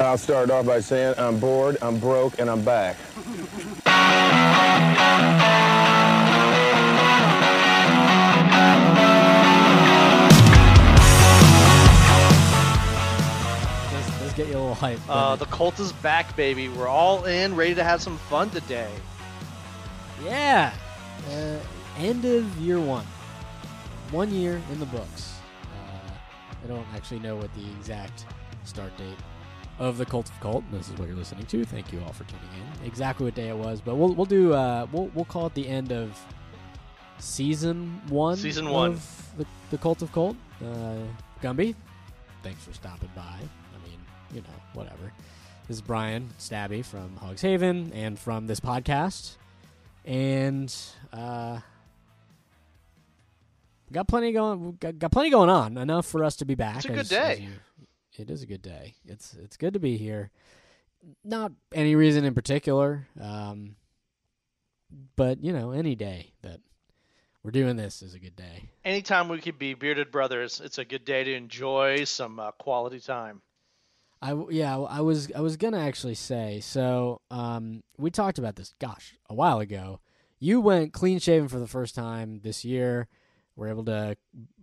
I'll 0.00 0.16
start 0.16 0.50
off 0.50 0.66
by 0.66 0.80
saying 0.80 1.14
I'm 1.18 1.38
bored, 1.38 1.76
I'm 1.82 1.98
broke, 1.98 2.38
and 2.38 2.48
I'm 2.48 2.62
back. 2.62 2.96
Let's, 13.92 14.20
let's 14.20 14.32
get 14.34 14.46
you 14.46 14.54
a 14.54 14.60
little 14.60 14.74
hype. 14.74 15.00
Uh, 15.08 15.36
the 15.36 15.46
cult 15.46 15.78
is 15.80 15.92
back, 15.94 16.34
baby. 16.36 16.68
We're 16.68 16.88
all 16.88 17.24
in, 17.24 17.54
ready 17.54 17.74
to 17.74 17.84
have 17.84 18.00
some 18.00 18.18
fun 18.18 18.50
today. 18.50 18.90
yeah. 20.24 20.72
Uh, 21.30 21.56
end 21.98 22.24
of 22.24 22.56
year 22.58 22.80
one. 22.80 23.04
One 24.10 24.30
year 24.32 24.62
in 24.72 24.78
the 24.78 24.86
books. 24.86 25.34
Uh, 25.64 26.12
I 26.64 26.66
don't 26.66 26.86
actually 26.94 27.18
know 27.20 27.36
what 27.36 27.52
the 27.54 27.66
exact 27.76 28.24
start 28.68 28.96
date 28.96 29.16
of 29.78 29.96
the 29.98 30.04
Cult 30.06 30.28
of 30.28 30.38
Colt. 30.40 30.64
This 30.72 30.88
is 30.88 30.98
what 30.98 31.08
you're 31.08 31.16
listening 31.16 31.46
to. 31.46 31.64
Thank 31.64 31.92
you 31.92 32.00
all 32.04 32.12
for 32.12 32.24
tuning 32.24 32.44
in. 32.80 32.86
Exactly 32.86 33.24
what 33.24 33.34
day 33.34 33.48
it 33.48 33.56
was, 33.56 33.80
but 33.80 33.94
we'll 33.96 34.12
we'll 34.14 34.26
do 34.26 34.52
uh 34.52 34.86
we'll 34.92 35.06
we'll 35.14 35.24
call 35.24 35.46
it 35.46 35.54
the 35.54 35.66
end 35.68 35.92
of 35.92 36.18
season 37.18 38.00
one. 38.08 38.36
Season 38.36 38.68
one. 38.70 38.90
of 38.92 39.32
the 39.38 39.46
the 39.70 39.78
Cult 39.78 40.02
of 40.02 40.12
Colt. 40.12 40.36
Uh, 40.64 40.96
Gumby, 41.42 41.74
thanks 42.42 42.64
for 42.64 42.72
stopping 42.72 43.10
by. 43.14 43.22
I 43.22 43.88
mean, 43.88 43.98
you 44.34 44.40
know, 44.40 44.48
whatever. 44.74 45.12
This 45.68 45.76
is 45.76 45.82
Brian 45.82 46.30
Stabby 46.38 46.84
from 46.84 47.16
Hogs 47.16 47.42
Haven 47.42 47.92
and 47.94 48.18
from 48.18 48.46
this 48.46 48.58
podcast. 48.60 49.36
And 50.04 50.74
uh 51.12 51.60
got 53.92 54.08
plenty 54.08 54.32
going 54.32 54.76
got, 54.80 54.98
got 54.98 55.12
plenty 55.12 55.30
going 55.30 55.50
on. 55.50 55.76
Enough 55.76 56.06
for 56.06 56.24
us 56.24 56.36
to 56.36 56.44
be 56.44 56.54
back. 56.54 56.76
It's 56.76 56.84
a 56.86 56.88
good 56.88 56.98
as- 57.00 57.12
as 57.12 57.36
day. 57.38 57.42
you- 57.44 57.50
it 58.18 58.30
is 58.30 58.42
a 58.42 58.46
good 58.46 58.62
day. 58.62 58.94
It's 59.04 59.34
it's 59.34 59.56
good 59.56 59.74
to 59.74 59.80
be 59.80 59.96
here. 59.96 60.30
Not 61.24 61.52
any 61.72 61.94
reason 61.94 62.24
in 62.24 62.34
particular. 62.34 63.06
Um 63.20 63.76
but 65.16 65.42
you 65.42 65.52
know, 65.52 65.70
any 65.70 65.94
day 65.94 66.32
that 66.42 66.60
we're 67.42 67.50
doing 67.50 67.76
this 67.76 68.02
is 68.02 68.14
a 68.14 68.18
good 68.18 68.36
day. 68.36 68.70
Anytime 68.84 69.28
we 69.28 69.40
could 69.40 69.58
be 69.58 69.74
bearded 69.74 70.10
brothers, 70.10 70.60
it's 70.62 70.78
a 70.78 70.84
good 70.84 71.04
day 71.04 71.24
to 71.24 71.34
enjoy 71.34 72.04
some 72.04 72.40
uh, 72.40 72.50
quality 72.52 73.00
time. 73.00 73.42
I 74.20 74.34
yeah, 74.50 74.78
I 74.78 75.00
was 75.00 75.30
I 75.32 75.40
was 75.40 75.56
gonna 75.56 75.78
actually 75.78 76.16
say 76.16 76.60
so. 76.60 77.20
Um, 77.30 77.84
we 77.96 78.10
talked 78.10 78.38
about 78.38 78.56
this, 78.56 78.74
gosh, 78.80 79.14
a 79.30 79.34
while 79.34 79.60
ago. 79.60 80.00
You 80.40 80.60
went 80.60 80.92
clean 80.92 81.18
shaven 81.18 81.48
for 81.48 81.58
the 81.58 81.66
first 81.66 81.94
time 81.94 82.40
this 82.42 82.64
year. 82.64 83.08
We're 83.58 83.68
able 83.68 83.84
to 83.86 84.16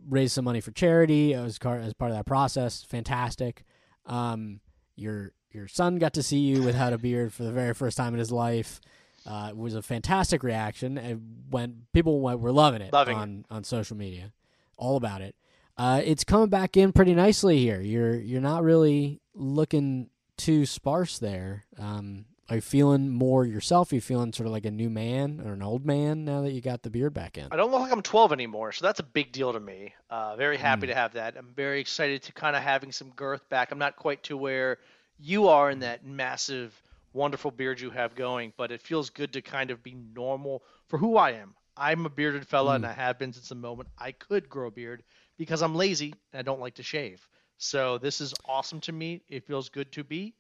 raise 0.08 0.32
some 0.32 0.46
money 0.46 0.62
for 0.62 0.72
charity 0.72 1.34
as 1.34 1.58
car- 1.60 1.80
as 1.80 1.94
part 1.94 2.12
of 2.12 2.18
that 2.18 2.26
process. 2.26 2.82
Fantastic. 2.84 3.64
Um, 4.06 4.62
your 4.96 5.34
your 5.52 5.68
son 5.68 5.98
got 5.98 6.14
to 6.14 6.24
see 6.24 6.40
you 6.40 6.64
without 6.64 6.94
a 6.94 6.98
beard 6.98 7.34
for 7.34 7.44
the 7.44 7.52
very 7.52 7.74
first 7.74 7.98
time 7.98 8.14
in 8.14 8.20
his 8.20 8.32
life. 8.32 8.80
Uh, 9.26 9.48
it 9.50 9.58
was 9.58 9.76
a 9.76 9.82
fantastic 9.82 10.44
reaction, 10.44 10.98
and 10.98 11.44
when 11.50 11.88
people 11.92 12.22
went, 12.22 12.40
were 12.40 12.52
loving 12.54 12.82
it 12.82 12.94
Loving 12.94 13.18
it. 13.18 13.20
on 13.20 13.46
on 13.50 13.64
social 13.66 13.98
media, 13.98 14.32
all 14.78 14.96
about 14.96 15.20
it. 15.22 15.36
Uh, 15.78 16.02
it's 16.06 16.24
coming 16.24 16.48
back 16.48 16.78
in 16.78 16.94
pretty 16.94 17.14
nicely 17.14 17.58
here. 17.58 17.82
You're 17.82 18.16
you're 18.16 18.40
not 18.42 18.64
really 18.64 19.20
looking 19.34 20.10
too 20.38 20.66
sparse 20.66 21.20
there. 21.20 21.66
Um, 21.78 22.26
are 22.50 22.56
you 22.56 22.62
feeling 22.62 23.10
more 23.10 23.46
yourself? 23.46 23.92
Are 23.92 23.96
you 23.96 24.02
feeling 24.02 24.32
sort 24.34 24.46
of 24.48 24.54
like 24.54 24.66
a 24.66 24.72
new 24.72 24.90
man 24.90 25.42
or 25.44 25.54
an 25.54 25.64
old 25.64 25.86
man 25.86 26.26
now 26.26 26.42
that 26.42 26.52
you 26.52 26.62
got 26.62 26.84
the 26.84 26.90
beard 26.90 27.14
back 27.14 27.38
in? 27.38 27.48
I 27.52 27.56
don't 27.56 27.72
look 27.72 27.82
like 27.82 27.92
I'm 27.92 28.02
12 28.04 28.32
anymore, 28.32 28.72
so 28.72 28.86
that's 28.86 29.00
a 29.00 29.04
big 29.04 29.32
deal 29.32 29.52
to 29.54 29.60
me. 29.60 29.94
Uh, 30.10 30.36
very 30.36 30.58
Hmm. 30.58 30.62
happy 30.64 30.88
to 30.88 30.94
have 30.96 31.14
that. 31.14 31.36
I'm 31.38 31.54
very 31.56 31.80
excited 31.82 32.22
to 32.24 32.34
kind 32.34 32.56
of 32.56 32.62
having 32.62 32.92
some 32.92 33.10
girth 33.12 33.48
back. 33.50 33.72
I'm 33.72 33.80
not 33.80 33.96
quite 33.96 34.22
to 34.24 34.38
where 34.38 34.78
you 35.20 35.48
are 35.48 35.72
in 35.72 35.80
that 35.80 36.06
massive, 36.06 36.80
wonderful 37.14 37.50
beard 37.52 37.80
you 37.80 37.90
have 37.90 38.14
going, 38.16 38.54
but 38.58 38.72
it 38.72 38.82
feels 38.82 39.10
good 39.10 39.34
to 39.34 39.42
kind 39.42 39.72
of 39.72 39.82
be 39.82 39.96
normal 40.14 40.64
for 40.88 40.98
who 41.00 41.18
I 41.18 41.32
am. 41.32 41.56
I'm 41.78 42.06
a 42.06 42.10
bearded 42.10 42.48
fella, 42.48 42.72
Hmm. 42.72 42.76
and 42.76 42.86
I 42.86 42.94
have 42.94 43.18
been 43.18 43.34
since 43.34 43.50
the 43.50 43.56
moment 43.56 43.90
I 43.98 44.12
could 44.12 44.48
grow 44.50 44.68
a 44.68 44.72
beard 44.72 45.04
because 45.38 45.62
I'm 45.62 45.74
lazy 45.76 46.14
and 46.32 46.40
I 46.40 46.44
don't 46.44 46.62
like 46.62 46.76
to 46.76 46.84
shave. 46.84 47.28
So 47.58 47.98
this 47.98 48.22
is 48.22 48.34
awesome 48.46 48.82
to 48.82 48.92
me. 48.92 49.22
It 49.30 49.48
feels 49.48 49.70
good 49.70 49.92
to 49.94 50.04
be 50.04 50.36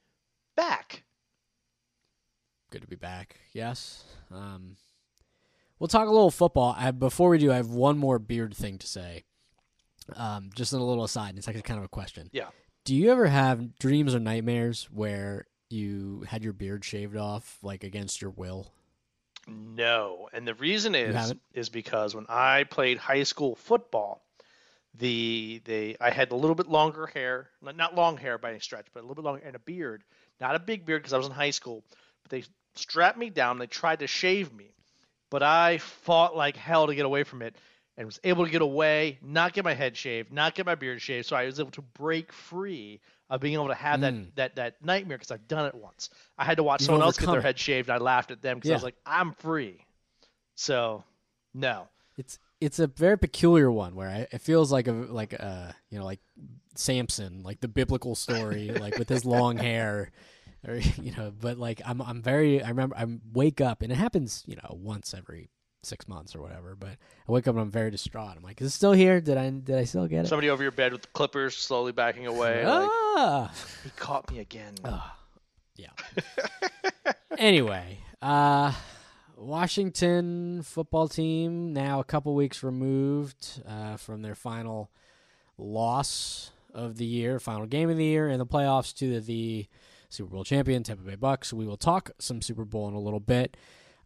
back. 0.55 1.03
Good 2.75 2.81
to 2.81 2.87
be 2.89 2.97
back. 2.97 3.37
Yes. 3.53 4.03
Um, 4.29 4.75
we'll 5.79 5.87
talk 5.87 6.09
a 6.09 6.11
little 6.11 6.29
football. 6.29 6.75
I, 6.77 6.91
before 6.91 7.29
we 7.29 7.37
do, 7.37 7.49
I 7.49 7.55
have 7.55 7.69
one 7.69 7.97
more 7.97 8.19
beard 8.19 8.53
thing 8.53 8.79
to 8.79 8.85
say. 8.85 9.23
Um, 10.13 10.49
just 10.53 10.73
in 10.73 10.79
a 10.79 10.83
little 10.83 11.05
aside. 11.05 11.37
It's 11.37 11.47
actually 11.47 11.61
kind 11.61 11.77
of 11.77 11.85
a 11.85 11.87
question. 11.87 12.29
Yeah. 12.33 12.49
Do 12.83 12.93
you 12.93 13.13
ever 13.13 13.27
have 13.27 13.79
dreams 13.79 14.13
or 14.13 14.19
nightmares 14.19 14.89
where 14.91 15.47
you 15.69 16.25
had 16.27 16.43
your 16.43 16.51
beard 16.51 16.83
shaved 16.83 17.15
off, 17.15 17.59
like 17.63 17.85
against 17.85 18.21
your 18.21 18.31
will? 18.31 18.73
No, 19.47 20.27
and 20.33 20.45
the 20.45 20.55
reason 20.55 20.95
is 20.95 21.33
is 21.53 21.69
because 21.69 22.13
when 22.13 22.25
I 22.27 22.65
played 22.65 22.97
high 22.97 23.23
school 23.23 23.55
football, 23.55 24.21
the 24.93 25.61
they 25.63 25.95
I 26.01 26.09
had 26.11 26.33
a 26.33 26.35
little 26.35 26.55
bit 26.55 26.67
longer 26.67 27.07
hair, 27.07 27.51
not 27.61 27.77
not 27.77 27.95
long 27.95 28.17
hair 28.17 28.37
by 28.37 28.49
any 28.49 28.59
stretch, 28.59 28.87
but 28.93 28.99
a 28.99 29.07
little 29.07 29.15
bit 29.15 29.23
longer 29.23 29.43
and 29.45 29.55
a 29.55 29.59
beard. 29.59 30.03
Not 30.41 30.55
a 30.55 30.59
big 30.59 30.85
beard 30.85 31.03
because 31.03 31.13
I 31.13 31.17
was 31.17 31.27
in 31.27 31.31
high 31.31 31.51
school, 31.51 31.81
but 32.23 32.31
they 32.31 32.43
strapped 32.75 33.17
me 33.17 33.29
down. 33.29 33.57
They 33.59 33.67
tried 33.67 33.99
to 33.99 34.07
shave 34.07 34.53
me, 34.53 34.71
but 35.29 35.43
I 35.43 35.77
fought 35.79 36.35
like 36.35 36.55
hell 36.57 36.87
to 36.87 36.95
get 36.95 37.05
away 37.05 37.23
from 37.23 37.41
it 37.41 37.55
and 37.97 38.05
was 38.05 38.19
able 38.23 38.45
to 38.45 38.51
get 38.51 38.61
away, 38.61 39.17
not 39.21 39.53
get 39.53 39.63
my 39.63 39.73
head 39.73 39.95
shaved, 39.95 40.31
not 40.31 40.53
get 40.55 40.65
my 40.65 40.75
beard 40.75 41.01
shaved. 41.01 41.27
So 41.27 41.35
I 41.35 41.45
was 41.45 41.59
able 41.59 41.71
to 41.71 41.81
break 41.81 42.31
free 42.33 42.99
of 43.29 43.41
being 43.41 43.53
able 43.55 43.69
to 43.69 43.73
have 43.73 43.99
Mm. 44.01 44.01
that 44.01 44.35
that 44.35 44.55
that 44.55 44.85
nightmare 44.85 45.17
because 45.17 45.31
I've 45.31 45.47
done 45.47 45.65
it 45.65 45.75
once. 45.75 46.09
I 46.37 46.45
had 46.45 46.57
to 46.57 46.63
watch 46.63 46.81
You've 46.81 46.87
someone 46.87 47.03
else 47.03 47.17
get 47.17 47.29
their 47.31 47.41
head 47.41 47.57
shaved. 47.57 47.89
And 47.89 47.95
I 47.95 47.97
laughed 48.03 48.31
at 48.31 48.41
them 48.41 48.57
because 48.57 48.71
I 48.71 48.73
was 48.75 48.83
like, 48.83 48.97
I'm 49.05 49.31
free. 49.33 49.77
So, 50.55 51.03
no. 51.53 51.87
It's 52.17 52.39
it's 52.61 52.79
a 52.79 52.87
very 52.87 53.17
peculiar 53.17 53.69
one 53.71 53.95
where 53.95 54.09
I, 54.09 54.27
it 54.31 54.41
feels 54.41 54.71
like 54.71 54.87
a 54.87 54.91
like 54.91 55.33
a 55.33 55.75
you 55.89 55.97
know 55.99 56.05
like 56.05 56.19
Samson, 56.75 57.43
like 57.43 57.61
the 57.61 57.67
biblical 57.67 58.15
story, 58.15 58.69
like 58.69 58.97
with 58.97 59.09
his 59.09 59.25
long 59.25 59.57
hair, 59.69 60.11
or 60.67 60.77
you 60.77 61.11
know. 61.15 61.31
But 61.39 61.57
like 61.57 61.81
I'm 61.85 62.01
I'm 62.01 62.21
very 62.21 62.61
I 62.61 62.69
remember 62.69 62.95
I 62.97 63.05
wake 63.33 63.61
up 63.61 63.81
and 63.81 63.91
it 63.91 63.95
happens 63.95 64.43
you 64.45 64.55
know 64.55 64.77
once 64.79 65.13
every 65.13 65.49
six 65.83 66.07
months 66.07 66.35
or 66.35 66.41
whatever. 66.41 66.75
But 66.75 66.97
I 67.27 67.31
wake 67.31 67.47
up 67.47 67.55
and 67.55 67.61
I'm 67.61 67.71
very 67.71 67.91
distraught. 67.91 68.35
I'm 68.37 68.43
like, 68.43 68.61
is 68.61 68.67
it 68.67 68.71
still 68.71 68.93
here? 68.93 69.21
Did 69.21 69.37
I 69.37 69.49
did 69.49 69.77
I 69.77 69.83
still 69.83 70.07
get 70.07 70.25
it? 70.25 70.27
Somebody 70.27 70.49
over 70.49 70.63
your 70.63 70.71
bed 70.71 70.91
with 70.91 71.03
the 71.03 71.07
clippers 71.09 71.55
slowly 71.55 71.91
backing 71.91 72.27
away. 72.27 72.65
Like, 72.65 72.89
ah. 72.89 73.51
he 73.83 73.89
caught 73.91 74.31
me 74.31 74.39
again. 74.39 74.75
Yeah. 75.75 75.89
anyway, 77.37 77.99
uh 78.21 78.73
Washington 79.37 80.61
football 80.63 81.07
team 81.07 81.73
now 81.73 81.99
a 81.99 82.03
couple 82.03 82.33
weeks 82.35 82.63
removed 82.63 83.61
uh, 83.67 83.97
from 83.97 84.21
their 84.21 84.35
final 84.35 84.89
loss 85.57 86.51
of 86.73 86.97
the 86.97 87.05
year, 87.05 87.39
final 87.39 87.65
game 87.65 87.89
of 87.89 87.97
the 87.97 88.05
year 88.05 88.29
in 88.29 88.39
the 88.39 88.45
playoffs 88.45 88.95
to 88.97 89.19
the 89.19 89.67
Super 90.15 90.31
Bowl 90.31 90.43
champion 90.43 90.83
Tampa 90.83 91.03
Bay 91.03 91.15
Bucks. 91.15 91.53
We 91.53 91.65
will 91.65 91.77
talk 91.77 92.11
some 92.19 92.41
Super 92.41 92.65
Bowl 92.65 92.87
in 92.87 92.93
a 92.93 92.99
little 92.99 93.19
bit. 93.19 93.57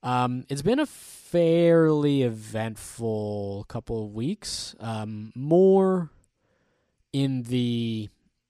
Um, 0.02 0.46
it's 0.50 0.62
been 0.62 0.80
a 0.80 0.86
fairly 0.86 2.24
eventful 2.24 3.66
couple 3.68 4.06
of 4.06 4.14
weeks. 4.14 4.76
Um, 4.80 5.32
more 5.36 6.10
in 7.12 7.44
the 7.44 8.10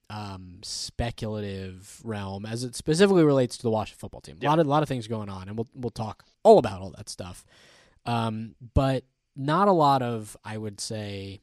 um, 0.10 0.60
speculative 0.64 2.02
realm 2.04 2.46
as 2.46 2.64
it 2.64 2.76
specifically 2.76 3.24
relates 3.24 3.58
to 3.58 3.64
the 3.64 3.70
Washington 3.70 4.00
football 4.00 4.22
team. 4.22 4.38
A 4.42 4.46
lot 4.46 4.60
of 4.60 4.66
a 4.66 4.70
lot 4.70 4.84
of 4.84 4.90
things 4.90 5.08
going 5.08 5.30
on, 5.30 5.48
and 5.48 5.58
we'll 5.58 5.68
we'll 5.76 5.92
talk 5.92 6.26
all 6.44 6.58
about 6.58 6.82
all 6.82 6.92
that 6.98 7.10
stuff. 7.10 7.46
Um, 8.06 8.56
but 8.74 9.04
not 9.36 9.68
a 9.68 9.72
lot 9.72 10.02
of, 10.02 10.36
I 10.44 10.58
would 10.58 10.80
say, 10.80 11.42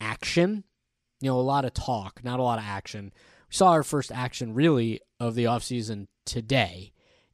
action. 0.00 0.64
You 1.20 1.30
know, 1.30 1.38
a 1.38 1.42
lot 1.42 1.64
of 1.64 1.72
talk, 1.72 2.22
not 2.22 2.38
a 2.38 2.42
lot 2.42 2.58
of 2.58 2.64
action. 2.66 3.12
Saw 3.54 3.70
our 3.70 3.84
first 3.84 4.10
action 4.10 4.52
really 4.52 5.00
of 5.20 5.36
the 5.36 5.44
offseason 5.44 6.08
today 6.24 6.90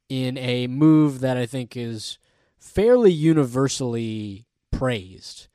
in 0.07 0.37
a 0.37 0.67
move 0.67 1.21
that 1.21 1.35
I 1.35 1.47
think 1.47 1.75
is 1.75 2.19
fairly 2.59 3.11
universally 3.11 4.45
praised. 4.71 5.47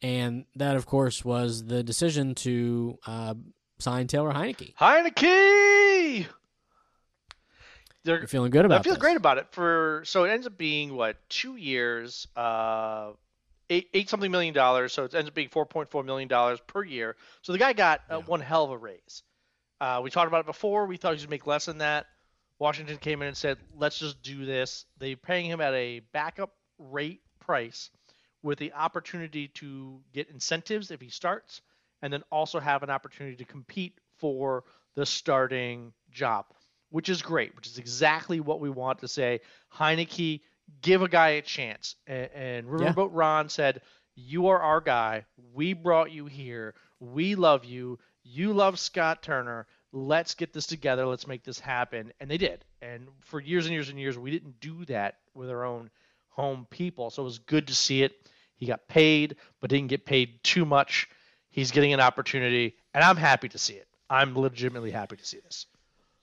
And 0.00 0.44
that, 0.54 0.76
of 0.76 0.86
course, 0.86 1.24
was 1.24 1.64
the 1.64 1.82
decision 1.82 2.36
to 2.36 2.98
uh, 3.04 3.34
sign 3.80 4.06
Taylor 4.06 4.32
Heineke. 4.32 4.74
Heineke! 4.76 6.26
They're, 8.04 8.18
You're 8.18 8.28
feeling 8.28 8.52
good 8.52 8.64
about 8.64 8.76
it. 8.76 8.78
I 8.78 8.82
feel 8.84 8.92
this. 8.94 9.00
great 9.00 9.16
about 9.16 9.38
it. 9.38 9.48
For 9.50 10.02
so 10.04 10.22
it 10.22 10.30
ends 10.30 10.46
up 10.46 10.56
being 10.56 10.94
what 10.94 11.16
two 11.30 11.56
years, 11.56 12.28
uh, 12.36 13.10
eight 13.70 13.88
eight 13.92 14.08
something 14.08 14.30
million 14.30 14.54
dollars. 14.54 14.92
So 14.92 15.02
it 15.02 15.14
ends 15.14 15.28
up 15.28 15.34
being 15.34 15.48
four 15.48 15.66
point 15.66 15.90
four 15.90 16.04
million 16.04 16.28
dollars 16.28 16.60
per 16.66 16.84
year. 16.84 17.16
So 17.42 17.50
the 17.50 17.58
guy 17.58 17.72
got 17.72 18.02
uh, 18.08 18.18
Yeah. 18.18 18.24
one 18.26 18.40
hell 18.40 18.64
of 18.64 18.70
a 18.70 18.78
raise. 18.78 19.24
Uh, 19.82 20.00
we 20.00 20.10
talked 20.10 20.28
about 20.28 20.38
it 20.40 20.46
before. 20.46 20.86
We 20.86 20.96
thought 20.96 21.08
he 21.08 21.14
was 21.14 21.22
gonna 21.24 21.30
make 21.30 21.48
less 21.48 21.64
than 21.64 21.78
that. 21.78 22.06
Washington 22.60 22.98
came 22.98 23.20
in 23.20 23.26
and 23.26 23.36
said, 23.36 23.58
"Let's 23.74 23.98
just 23.98 24.22
do 24.22 24.46
this." 24.46 24.86
They're 24.98 25.16
paying 25.16 25.46
him 25.46 25.60
at 25.60 25.74
a 25.74 25.98
backup 26.12 26.54
rate 26.78 27.20
price, 27.40 27.90
with 28.44 28.60
the 28.60 28.72
opportunity 28.74 29.48
to 29.48 30.00
get 30.12 30.28
incentives 30.28 30.92
if 30.92 31.00
he 31.00 31.08
starts, 31.08 31.62
and 32.00 32.12
then 32.12 32.22
also 32.30 32.60
have 32.60 32.84
an 32.84 32.90
opportunity 32.90 33.34
to 33.38 33.44
compete 33.44 33.98
for 34.18 34.62
the 34.94 35.04
starting 35.04 35.92
job, 36.12 36.46
which 36.90 37.08
is 37.08 37.20
great. 37.20 37.56
Which 37.56 37.66
is 37.66 37.78
exactly 37.78 38.38
what 38.38 38.60
we 38.60 38.70
want 38.70 39.00
to 39.00 39.08
say. 39.08 39.40
Heineke, 39.74 40.42
give 40.80 41.02
a 41.02 41.08
guy 41.08 41.30
a 41.30 41.42
chance. 41.42 41.96
And, 42.06 42.30
and 42.32 42.66
Riverboat 42.68 43.10
Ron 43.10 43.48
said, 43.48 43.82
"You 44.14 44.46
are 44.46 44.60
our 44.60 44.80
guy. 44.80 45.24
We 45.52 45.72
brought 45.72 46.12
you 46.12 46.26
here. 46.26 46.76
We 47.00 47.34
love 47.34 47.64
you. 47.64 47.98
You 48.22 48.52
love 48.52 48.78
Scott 48.78 49.22
Turner. 49.22 49.66
Let's 49.92 50.34
get 50.34 50.52
this 50.52 50.66
together. 50.66 51.06
Let's 51.06 51.26
make 51.26 51.44
this 51.44 51.58
happen." 51.58 52.12
And 52.20 52.30
they 52.30 52.38
did. 52.38 52.64
And 52.80 53.08
for 53.20 53.40
years 53.40 53.66
and 53.66 53.74
years 53.74 53.88
and 53.88 53.98
years, 53.98 54.18
we 54.18 54.30
didn't 54.30 54.60
do 54.60 54.84
that 54.86 55.18
with 55.34 55.50
our 55.50 55.64
own 55.64 55.90
home 56.28 56.66
people. 56.70 57.10
So 57.10 57.22
it 57.22 57.24
was 57.24 57.38
good 57.38 57.66
to 57.68 57.74
see 57.74 58.02
it. 58.02 58.28
He 58.56 58.66
got 58.66 58.86
paid, 58.88 59.36
but 59.60 59.70
didn't 59.70 59.88
get 59.88 60.06
paid 60.06 60.42
too 60.42 60.64
much. 60.64 61.08
He's 61.50 61.70
getting 61.70 61.92
an 61.92 62.00
opportunity, 62.00 62.76
and 62.94 63.04
I'm 63.04 63.16
happy 63.16 63.48
to 63.48 63.58
see 63.58 63.74
it. 63.74 63.88
I'm 64.08 64.38
legitimately 64.38 64.90
happy 64.90 65.16
to 65.16 65.26
see 65.26 65.40
this. 65.40 65.66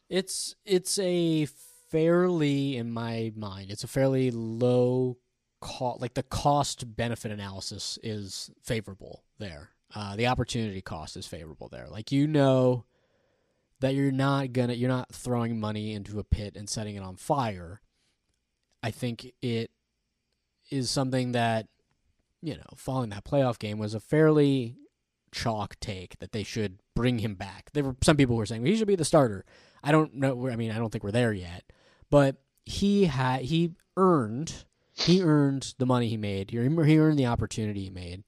It's 0.10 0.56
it's 0.66 0.98
a 1.00 1.48
fairly, 1.90 2.78
in 2.78 2.92
my 2.92 3.31
mind, 3.36 3.72
it's 3.72 3.84
a 3.84 3.88
fairly 3.88 4.31
low 4.31 5.18
cost. 5.60 6.02
Like 6.02 6.13
the 6.13 6.24
cost 6.24 6.95
benefit 6.95 7.31
analysis 7.31 8.00
is 8.02 8.50
favorable 8.63 9.24
there. 9.38 9.72
Uh, 9.96 10.16
the 10.16 10.28
opportunity 10.28 10.82
cost 10.82 11.18
is 11.18 11.26
favorable 11.26 11.68
there. 11.68 11.88
Like 11.90 12.12
you 12.12 12.28
know 12.28 12.86
that 13.80 13.96
you're 13.96 14.12
not 14.12 14.54
gonna, 14.54 14.74
you're 14.74 14.90
not 14.90 15.14
throwing 15.14 15.60
money 15.60 15.94
into 15.94 16.20
a 16.20 16.24
pit 16.24 16.56
and 16.56 16.70
setting 16.70 16.96
it 16.96 17.04
on 17.04 17.16
fire. 17.16 17.82
I 18.84 18.92
think 18.92 19.34
it 19.42 19.72
is 20.70 20.92
something 20.92 21.32
that 21.32 21.68
you 22.42 22.56
know, 22.56 22.64
following 22.76 23.10
that 23.10 23.26
playoff 23.26 23.60
game 23.60 23.78
was 23.78 23.94
a 23.94 24.00
fairly 24.00 24.78
chalk 25.32 25.80
take 25.80 26.18
that 26.20 26.32
they 26.32 26.44
should 26.44 26.80
bring 26.96 27.20
him 27.20 27.36
back. 27.36 27.70
There 27.74 27.84
were 27.84 27.96
some 28.02 28.18
people 28.18 28.36
who 28.36 28.40
were 28.40 28.46
saying 28.46 28.62
well, 28.62 28.72
he 28.72 28.78
should 28.78 28.88
be 28.88 28.96
the 28.96 29.06
starter. 29.06 29.46
I 29.84 29.92
don't 29.92 30.16
know. 30.16 30.50
I 30.50 30.56
mean, 30.56 30.72
I 30.72 30.78
don't 30.78 30.90
think 30.92 31.04
we're 31.04 31.12
there 31.12 31.34
yet, 31.34 31.64
but 32.10 32.38
he 32.66 33.06
had 33.06 33.42
he 33.42 33.74
earned 33.98 34.66
he 34.94 35.22
earned 35.22 35.74
the 35.78 35.86
money 35.86 36.08
he 36.08 36.18
made. 36.18 36.52
He 36.52 36.58
he 36.58 37.00
earned 37.00 37.20
the 37.20 37.26
opportunity 37.26 37.84
he 37.84 37.90
made. 37.90 38.24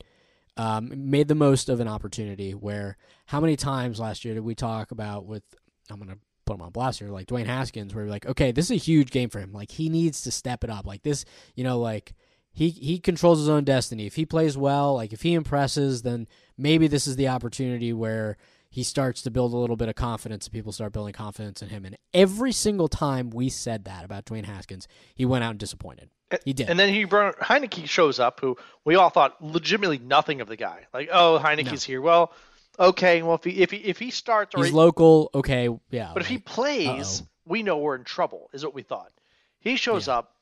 Um, 0.62 0.92
made 1.10 1.28
the 1.28 1.34
most 1.34 1.70
of 1.70 1.80
an 1.80 1.88
opportunity. 1.88 2.52
Where 2.52 2.98
how 3.26 3.40
many 3.40 3.56
times 3.56 4.00
last 4.00 4.24
year 4.24 4.36
did 4.36 4.44
we 4.44 4.54
talk 4.54 4.92
about 4.92 5.26
with? 5.26 5.44
I'm 5.90 5.98
gonna 5.98 6.18
put 6.46 6.56
him 6.56 6.62
on 6.62 6.72
blast 6.72 7.00
here, 7.00 7.10
like 7.10 7.26
Dwayne 7.26 7.48
Haskins, 7.48 7.96
where 7.96 8.06
we're 8.06 8.12
like, 8.12 8.28
okay, 8.28 8.52
this 8.52 8.66
is 8.66 8.72
a 8.72 8.76
huge 8.76 9.10
game 9.10 9.30
for 9.30 9.40
him. 9.40 9.54
Like 9.54 9.72
he 9.72 9.90
needs 9.90 10.22
to 10.22 10.32
step 10.32 10.64
it 10.64 10.70
up. 10.70 10.86
Like 10.86 11.02
this, 11.02 11.26
you 11.56 11.64
know, 11.64 11.80
like 11.80 12.14
he 12.54 12.70
he 12.70 13.00
controls 13.00 13.40
his 13.40 13.50
own 13.50 13.64
destiny. 13.64 14.06
If 14.06 14.16
he 14.16 14.26
plays 14.26 14.56
well, 14.56 14.94
like 14.94 15.14
if 15.14 15.24
he 15.24 15.34
impresses, 15.34 16.04
then 16.04 16.28
maybe 16.58 16.88
this 16.88 17.08
is 17.08 17.16
the 17.16 17.30
opportunity 17.30 17.92
where 17.92 18.38
he 18.70 18.84
starts 18.84 19.24
to 19.24 19.32
build 19.32 19.54
a 19.54 19.58
little 19.58 19.76
bit 19.76 19.90
of 19.90 19.96
confidence 19.96 20.46
and 20.46 20.54
people 20.54 20.72
start 20.72 20.94
building 20.94 21.14
confidence 21.14 21.64
in 21.64 21.70
him. 21.70 21.86
And 21.86 21.98
every 22.14 22.52
single 22.52 22.88
time 22.88 23.32
we 23.32 23.50
said 23.50 23.86
that 23.86 24.06
about 24.06 24.26
Dwayne 24.26 24.46
Haskins, 24.46 24.88
he 25.16 25.26
went 25.26 25.44
out 25.44 25.52
and 25.52 25.60
disappointed. 25.60 26.10
He 26.46 26.54
did. 26.54 26.70
And 26.70 26.80
then 26.80 26.90
he 26.90 27.04
brought 27.06 27.38
Heineke 27.40 27.88
shows 27.88 28.20
up, 28.20 28.40
who 28.40 28.58
we 28.86 28.96
all 28.96 29.10
thought 29.10 29.42
legitimately 29.44 30.00
nothing 30.00 30.42
of 30.42 30.48
the 30.48 30.56
guy. 30.56 30.88
Like, 30.94 31.10
oh, 31.12 31.40
Heineke's 31.44 31.84
here. 31.84 32.02
Well, 32.02 32.32
okay. 32.80 33.22
Well, 33.22 33.36
if 33.36 33.44
he 33.44 33.62
if 33.62 33.72
he 33.72 33.78
if 33.78 34.00
he 34.00 34.12
starts, 34.12 34.56
or 34.56 34.60
He's 34.64 34.72
he, 34.72 34.78
local, 34.78 35.30
okay, 35.36 35.70
yeah. 35.90 36.12
but 36.14 36.22
if 36.22 36.28
he 36.28 36.38
plays, 36.38 37.22
uh-oh. 37.22 37.28
we 37.46 37.64
know 37.64 37.78
we're 37.78 37.96
in 37.96 38.04
trouble. 38.04 38.50
Is 38.54 38.64
what 38.64 38.74
we 38.74 38.82
thought. 38.84 39.12
He 39.60 39.76
shows 39.76 40.08
Yeah. 40.08 40.20
up, 40.20 40.36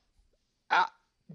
uh, 0.71 0.85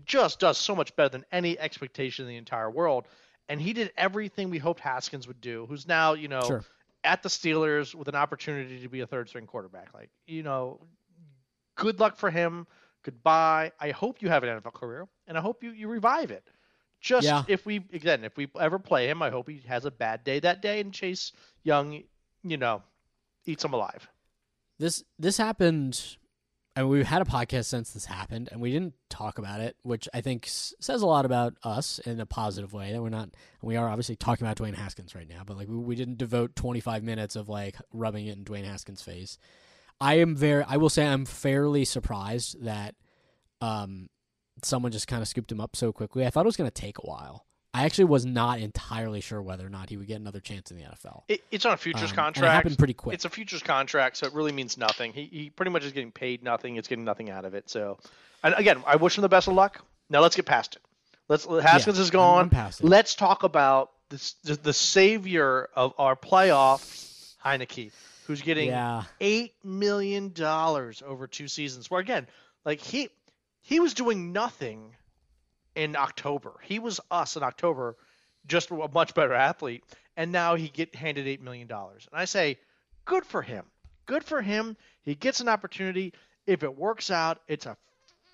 just 0.06 0.40
does 0.40 0.56
so 0.58 0.74
much 0.74 0.94
better 0.96 1.10
than 1.10 1.24
any 1.30 1.58
expectation 1.58 2.24
in 2.24 2.28
the 2.30 2.36
entire 2.36 2.70
world, 2.70 3.06
and 3.48 3.60
he 3.60 3.72
did 3.72 3.92
everything 3.96 4.50
we 4.50 4.58
hoped 4.58 4.80
Haskins 4.80 5.26
would 5.26 5.40
do. 5.40 5.66
Who's 5.68 5.86
now 5.86 6.14
you 6.14 6.28
know 6.28 6.42
Sure. 6.42 6.64
at 7.02 7.22
the 7.22 7.28
Steelers 7.28 7.94
with 7.94 8.08
an 8.08 8.14
opportunity 8.14 8.80
to 8.82 8.88
be 8.88 9.00
a 9.00 9.06
third 9.06 9.28
string 9.28 9.46
quarterback. 9.46 9.92
Like 9.94 10.10
you 10.26 10.42
know, 10.42 10.80
good 11.76 12.00
luck 12.00 12.16
for 12.16 12.30
him. 12.30 12.66
Goodbye. 13.04 13.70
I 13.78 13.90
hope 13.92 14.20
you 14.20 14.28
have 14.28 14.42
an 14.42 14.60
NFL 14.60 14.74
career, 14.74 15.06
and 15.28 15.38
I 15.38 15.40
hope 15.40 15.62
you, 15.62 15.70
you 15.70 15.86
revive 15.88 16.30
it. 16.32 16.48
Just 17.00 17.26
Yeah. 17.26 17.44
if 17.48 17.64
we 17.66 17.76
again, 17.92 18.24
if 18.24 18.36
we 18.36 18.48
ever 18.58 18.78
play 18.78 19.08
him, 19.08 19.22
I 19.22 19.30
hope 19.30 19.48
he 19.48 19.60
has 19.68 19.84
a 19.84 19.90
bad 19.90 20.24
day 20.24 20.40
that 20.40 20.62
day, 20.62 20.80
and 20.80 20.92
Chase 20.92 21.32
Young, 21.62 22.02
you 22.42 22.56
know, 22.56 22.82
eats 23.44 23.64
him 23.64 23.74
alive. 23.74 24.08
This 24.78 25.04
this 25.18 25.36
happened 25.36 26.16
and 26.76 26.88
we've 26.88 27.06
had 27.06 27.22
a 27.22 27.24
podcast 27.24 27.66
since 27.66 27.92
this 27.92 28.06
happened 28.06 28.48
and 28.50 28.60
we 28.60 28.72
didn't 28.72 28.94
talk 29.08 29.38
about 29.38 29.60
it, 29.60 29.76
which 29.82 30.08
I 30.12 30.20
think 30.22 30.46
s- 30.46 30.74
says 30.80 31.02
a 31.02 31.06
lot 31.06 31.24
about 31.24 31.54
us 31.62 32.00
in 32.00 32.18
a 32.18 32.26
positive 32.26 32.72
way 32.72 32.90
that 32.90 33.00
we're 33.00 33.10
not 33.10 33.28
we 33.62 33.76
are 33.76 33.88
obviously 33.88 34.16
talking 34.16 34.44
about 34.44 34.56
Dwayne 34.56 34.74
Haskins 34.74 35.14
right 35.14 35.28
now, 35.28 35.42
but 35.46 35.56
like 35.56 35.68
we, 35.68 35.76
we 35.76 35.94
didn't 35.94 36.18
devote 36.18 36.56
25 36.56 37.04
minutes 37.04 37.36
of 37.36 37.48
like 37.48 37.76
rubbing 37.92 38.26
it 38.26 38.36
in 38.36 38.44
Dwayne 38.44 38.64
Haskins' 38.64 39.02
face. 39.02 39.38
I 40.00 40.14
am 40.18 40.36
very 40.36 40.64
I 40.66 40.76
will 40.76 40.90
say 40.90 41.06
I'm 41.06 41.24
fairly 41.24 41.84
surprised 41.84 42.62
that 42.64 42.94
um 43.60 44.08
someone 44.62 44.92
just 44.92 45.08
kind 45.08 45.20
of 45.22 45.28
scooped 45.28 45.50
him 45.52 45.60
up 45.60 45.76
so 45.76 45.92
quickly. 45.92 46.24
I 46.26 46.30
thought 46.30 46.44
it 46.44 46.46
was 46.46 46.56
going 46.56 46.70
to 46.70 46.80
take 46.80 46.98
a 46.98 47.02
while. 47.06 47.44
I 47.74 47.84
actually 47.84 48.04
was 48.04 48.24
not 48.24 48.60
entirely 48.60 49.20
sure 49.20 49.42
whether 49.42 49.66
or 49.66 49.68
not 49.68 49.90
he 49.90 49.96
would 49.96 50.06
get 50.06 50.20
another 50.20 50.38
chance 50.38 50.70
in 50.70 50.76
the 50.76 50.84
NFL. 50.84 51.22
It, 51.28 51.42
it's 51.50 51.66
on 51.66 51.72
a 51.72 51.76
futures 51.76 52.02
Um, 52.02 52.08
and 52.10 52.12
it 52.12 52.16
contract. 52.16 52.54
happened 52.54 52.78
pretty 52.78 52.94
quick. 52.94 53.14
It's 53.14 53.24
a 53.24 53.28
futures 53.28 53.64
contract, 53.64 54.16
so 54.16 54.26
it 54.28 54.32
really 54.32 54.52
means 54.52 54.78
nothing. 54.78 55.12
He, 55.12 55.24
he 55.24 55.50
pretty 55.50 55.70
much 55.72 55.84
is 55.84 55.90
getting 55.90 56.12
paid 56.12 56.44
nothing. 56.44 56.76
It's 56.76 56.86
getting 56.86 57.04
nothing 57.04 57.30
out 57.30 57.44
of 57.44 57.54
it. 57.54 57.68
So, 57.68 57.98
and 58.44 58.54
again, 58.56 58.82
I 58.86 58.94
wish 58.96 59.18
him 59.18 59.22
the 59.22 59.28
best 59.28 59.48
of 59.48 59.54
luck. 59.54 59.84
Now 60.08 60.20
let's 60.20 60.36
get 60.36 60.46
past 60.46 60.76
it. 60.76 60.82
Let's 61.28 61.46
Haskins 61.46 61.98
is 61.98 62.14
I'm- 62.14 62.20
I'm 62.44 62.48
gone. 62.48 62.70
Let's 62.80 63.16
talk 63.16 63.42
about 63.42 63.90
this, 64.08 64.34
the, 64.44 64.54
the 64.54 64.72
savior 64.72 65.68
of 65.74 65.94
our 65.98 66.14
playoffs, 66.14 67.34
Heineke, 67.44 67.90
who's 68.26 68.42
getting 68.42 68.68
Yeah. 68.68 69.04
eight 69.20 69.54
million 69.64 70.32
dollars 70.32 71.02
over 71.04 71.26
two 71.26 71.48
seasons. 71.48 71.90
Where 71.90 72.00
again, 72.00 72.26
like 72.64 72.80
he 72.80 73.08
he 73.60 73.80
was 73.80 73.94
doing 73.94 74.32
nothing 74.32 74.94
in 75.74 75.96
October. 75.96 76.54
He 76.62 76.78
was 76.78 77.00
us 77.10 77.36
in 77.36 77.42
October, 77.42 77.96
just 78.46 78.70
a 78.70 78.88
much 78.92 79.14
better 79.14 79.32
athlete, 79.34 79.84
and 80.16 80.32
now 80.32 80.54
he 80.54 80.68
get 80.68 80.94
handed 80.94 81.26
eight 81.26 81.40
million 81.42 81.66
dollars. 81.66 82.06
And 82.12 82.20
I 82.20 82.24
say, 82.26 82.58
good 83.04 83.24
for 83.24 83.42
him. 83.42 83.64
Good 84.06 84.24
for 84.24 84.42
him. 84.42 84.76
He 85.02 85.14
gets 85.14 85.40
an 85.40 85.48
opportunity. 85.48 86.12
If 86.46 86.62
it 86.62 86.76
works 86.76 87.10
out, 87.10 87.40
it's 87.48 87.64
a 87.66 87.76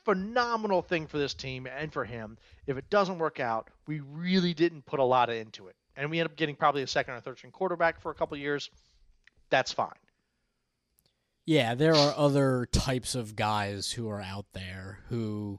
phenomenal 0.04 0.82
thing 0.82 1.06
for 1.06 1.18
this 1.18 1.34
team 1.34 1.66
and 1.66 1.92
for 1.92 2.04
him. 2.04 2.38
If 2.66 2.76
it 2.76 2.90
doesn't 2.90 3.18
work 3.18 3.38
out, 3.38 3.68
we 3.86 4.00
really 4.00 4.54
didn't 4.54 4.86
put 4.86 4.98
a 4.98 5.04
lot 5.04 5.30
into 5.30 5.68
it, 5.68 5.76
and 5.96 6.10
we 6.10 6.18
end 6.20 6.28
up 6.28 6.36
getting 6.36 6.56
probably 6.56 6.82
a 6.82 6.86
second 6.86 7.14
or 7.14 7.20
third 7.20 7.38
string 7.38 7.52
quarterback 7.52 8.00
for 8.00 8.10
a 8.10 8.14
couple 8.14 8.36
years. 8.36 8.70
That's 9.50 9.72
fine. 9.72 9.92
Yeah, 11.46 11.74
there 11.74 11.94
are 11.94 12.14
other 12.16 12.66
types 12.70 13.14
of 13.14 13.34
guys 13.34 13.90
who 13.90 14.08
are 14.08 14.20
out 14.20 14.46
there 14.52 15.00
who, 15.08 15.58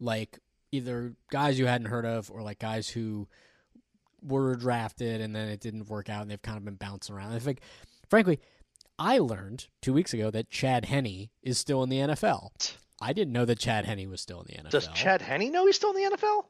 like, 0.00 0.38
either 0.72 1.14
guys 1.30 1.58
you 1.58 1.66
hadn't 1.66 1.86
heard 1.86 2.04
of 2.04 2.30
or 2.30 2.42
like 2.42 2.58
guys 2.58 2.88
who 2.88 3.28
were 4.22 4.56
drafted 4.56 5.20
and 5.20 5.34
then 5.34 5.48
it 5.48 5.60
didn't 5.60 5.88
work 5.88 6.08
out 6.08 6.22
and 6.22 6.30
they've 6.30 6.42
kind 6.42 6.58
of 6.58 6.64
been 6.64 6.74
bouncing 6.74 7.14
around. 7.14 7.32
I 7.32 7.38
think, 7.38 7.60
frankly, 8.08 8.40
I 8.98 9.18
learned 9.18 9.68
two 9.80 9.92
weeks 9.92 10.12
ago 10.12 10.30
that 10.30 10.50
Chad 10.50 10.86
Henne 10.86 11.28
is 11.42 11.58
still 11.58 11.82
in 11.82 11.88
the 11.88 11.98
NFL. 11.98 12.50
I 13.00 13.12
didn't 13.12 13.32
know 13.32 13.44
that 13.44 13.60
Chad 13.60 13.84
Henne 13.84 14.10
was 14.10 14.20
still 14.20 14.40
in 14.40 14.46
the 14.48 14.62
NFL. 14.62 14.70
Does 14.70 14.88
Chad 14.88 15.22
Henne 15.22 15.52
know 15.52 15.66
he's 15.66 15.76
still 15.76 15.94
in 15.96 16.10
the 16.10 16.16
NFL? 16.16 16.44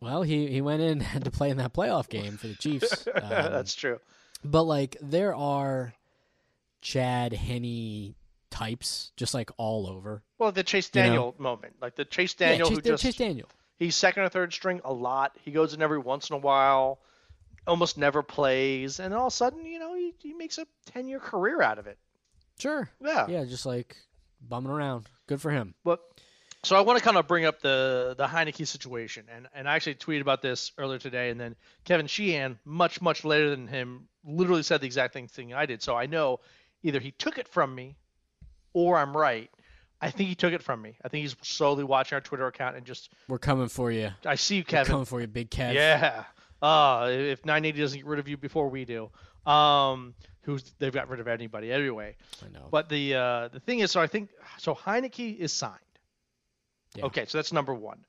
Well, 0.00 0.22
he 0.22 0.48
he 0.48 0.60
went 0.60 0.82
in 0.82 0.88
and 0.88 1.02
had 1.02 1.24
to 1.24 1.30
play 1.30 1.50
in 1.50 1.58
that 1.58 1.72
playoff 1.72 2.08
game 2.08 2.36
for 2.36 2.48
the 2.48 2.56
Chiefs. 2.56 3.06
Um, 3.14 3.22
That's 3.22 3.74
true. 3.74 4.00
But 4.44 4.64
like 4.64 4.96
there 5.00 5.32
are 5.32 5.94
Chad 6.82 7.32
Henne 7.32 8.14
types 8.50 9.12
just 9.16 9.32
like 9.32 9.50
all 9.56 9.88
over. 9.88 10.22
Well, 10.38 10.52
the 10.52 10.62
Chase 10.62 10.90
You 10.92 11.00
know? 11.00 11.06
Daniel 11.06 11.34
moment, 11.38 11.74
like 11.80 11.96
the 11.96 12.04
Chase 12.04 12.34
Daniel 12.34 12.68
yeah, 12.68 12.74
who 12.74 12.80
Chase, 12.82 12.90
just 12.90 13.02
Chase 13.02 13.16
Daniel. 13.16 13.48
he's 13.78 13.96
second 13.96 14.24
or 14.24 14.28
third 14.28 14.52
string 14.52 14.80
a 14.84 14.92
lot. 14.92 15.36
He 15.42 15.50
goes 15.50 15.72
in 15.72 15.80
every 15.80 15.98
once 15.98 16.28
in 16.28 16.36
a 16.36 16.38
while, 16.38 17.00
almost 17.66 17.96
never 17.96 18.22
plays, 18.22 19.00
and 19.00 19.14
all 19.14 19.28
of 19.28 19.32
a 19.32 19.36
sudden, 19.36 19.64
you 19.64 19.78
know, 19.78 19.94
he, 19.94 20.14
he 20.18 20.34
makes 20.34 20.58
a 20.58 20.66
ten 20.84 21.08
year 21.08 21.18
career 21.18 21.62
out 21.62 21.78
of 21.78 21.86
it. 21.86 21.98
Sure. 22.58 22.90
Yeah. 23.00 23.26
Yeah, 23.28 23.44
just 23.44 23.64
like 23.64 23.96
bumming 24.40 24.70
around. 24.70 25.06
Good 25.26 25.40
for 25.40 25.50
him. 25.50 25.74
But 25.84 26.00
so 26.64 26.76
I 26.76 26.82
want 26.82 26.98
to 26.98 27.04
kind 27.04 27.16
of 27.16 27.26
bring 27.26 27.44
up 27.44 27.60
the 27.60 28.14
the 28.18 28.26
Heineke 28.26 28.66
situation, 28.66 29.24
and 29.34 29.48
and 29.54 29.68
I 29.68 29.74
actually 29.76 29.94
tweeted 29.94 30.20
about 30.20 30.42
this 30.42 30.72
earlier 30.78 30.98
today, 30.98 31.30
and 31.30 31.40
then 31.40 31.56
Kevin 31.84 32.06
Sheehan, 32.06 32.58
much 32.64 33.00
much 33.00 33.24
later 33.24 33.50
than 33.50 33.66
him, 33.66 34.08
literally 34.24 34.62
said 34.62 34.80
the 34.80 34.86
exact 34.86 35.14
same 35.14 35.26
thing 35.26 35.54
I 35.54 35.66
did. 35.66 35.82
So 35.82 35.96
I 35.96 36.06
know 36.06 36.40
either 36.82 37.00
he 37.00 37.10
took 37.12 37.38
it 37.38 37.48
from 37.48 37.74
me, 37.74 37.96
or 38.72 38.96
I'm 38.98 39.16
right. 39.16 39.50
I 40.00 40.10
think 40.10 40.28
he 40.28 40.34
took 40.34 40.52
it 40.52 40.62
from 40.62 40.82
me. 40.82 40.96
I 41.04 41.08
think 41.08 41.22
he's 41.22 41.36
slowly 41.42 41.84
watching 41.84 42.16
our 42.16 42.20
Twitter 42.20 42.46
account 42.46 42.76
and 42.76 42.84
just 42.84 43.10
We're 43.28 43.38
coming 43.38 43.68
for 43.68 43.92
you. 43.92 44.10
I 44.26 44.34
see 44.34 44.56
you, 44.56 44.62
We're 44.62 44.70
Kevin. 44.70 44.90
coming 44.90 45.04
for 45.04 45.20
you, 45.20 45.26
Big 45.28 45.50
Kev. 45.50 45.74
Yeah. 45.74 46.24
Uh, 46.60 47.08
if 47.10 47.44
980 47.44 47.80
doesn't 47.80 47.98
get 47.98 48.06
rid 48.06 48.18
of 48.18 48.26
you 48.28 48.36
before 48.36 48.68
we 48.68 48.84
do, 48.84 49.10
um, 49.50 50.14
who's 50.42 50.72
they've 50.78 50.92
got 50.92 51.08
rid 51.08 51.20
of 51.20 51.28
anybody 51.28 51.72
anyway. 51.72 52.16
I 52.44 52.48
know. 52.52 52.66
But 52.70 52.88
the 52.88 53.14
uh, 53.14 53.48
the 53.48 53.60
thing 53.60 53.80
is, 53.80 53.90
so 53.90 54.00
I 54.00 54.06
think 54.06 54.30
so 54.58 54.74
Heineke 54.74 55.36
is 55.38 55.52
signed. 55.52 55.78
Yeah. 56.96 57.04
Okay, 57.06 57.24
so 57.26 57.38
that's 57.38 57.52
number 57.52 57.74
one. 57.74 58.04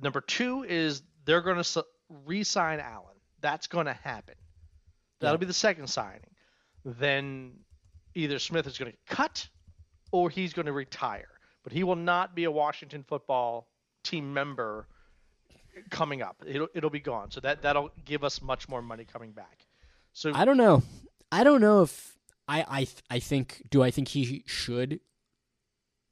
Number 0.00 0.20
two 0.20 0.64
is 0.68 1.02
they're 1.24 1.40
going 1.42 1.62
to 1.62 1.84
re-sign 2.24 2.80
Allen. 2.80 3.16
That's 3.40 3.66
going 3.66 3.86
to 3.86 3.92
happen. 3.92 4.34
That'll 5.20 5.34
Yeah. 5.34 5.38
be 5.40 5.46
the 5.46 5.52
second 5.52 5.88
signing. 5.88 6.20
Then 6.84 7.52
either 8.14 8.38
Smith 8.38 8.66
is 8.66 8.78
going 8.78 8.92
to 8.92 9.14
cut 9.14 9.48
or 10.12 10.30
he's 10.30 10.52
going 10.52 10.66
to 10.66 10.72
retire. 10.72 11.28
But 11.62 11.72
he 11.72 11.84
will 11.84 11.96
not 11.96 12.34
be 12.34 12.44
a 12.44 12.50
Washington 12.50 13.04
football 13.06 13.68
team 14.02 14.32
member 14.32 14.86
coming 15.90 16.22
up. 16.22 16.42
It'll 16.46 16.68
it'll 16.74 16.90
be 16.90 17.00
gone. 17.00 17.30
So 17.30 17.40
that 17.40 17.62
that'll 17.62 17.90
give 18.04 18.24
us 18.24 18.40
much 18.42 18.68
more 18.68 18.82
money 18.82 19.04
coming 19.04 19.32
back. 19.32 19.66
So 20.12 20.32
I 20.34 20.44
don't 20.44 20.56
know. 20.56 20.82
I 21.30 21.44
don't 21.44 21.60
know 21.60 21.82
if 21.82 22.16
I 22.48 22.64
I 22.68 22.86
I 23.16 23.18
think 23.18 23.62
do 23.70 23.82
I 23.82 23.90
think 23.90 24.08
he 24.08 24.42
should 24.46 25.00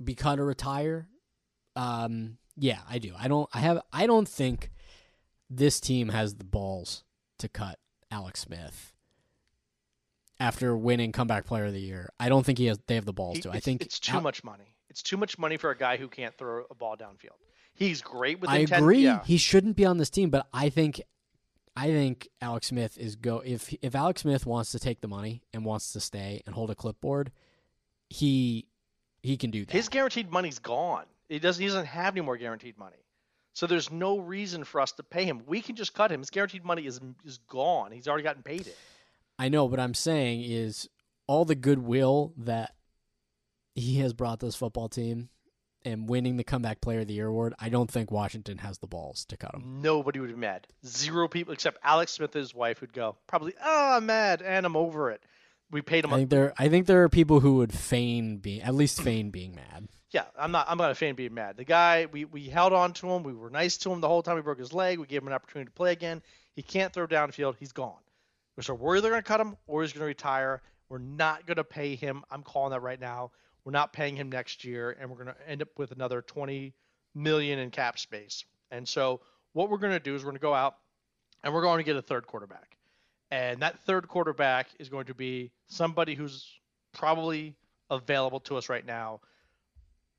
be 0.02 0.14
cut 0.14 0.38
or 0.38 0.44
retire? 0.44 1.08
Um 1.76 2.38
yeah, 2.56 2.80
I 2.88 2.98
do. 2.98 3.14
I 3.18 3.28
don't 3.28 3.48
I 3.52 3.60
have 3.60 3.82
I 3.92 4.06
don't 4.06 4.28
think 4.28 4.70
this 5.48 5.80
team 5.80 6.10
has 6.10 6.34
the 6.34 6.44
balls 6.44 7.04
to 7.38 7.48
cut 7.48 7.78
Alex 8.10 8.40
Smith 8.40 8.92
after 10.40 10.76
winning 10.76 11.12
comeback 11.12 11.46
player 11.46 11.66
of 11.66 11.72
the 11.72 11.80
year. 11.80 12.10
I 12.18 12.28
don't 12.28 12.44
think 12.44 12.58
he 12.58 12.66
has 12.66 12.78
they 12.86 12.94
have 12.94 13.04
the 13.04 13.12
balls 13.12 13.40
to. 13.40 13.50
I 13.50 13.60
think 13.60 13.82
it's 13.82 13.98
too 13.98 14.20
much 14.20 14.44
money. 14.44 14.74
It's 14.90 15.02
too 15.02 15.16
much 15.16 15.38
money 15.38 15.56
for 15.56 15.70
a 15.70 15.76
guy 15.76 15.96
who 15.96 16.08
can't 16.08 16.36
throw 16.36 16.64
a 16.70 16.74
ball 16.74 16.96
downfield. 16.96 17.36
He's 17.74 18.02
great 18.02 18.40
with 18.40 18.50
I 18.50 18.58
intent. 18.58 18.82
agree. 18.82 19.04
Yeah. 19.04 19.22
He 19.24 19.36
shouldn't 19.36 19.76
be 19.76 19.84
on 19.84 19.98
this 19.98 20.10
team, 20.10 20.30
but 20.30 20.46
I 20.52 20.68
think 20.68 21.00
I 21.76 21.86
think 21.88 22.28
Alex 22.40 22.68
Smith 22.68 22.98
is 22.98 23.16
go 23.16 23.40
if 23.44 23.72
if 23.82 23.94
Alex 23.94 24.22
Smith 24.22 24.46
wants 24.46 24.72
to 24.72 24.78
take 24.78 25.00
the 25.00 25.08
money 25.08 25.42
and 25.52 25.64
wants 25.64 25.92
to 25.92 26.00
stay 26.00 26.42
and 26.46 26.54
hold 26.54 26.70
a 26.70 26.74
clipboard, 26.74 27.30
he 28.08 28.66
he 29.22 29.36
can 29.36 29.50
do 29.50 29.64
that. 29.64 29.72
His 29.72 29.88
guaranteed 29.88 30.30
money's 30.30 30.58
gone. 30.58 31.04
He 31.28 31.38
doesn't. 31.38 31.60
He 31.60 31.68
doesn't 31.68 31.86
have 31.86 32.14
any 32.14 32.22
more 32.22 32.36
guaranteed 32.36 32.78
money. 32.78 32.96
So 33.52 33.66
there's 33.66 33.90
no 33.90 34.18
reason 34.18 34.64
for 34.64 34.80
us 34.80 34.92
to 34.92 35.02
pay 35.02 35.24
him. 35.24 35.42
We 35.46 35.60
can 35.60 35.76
just 35.76 35.92
cut 35.92 36.10
him. 36.10 36.20
His 36.20 36.30
guaranteed 36.30 36.64
money 36.64 36.86
is 36.86 37.00
is 37.24 37.38
gone. 37.48 37.92
He's 37.92 38.08
already 38.08 38.24
gotten 38.24 38.42
paid 38.42 38.66
it. 38.66 38.76
I 39.38 39.48
know, 39.48 39.68
but 39.68 39.78
I'm 39.80 39.94
saying 39.94 40.42
is 40.42 40.88
all 41.26 41.44
the 41.44 41.54
goodwill 41.54 42.32
that 42.38 42.74
he 43.74 43.98
has 44.00 44.12
brought 44.12 44.40
this 44.40 44.56
football 44.56 44.88
team 44.88 45.28
and 45.84 46.08
winning 46.08 46.36
the 46.36 46.44
comeback 46.44 46.80
player 46.80 47.00
of 47.00 47.06
the 47.06 47.14
year 47.14 47.28
award, 47.28 47.54
I 47.60 47.68
don't 47.68 47.90
think 47.90 48.10
Washington 48.10 48.58
has 48.58 48.78
the 48.78 48.88
balls 48.88 49.24
to 49.26 49.36
cut 49.36 49.54
him. 49.54 49.80
Nobody 49.80 50.18
would 50.18 50.30
be 50.30 50.36
mad. 50.36 50.66
Zero 50.84 51.28
people 51.28 51.52
except 51.54 51.78
Alex 51.84 52.12
Smith 52.12 52.34
and 52.34 52.40
his 52.40 52.54
wife 52.54 52.80
would 52.80 52.92
go 52.92 53.16
probably. 53.28 53.54
Oh, 53.64 53.92
I'm 53.96 54.06
mad 54.06 54.42
and 54.42 54.66
I'm 54.66 54.76
over 54.76 55.10
it. 55.12 55.22
We 55.70 55.82
paid 55.82 56.04
him. 56.04 56.12
I 56.12 56.16
A, 56.16 56.18
think 56.20 56.30
there 56.30 56.54
I 56.58 56.68
think 56.68 56.86
there 56.86 57.02
are 57.04 57.08
people 57.08 57.40
who 57.40 57.56
would 57.56 57.72
feign 57.72 58.38
being 58.38 58.62
at 58.62 58.74
least 58.74 59.02
feign 59.02 59.30
being 59.30 59.54
mad. 59.54 59.88
yeah, 60.10 60.24
I'm 60.36 60.50
not. 60.50 60.66
I'm 60.68 60.78
not 60.78 60.90
a 60.90 60.94
fan 60.94 61.10
of 61.10 61.16
being 61.16 61.34
mad. 61.34 61.56
The 61.58 61.64
guy, 61.64 62.06
we 62.10 62.24
we 62.24 62.48
held 62.48 62.72
on 62.72 62.94
to 62.94 63.10
him. 63.10 63.22
We 63.22 63.34
were 63.34 63.50
nice 63.50 63.76
to 63.78 63.92
him 63.92 64.00
the 64.00 64.08
whole 64.08 64.22
time. 64.22 64.36
He 64.36 64.42
broke 64.42 64.58
his 64.58 64.72
leg. 64.72 64.98
We 64.98 65.06
gave 65.06 65.20
him 65.22 65.28
an 65.28 65.34
opportunity 65.34 65.66
to 65.66 65.72
play 65.72 65.92
again. 65.92 66.22
He 66.56 66.62
can't 66.62 66.92
throw 66.92 67.06
downfield. 67.06 67.56
He's 67.60 67.72
gone. 67.72 68.00
So 68.62 68.74
we're 68.74 68.98
either 68.98 69.10
going 69.10 69.22
to 69.22 69.26
cut 69.26 69.40
him 69.40 69.56
or 69.66 69.82
he's 69.82 69.92
going 69.92 70.00
to 70.00 70.06
retire. 70.06 70.62
We're 70.88 70.98
not 70.98 71.46
going 71.46 71.56
to 71.56 71.64
pay 71.64 71.94
him. 71.94 72.24
I'm 72.30 72.42
calling 72.42 72.70
that 72.70 72.80
right 72.80 73.00
now. 73.00 73.30
We're 73.64 73.72
not 73.72 73.92
paying 73.92 74.16
him 74.16 74.30
next 74.30 74.64
year, 74.64 74.96
and 74.98 75.10
we're 75.10 75.22
going 75.22 75.34
to 75.34 75.48
end 75.48 75.62
up 75.62 75.68
with 75.76 75.92
another 75.92 76.22
20 76.22 76.72
million 77.14 77.58
in 77.58 77.70
cap 77.70 77.98
space. 77.98 78.44
And 78.70 78.88
so 78.88 79.20
what 79.52 79.70
we're 79.70 79.78
going 79.78 79.92
to 79.92 80.00
do 80.00 80.14
is 80.14 80.22
we're 80.22 80.30
going 80.30 80.36
to 80.36 80.42
go 80.42 80.54
out 80.54 80.76
and 81.42 81.52
we're 81.52 81.62
going 81.62 81.78
to 81.78 81.84
get 81.84 81.96
a 81.96 82.02
third 82.02 82.26
quarterback. 82.26 82.76
And 83.30 83.60
that 83.60 83.78
third 83.80 84.08
quarterback 84.08 84.68
is 84.78 84.88
going 84.88 85.06
to 85.06 85.14
be 85.14 85.50
somebody 85.66 86.14
who's 86.14 86.58
probably 86.92 87.54
available 87.90 88.40
to 88.40 88.56
us 88.56 88.68
right 88.68 88.86
now. 88.86 89.20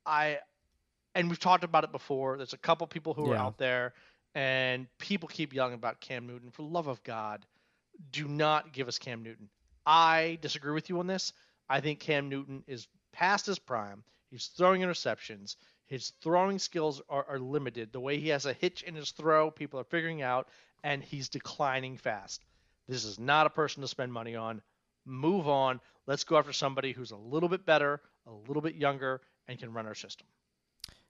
I 0.06 0.38
and 1.14 1.28
we've 1.28 1.40
talked 1.40 1.64
about 1.64 1.82
it 1.82 1.90
before. 1.90 2.36
There's 2.36 2.52
a 2.52 2.58
couple 2.58 2.86
people 2.86 3.14
who 3.14 3.32
are 3.32 3.36
out 3.36 3.58
there 3.58 3.94
and 4.34 4.86
people 4.98 5.28
keep 5.28 5.52
yelling 5.52 5.74
about 5.74 6.00
Cam 6.00 6.26
Newton. 6.26 6.50
For 6.50 6.62
love 6.62 6.86
of 6.86 7.02
God, 7.02 7.44
do 8.12 8.28
not 8.28 8.72
give 8.72 8.88
us 8.88 8.98
Cam 8.98 9.22
Newton. 9.22 9.48
I 9.86 10.38
disagree 10.40 10.72
with 10.72 10.88
you 10.88 10.98
on 10.98 11.06
this. 11.06 11.32
I 11.68 11.80
think 11.80 12.00
Cam 12.00 12.28
Newton 12.28 12.64
is 12.66 12.88
past 13.12 13.46
his 13.46 13.58
prime. 13.58 14.02
He's 14.30 14.46
throwing 14.46 14.82
interceptions. 14.82 15.56
His 15.86 16.12
throwing 16.22 16.58
skills 16.58 17.02
are, 17.08 17.26
are 17.28 17.38
limited. 17.38 17.92
The 17.92 18.00
way 18.00 18.18
he 18.18 18.28
has 18.28 18.46
a 18.46 18.52
hitch 18.52 18.82
in 18.82 18.94
his 18.94 19.10
throw, 19.10 19.50
people 19.50 19.80
are 19.80 19.84
figuring 19.84 20.22
out, 20.22 20.48
and 20.84 21.02
he's 21.02 21.28
declining 21.28 21.96
fast. 21.96 22.44
This 22.88 23.04
is 23.04 23.18
not 23.18 23.46
a 23.46 23.50
person 23.50 23.82
to 23.82 23.88
spend 23.88 24.12
money 24.12 24.36
on. 24.36 24.62
Move 25.04 25.48
on. 25.48 25.80
Let's 26.06 26.24
go 26.24 26.38
after 26.38 26.52
somebody 26.52 26.92
who's 26.92 27.10
a 27.10 27.16
little 27.16 27.48
bit 27.48 27.66
better, 27.66 28.00
a 28.26 28.32
little 28.32 28.62
bit 28.62 28.74
younger, 28.74 29.20
and 29.48 29.58
can 29.58 29.72
run 29.72 29.86
our 29.86 29.94
system. 29.94 30.26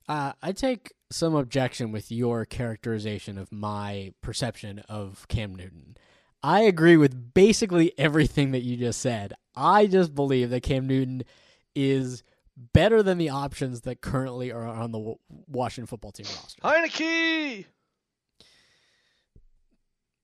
Uh, 0.08 0.32
I 0.42 0.52
take 0.52 0.92
some 1.10 1.34
objection 1.34 1.92
with 1.92 2.10
your 2.10 2.44
characterization 2.44 3.38
of 3.38 3.52
my 3.52 4.12
perception 4.22 4.80
of 4.88 5.26
Cam 5.28 5.54
Newton. 5.54 5.96
I 6.42 6.62
agree 6.62 6.96
with 6.96 7.34
basically 7.34 7.92
everything 7.98 8.52
that 8.52 8.62
you 8.62 8.76
just 8.76 9.00
said. 9.00 9.34
I 9.54 9.86
just 9.86 10.14
believe 10.14 10.50
that 10.50 10.62
Cam 10.62 10.86
Newton 10.86 11.22
is 11.74 12.22
better 12.56 13.02
than 13.02 13.18
the 13.18 13.28
options 13.28 13.82
that 13.82 14.00
currently 14.00 14.50
are 14.52 14.66
on 14.66 14.92
the 14.92 15.14
Washington 15.46 15.86
football 15.86 16.12
team 16.12 16.26
roster. 16.26 16.60
Heineke. 16.62 17.66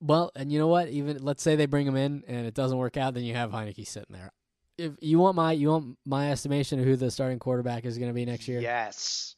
Well, 0.00 0.30
and 0.36 0.52
you 0.52 0.58
know 0.58 0.68
what? 0.68 0.88
Even 0.88 1.18
let's 1.22 1.42
say 1.42 1.56
they 1.56 1.66
bring 1.66 1.86
him 1.86 1.96
in 1.96 2.22
and 2.26 2.46
it 2.46 2.54
doesn't 2.54 2.76
work 2.76 2.96
out, 2.96 3.14
then 3.14 3.24
you 3.24 3.34
have 3.34 3.50
Heineke 3.50 3.86
sitting 3.86 4.14
there. 4.14 4.30
If 4.78 4.92
you 5.00 5.18
want 5.18 5.36
my 5.36 5.52
you 5.52 5.68
want 5.70 5.96
my 6.04 6.30
estimation 6.30 6.78
of 6.78 6.84
who 6.84 6.96
the 6.96 7.10
starting 7.10 7.38
quarterback 7.38 7.86
is 7.86 7.96
going 7.96 8.10
to 8.10 8.14
be 8.14 8.26
next 8.26 8.46
year, 8.46 8.60
Yes. 8.60 9.36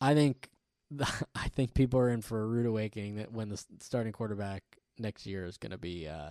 I 0.00 0.14
think 0.14 0.48
I 1.34 1.48
think 1.48 1.74
people 1.74 2.00
are 2.00 2.10
in 2.10 2.22
for 2.22 2.42
a 2.42 2.46
rude 2.46 2.66
awakening 2.66 3.16
that 3.16 3.32
when 3.32 3.48
the 3.48 3.64
starting 3.80 4.12
quarterback 4.12 4.62
next 4.98 5.26
year 5.26 5.44
is 5.44 5.56
going 5.56 5.72
to 5.72 5.78
be 5.78 6.08
uh, 6.08 6.30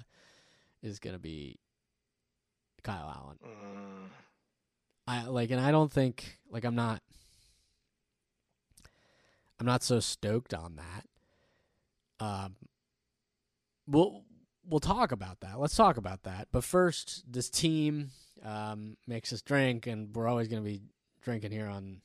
is 0.81 0.99
going 0.99 1.15
to 1.15 1.19
be 1.19 1.59
Kyle 2.83 3.13
Allen. 3.15 3.37
Mm. 3.45 4.09
I 5.07 5.25
like, 5.27 5.51
and 5.51 5.59
I 5.59 5.71
don't 5.71 5.91
think 5.91 6.39
like 6.49 6.63
I'm 6.63 6.75
not. 6.75 7.01
I'm 9.59 9.65
not 9.65 9.83
so 9.83 9.99
stoked 9.99 10.53
on 10.53 10.77
that. 10.77 11.05
Um, 12.25 12.55
we'll 13.87 14.23
we'll 14.67 14.79
talk 14.79 15.11
about 15.11 15.41
that. 15.41 15.59
Let's 15.59 15.75
talk 15.75 15.97
about 15.97 16.23
that. 16.23 16.47
But 16.51 16.63
first, 16.63 17.23
this 17.31 17.49
team 17.49 18.11
um, 18.43 18.97
makes 19.07 19.31
us 19.31 19.41
drink, 19.41 19.87
and 19.87 20.15
we're 20.15 20.27
always 20.27 20.47
going 20.47 20.63
to 20.63 20.69
be 20.69 20.81
drinking 21.21 21.51
here 21.51 21.67
on 21.67 22.01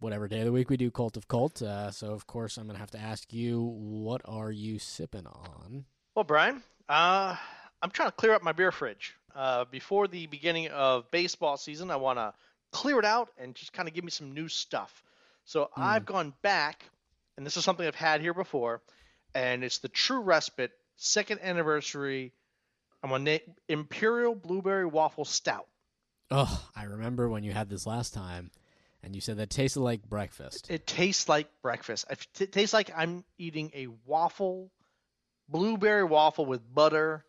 whatever 0.00 0.28
day 0.28 0.40
of 0.40 0.46
the 0.46 0.52
week 0.52 0.70
we 0.70 0.76
do 0.76 0.90
Cult 0.90 1.16
of 1.16 1.28
Colt. 1.28 1.62
Uh, 1.62 1.90
so 1.90 2.12
of 2.12 2.26
course, 2.26 2.56
I'm 2.56 2.64
going 2.64 2.76
to 2.76 2.80
have 2.80 2.90
to 2.92 2.98
ask 3.00 3.32
you, 3.32 3.60
what 3.62 4.22
are 4.24 4.50
you 4.50 4.78
sipping 4.78 5.26
on? 5.26 5.84
Well, 6.14 6.24
Brian, 6.24 6.62
uh, 6.88 7.36
I'm 7.82 7.90
trying 7.90 8.08
to 8.08 8.16
clear 8.16 8.32
up 8.32 8.42
my 8.42 8.52
beer 8.52 8.72
fridge. 8.72 9.14
Uh, 9.34 9.64
before 9.70 10.08
the 10.08 10.26
beginning 10.26 10.68
of 10.68 11.10
baseball 11.10 11.56
season, 11.56 11.90
I 11.90 11.96
want 11.96 12.18
to 12.18 12.32
clear 12.72 12.98
it 12.98 13.04
out 13.04 13.28
and 13.38 13.54
just 13.54 13.72
kind 13.72 13.88
of 13.88 13.94
give 13.94 14.04
me 14.04 14.10
some 14.10 14.32
new 14.32 14.48
stuff. 14.48 15.02
So 15.44 15.70
I've 15.76 16.04
gone 16.04 16.34
back, 16.42 16.84
and 17.36 17.46
this 17.46 17.56
is 17.56 17.64
something 17.64 17.86
I've 17.86 17.94
had 17.94 18.20
here 18.20 18.34
before, 18.34 18.82
and 19.34 19.64
it's 19.64 19.78
the 19.78 19.88
True 19.88 20.20
Respite 20.20 20.72
second 20.96 21.40
anniversary. 21.42 22.32
I'm 23.02 23.12
on 23.12 23.24
na- 23.24 23.38
Imperial 23.68 24.34
Blueberry 24.34 24.84
Waffle 24.84 25.24
Stout. 25.24 25.66
Oh, 26.30 26.68
I 26.76 26.84
remember 26.84 27.28
when 27.28 27.44
you 27.44 27.52
had 27.52 27.70
this 27.70 27.86
last 27.86 28.12
time, 28.12 28.50
and 29.02 29.14
you 29.14 29.20
said 29.20 29.36
that 29.38 29.50
tasted 29.50 29.80
like 29.80 30.02
breakfast. 30.08 30.70
It 30.70 30.86
tastes 30.86 31.28
like 31.28 31.48
breakfast. 31.62 32.06
It 32.10 32.26
t- 32.34 32.46
tastes 32.46 32.74
like 32.74 32.90
I'm 32.96 33.24
eating 33.38 33.70
a 33.74 33.88
waffle, 34.06 34.70
blueberry 35.48 36.04
waffle 36.04 36.46
with 36.46 36.62
butter 36.74 37.24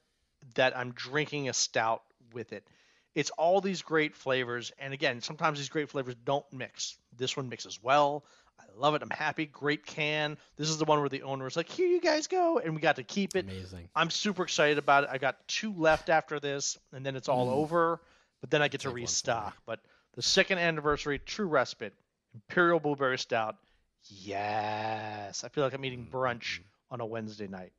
that 0.56 0.78
I'm 0.78 0.92
drinking 0.92 1.50
a 1.50 1.54
stout 1.54 2.02
with 2.34 2.54
it. 2.54 2.68
It's 3.16 3.30
all 3.32 3.62
these 3.62 3.82
great 3.82 4.16
flavors. 4.16 4.72
And 4.80 4.94
again, 4.94 5.22
sometimes 5.22 5.60
these 5.60 5.70
great 5.70 5.90
flavors 5.90 6.16
don't 6.24 6.46
mix. 6.52 6.98
This 7.18 7.36
one 7.36 7.50
mixes 7.50 7.82
well. 7.82 8.24
I 8.60 8.64
love 8.78 8.96
it. 8.96 9.02
I'm 9.02 9.10
happy. 9.10 9.46
Great 9.46 9.86
can. 9.86 10.38
This 10.58 10.70
is 10.70 10.78
the 10.78 10.86
one 10.86 11.00
where 11.00 11.10
the 11.10 11.24
owner 11.24 11.46
was 11.46 11.56
like, 11.56 11.70
here 11.70 11.88
you 11.88 12.02
guys 12.02 12.28
go. 12.28 12.60
And 12.60 12.76
we 12.76 12.82
got 12.82 12.98
to 12.98 13.04
keep 13.04 13.36
it. 13.36 13.46
Amazing. 13.46 13.90
I'm 13.96 14.10
super 14.10 14.44
excited 14.44 14.78
about 14.78 15.06
it. 15.06 15.10
I 15.12 15.18
got 15.18 15.48
two 15.48 15.74
left 15.74 16.10
after 16.10 16.40
this, 16.40 16.78
and 16.94 17.06
then 17.06 17.16
it's 17.16 17.30
all 17.30 17.48
mm. 17.48 17.54
over. 17.54 18.02
But 18.42 18.52
then 18.52 18.62
I 18.62 18.68
get 18.68 18.82
to 18.82 18.88
Take 18.88 18.88
one 18.88 18.94
for 18.94 18.98
me. 18.98 19.02
restock. 19.04 19.58
But 19.66 19.80
the 20.20 20.24
second 20.24 20.58
anniversary 20.58 21.18
True 21.18 21.48
Respite 21.48 21.94
Imperial 22.36 22.82
Blueberry 22.82 23.18
Stout. 23.18 23.56
Yes, 24.04 25.46
I 25.46 25.48
feel 25.48 25.64
like 25.64 25.72
I'm 25.72 25.86
eating 25.86 26.10
brunch 26.12 26.60
on 26.92 27.00
a 27.00 27.06
Wednesday 27.06 27.48
night. 27.48 27.72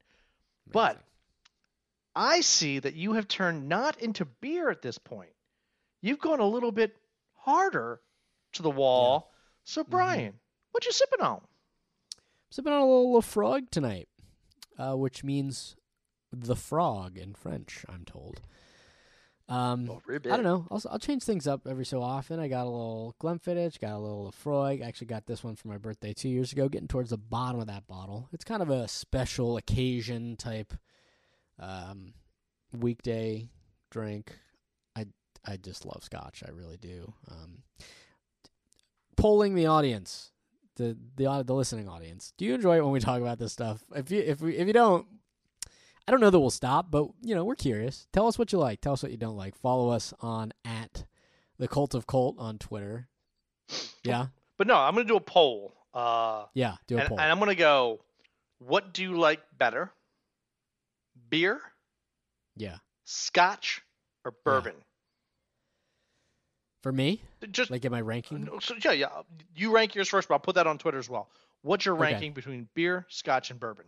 But 0.72 0.98
I 2.16 2.40
see 2.40 2.78
that 2.78 2.94
you 2.94 3.12
have 3.12 3.28
turned 3.28 3.68
not 3.68 4.00
into 4.00 4.24
beer 4.24 4.70
at 4.70 4.80
this 4.80 4.96
point. 4.96 5.28
You've 6.00 6.18
gone 6.18 6.40
a 6.40 6.48
little 6.48 6.72
bit 6.72 6.96
harder 7.34 8.00
to 8.54 8.62
the 8.62 8.70
wall. 8.70 9.34
So 9.64 9.84
Brian, 9.84 10.32
what 10.70 10.86
you 10.86 10.92
sipping 10.92 11.20
on? 11.20 11.42
sipping 12.48 12.72
on 12.72 12.80
a 12.80 12.86
little 12.86 13.20
Laphroaig 13.20 13.68
tonight, 13.70 14.08
uh, 14.78 14.94
which 14.94 15.22
means 15.22 15.76
the 16.32 16.56
frog 16.56 17.18
in 17.18 17.34
French. 17.34 17.84
I'm 17.86 18.06
told. 18.06 18.40
Um, 19.50 19.90
Oh, 19.90 20.00
I 20.08 20.18
don't 20.18 20.44
know. 20.44 20.66
I'll, 20.70 20.80
I'll 20.92 20.98
change 21.00 21.24
things 21.24 21.46
up 21.48 21.66
every 21.66 21.84
so 21.84 22.00
often. 22.02 22.38
I 22.38 22.46
got 22.46 22.62
a 22.66 22.70
little 22.70 23.16
Glenfiddich, 23.20 23.80
got 23.80 23.94
a 23.94 23.98
little 23.98 24.32
Laphroaig. 24.32 24.82
I 24.82 24.86
actually 24.86 25.08
got 25.08 25.26
this 25.26 25.42
one 25.42 25.56
for 25.56 25.66
my 25.66 25.76
birthday 25.76 26.12
two 26.12 26.28
years 26.28 26.52
ago. 26.52 26.68
Getting 26.68 26.86
towards 26.88 27.10
the 27.10 27.18
bottom 27.18 27.60
of 27.60 27.66
that 27.66 27.86
bottle. 27.88 28.28
It's 28.32 28.44
kind 28.44 28.62
of 28.62 28.70
a 28.70 28.86
special 28.86 29.56
occasion 29.56 30.36
type 30.36 30.72
um, 31.58 32.14
weekday 32.72 33.48
drink. 33.90 34.38
I 34.94 35.06
I 35.44 35.56
just 35.56 35.84
love 35.84 36.04
Scotch. 36.04 36.44
I 36.46 36.50
really 36.52 36.76
do. 36.76 37.12
Um, 37.28 37.64
polling 39.16 39.54
the 39.56 39.66
audience, 39.66 40.30
the 40.76 40.96
the 41.16 41.42
the 41.44 41.54
listening 41.54 41.88
audience. 41.88 42.32
Do 42.38 42.44
you 42.44 42.54
enjoy 42.54 42.76
it 42.76 42.82
when 42.84 42.92
we 42.92 43.00
talk 43.00 43.20
about 43.20 43.38
this 43.38 43.52
stuff? 43.52 43.84
If 43.94 44.10
you 44.12 44.20
if 44.20 44.40
we, 44.40 44.56
if 44.56 44.66
you 44.66 44.72
don't, 44.72 45.06
I 46.10 46.12
don't 46.12 46.20
know 46.20 46.30
that 46.30 46.40
we'll 46.40 46.50
stop, 46.50 46.90
but 46.90 47.06
you 47.22 47.36
know 47.36 47.44
we're 47.44 47.54
curious. 47.54 48.08
Tell 48.12 48.26
us 48.26 48.36
what 48.36 48.50
you 48.50 48.58
like. 48.58 48.80
Tell 48.80 48.94
us 48.94 49.00
what 49.04 49.12
you 49.12 49.16
don't 49.16 49.36
like. 49.36 49.54
Follow 49.54 49.90
us 49.90 50.12
on 50.18 50.52
at 50.64 51.04
the 51.56 51.68
Cult 51.68 51.94
of 51.94 52.08
Colt 52.08 52.34
on 52.36 52.58
Twitter. 52.58 53.06
Yeah, 54.02 54.26
But 54.58 54.66
no, 54.66 54.74
I'm 54.74 54.96
to 54.96 55.04
do 55.04 55.14
a 55.14 55.20
poll. 55.20 55.72
Uh, 55.94 56.46
yeah. 56.52 56.74
Do 56.88 56.96
a 56.96 57.00
and, 57.02 57.08
poll. 57.08 57.20
and 57.20 57.30
I'm 57.30 57.38
to 57.48 57.54
go, 57.54 58.00
what 58.58 58.92
do 58.92 59.04
you 59.04 59.16
like 59.16 59.40
better? 59.56 59.92
Beer, 61.28 61.60
yeah, 62.56 62.78
scotch, 63.04 63.80
or 64.24 64.34
bourbon? 64.44 64.74
for 66.82 66.90
me, 66.90 67.22
Just 67.52 67.70
like 67.70 67.84
in 67.84 67.92
my 67.92 68.00
ranking. 68.00 68.46
No, 68.46 68.58
So, 68.58 68.74
yeah, 68.84 68.90
yeah. 68.90 69.08
You 69.54 69.72
rank 69.72 69.94
yours 69.94 70.08
first, 70.08 70.26
but 70.26 70.34
I'll 70.34 70.40
put 70.40 70.56
that 70.56 70.66
on 70.66 70.76
Twitter 70.76 70.98
as 70.98 71.08
well. 71.08 71.28
What's 71.62 71.84
your 71.84 71.94
Okay. 71.94 72.02
ranking 72.02 72.32
between 72.32 72.68
beer, 72.74 73.06
scotch, 73.10 73.52
and 73.52 73.60
bourbon? 73.60 73.84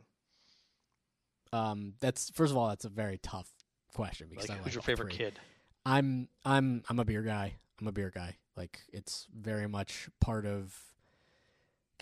Um, 1.53 1.95
that's 2.01 2.31
first 2.31 2.51
of 2.51 2.57
all, 2.57 2.69
that's 2.69 2.85
a 2.85 2.89
very 2.91 3.19
tough 3.19 3.49
question 3.95 4.29
because 4.31 4.49
Like, 4.49 4.61
I 4.61 4.63
who's 4.63 4.75
your 4.75 4.83
favorite 4.83 5.11
three. 5.11 5.19
kid? 5.19 5.39
I'm 5.85 6.29
I'm 6.45 6.83
I'm 6.89 6.99
a 6.99 7.05
beer 7.05 7.23
guy. 7.23 7.55
I'm 7.81 7.89
a 7.89 7.93
beer 7.93 8.11
guy. 8.15 8.37
Like 8.57 8.81
it's 8.93 9.27
very 9.35 9.67
much 9.67 10.09
part 10.21 10.47
of 10.47 10.77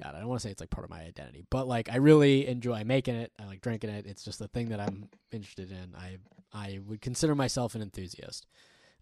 God, 0.03 0.15
I 0.15 0.21
don't 0.21 0.29
want 0.29 0.41
to 0.41 0.47
say 0.49 0.51
it's 0.51 0.61
like 0.61 0.71
part 0.71 0.85
of 0.85 0.91
my 0.91 1.01
identity, 1.03 1.45
but 1.51 1.69
like 1.69 1.91
I 1.91 1.97
really 1.97 2.47
enjoy 2.47 2.85
making 2.85 3.17
it. 3.17 3.33
I 3.39 3.45
like 3.45 3.61
drinking 3.61 3.91
it. 3.91 4.07
It's 4.07 4.25
just 4.25 4.41
a 4.41 4.49
thing 4.49 4.71
that 4.71 4.81
I'm 4.81 5.09
interested 5.31 5.71
in. 5.71 5.95
I 5.95 6.17
I 6.53 6.79
would 6.87 7.01
consider 7.03 7.35
myself 7.35 7.75
an 7.75 7.83
enthusiast. 7.83 8.47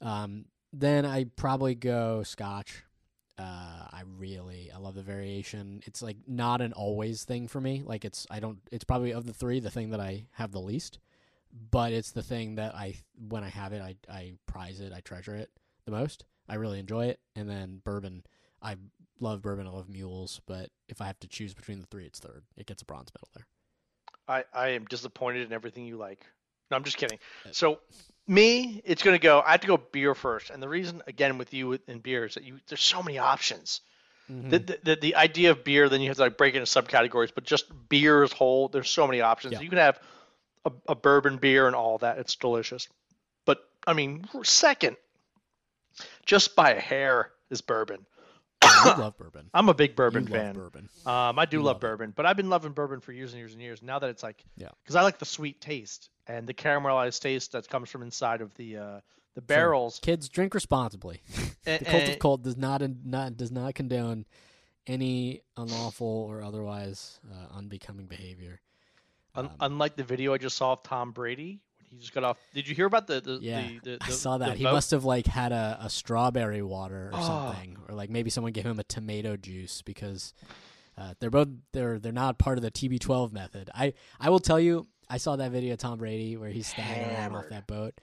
Um, 0.00 0.46
then 0.72 1.06
I 1.06 1.24
probably 1.36 1.74
go 1.74 2.22
Scotch. 2.24 2.82
Uh, 3.38 3.86
I 3.92 4.02
really 4.18 4.70
I 4.74 4.78
love 4.78 4.94
the 4.94 5.02
variation. 5.02 5.82
It's 5.86 6.02
like 6.02 6.16
not 6.26 6.60
an 6.60 6.72
always 6.72 7.24
thing 7.24 7.46
for 7.48 7.60
me. 7.60 7.82
Like 7.84 8.04
it's 8.04 8.26
I 8.30 8.40
don't. 8.40 8.58
It's 8.72 8.84
probably 8.84 9.12
of 9.12 9.26
the 9.26 9.32
three 9.32 9.60
the 9.60 9.70
thing 9.70 9.90
that 9.90 10.00
I 10.00 10.24
have 10.32 10.50
the 10.52 10.60
least, 10.60 10.98
but 11.70 11.92
it's 11.92 12.10
the 12.10 12.22
thing 12.22 12.56
that 12.56 12.74
I 12.74 12.94
when 13.28 13.44
I 13.44 13.48
have 13.48 13.72
it 13.72 13.80
I 13.80 13.96
I 14.12 14.34
prize 14.46 14.80
it. 14.80 14.92
I 14.92 15.00
treasure 15.00 15.36
it 15.36 15.50
the 15.84 15.92
most. 15.92 16.24
I 16.48 16.56
really 16.56 16.78
enjoy 16.78 17.06
it. 17.06 17.20
And 17.36 17.48
then 17.48 17.80
bourbon. 17.84 18.24
I 18.62 18.76
love 19.20 19.42
bourbon. 19.42 19.66
I 19.66 19.70
love 19.70 19.88
mules. 19.88 20.40
But 20.46 20.70
if 20.88 21.00
I 21.00 21.06
have 21.06 21.20
to 21.20 21.28
choose 21.28 21.54
between 21.54 21.80
the 21.80 21.86
three, 21.86 22.06
it's 22.06 22.18
third. 22.18 22.42
It 22.56 22.66
gets 22.66 22.82
a 22.82 22.86
bronze 22.86 23.10
medal 23.14 23.28
there. 23.34 23.46
I, 24.26 24.44
I 24.52 24.68
am 24.70 24.84
disappointed 24.86 25.46
in 25.46 25.52
everything 25.52 25.86
you 25.86 25.96
like. 25.96 26.26
No, 26.70 26.76
I'm 26.76 26.84
just 26.84 26.96
kidding. 26.98 27.18
Uh, 27.46 27.50
So, 27.52 27.80
me, 28.28 28.82
it's 28.84 29.02
going 29.02 29.14
to 29.14 29.22
go, 29.22 29.42
I 29.44 29.52
have 29.52 29.60
to 29.62 29.66
go 29.66 29.76
beer 29.76 30.14
first. 30.14 30.50
And 30.50 30.62
the 30.62 30.68
reason, 30.68 31.02
again, 31.06 31.38
with 31.38 31.54
you 31.54 31.78
in 31.86 31.98
beer 32.00 32.26
is 32.26 32.34
that 32.34 32.44
you 32.44 32.58
there's 32.68 32.82
so 32.82 33.02
many 33.02 33.18
options. 33.18 33.80
Mm-hmm. 34.30 34.50
The, 34.50 34.78
the, 34.82 34.96
the, 35.00 35.14
idea 35.16 35.52
of 35.52 35.64
beer, 35.64 35.88
then 35.88 36.02
you 36.02 36.08
have 36.08 36.18
to 36.18 36.24
like 36.24 36.36
break 36.36 36.54
it 36.54 36.58
into 36.58 36.70
subcategories, 36.70 37.30
but 37.34 37.44
just 37.44 37.64
beer 37.88 38.22
as 38.22 38.32
whole, 38.32 38.68
there's 38.68 38.90
so 38.90 39.06
many 39.06 39.22
options. 39.22 39.54
Yeah. 39.54 39.60
You 39.60 39.70
can 39.70 39.78
have 39.78 39.98
a, 40.66 40.72
a 40.88 40.94
bourbon 40.94 41.38
beer 41.38 41.66
and 41.66 41.74
all 41.74 41.98
that. 41.98 42.18
It's 42.18 42.36
delicious. 42.36 42.88
But, 43.46 43.66
I 43.86 43.94
mean, 43.94 44.28
second, 44.42 44.96
just 46.26 46.54
by 46.54 46.72
a 46.72 46.80
hair, 46.80 47.30
is 47.50 47.60
bourbon. 47.60 48.04
I 48.84 48.96
love 48.98 49.16
bourbon. 49.16 49.50
I'm 49.54 49.68
a 49.68 49.74
big 49.74 49.94
bourbon 49.96 50.26
You 50.26 50.32
fan. 50.32 50.54
bourbon. 50.54 50.88
Um, 51.06 51.38
I 51.38 51.44
do 51.46 51.58
You 51.58 51.62
love 51.62 51.74
love 51.76 51.80
bourbon, 51.80 52.12
but 52.16 52.26
I've 52.26 52.36
been 52.36 52.50
loving 52.50 52.72
bourbon 52.72 53.00
for 53.00 53.12
years 53.12 53.32
and 53.32 53.38
years 53.38 53.52
and 53.52 53.62
years. 53.62 53.82
Now 53.82 53.98
that 53.98 54.10
it's 54.10 54.22
like, 54.22 54.44
Yeah. 54.56 54.68
because 54.82 54.96
I 54.96 55.02
like 55.02 55.18
the 55.18 55.24
sweet 55.24 55.60
taste 55.60 56.10
and 56.26 56.46
the 56.46 56.54
caramelized 56.54 57.20
taste 57.20 57.52
that 57.52 57.68
comes 57.68 57.88
from 57.90 58.02
inside 58.02 58.40
of 58.40 58.54
the 58.56 58.76
uh, 58.76 59.00
the 59.34 59.42
barrels. 59.42 59.98
Kids 60.02 60.28
drink 60.28 60.54
responsibly. 60.54 61.20
The 61.64 61.84
cult 61.84 62.08
of 62.08 62.18
Colt 62.18 62.42
does 62.42 62.56
not 62.56 62.82
not 63.04 63.36
does 63.36 63.50
not 63.52 63.74
condone 63.74 64.24
any 64.86 65.42
unlawful 65.56 66.06
or 66.06 66.42
otherwise 66.42 67.20
uh, 67.30 67.56
unbecoming 67.58 68.06
behavior. 68.06 68.60
um, 69.34 69.50
unlike 69.60 69.94
the 69.96 70.02
video 70.04 70.32
I 70.32 70.38
just 70.38 70.56
saw 70.56 70.72
of 70.72 70.82
Tom 70.82 71.12
Brady, 71.12 71.60
he 71.90 71.98
just 71.98 72.12
got 72.12 72.24
off. 72.24 72.38
Did 72.54 72.68
you 72.68 72.74
hear 72.74 72.86
about 72.86 73.06
the 73.06 73.20
the 73.20 73.38
Yeah, 73.40 73.66
the, 73.82 73.90
the, 73.90 73.98
I 74.00 74.10
saw 74.10 74.38
that. 74.38 74.56
He 74.56 74.64
vote? 74.64 74.72
must 74.72 74.90
have 74.90 75.04
like 75.04 75.26
had 75.26 75.52
a, 75.52 75.78
a 75.82 75.90
strawberry 75.90 76.62
water 76.62 77.10
or 77.12 77.18
Oh. 77.18 77.22
something, 77.52 77.76
or 77.88 77.94
like 77.94 78.10
maybe 78.10 78.30
someone 78.30 78.52
gave 78.52 78.64
him 78.66 78.78
a 78.78 78.84
tomato 78.84 79.36
juice 79.36 79.82
because 79.82 80.32
uh, 80.96 81.14
they're 81.20 81.30
both 81.30 81.48
they're 81.72 81.98
they're 81.98 82.12
not 82.12 82.38
part 82.38 82.58
of 82.58 82.62
the 82.62 82.70
TB12 82.70 83.32
method. 83.32 83.70
I 83.74 83.94
I 84.20 84.30
will 84.30 84.40
tell 84.40 84.58
you, 84.60 84.86
I 85.08 85.16
saw 85.18 85.36
that 85.36 85.50
video 85.52 85.74
of 85.74 85.78
Tom 85.78 85.98
Brady 85.98 86.36
where 86.36 86.50
he's 86.50 86.66
staggering 86.66 87.34
off 87.34 87.48
that 87.50 87.66
boat. 87.66 87.94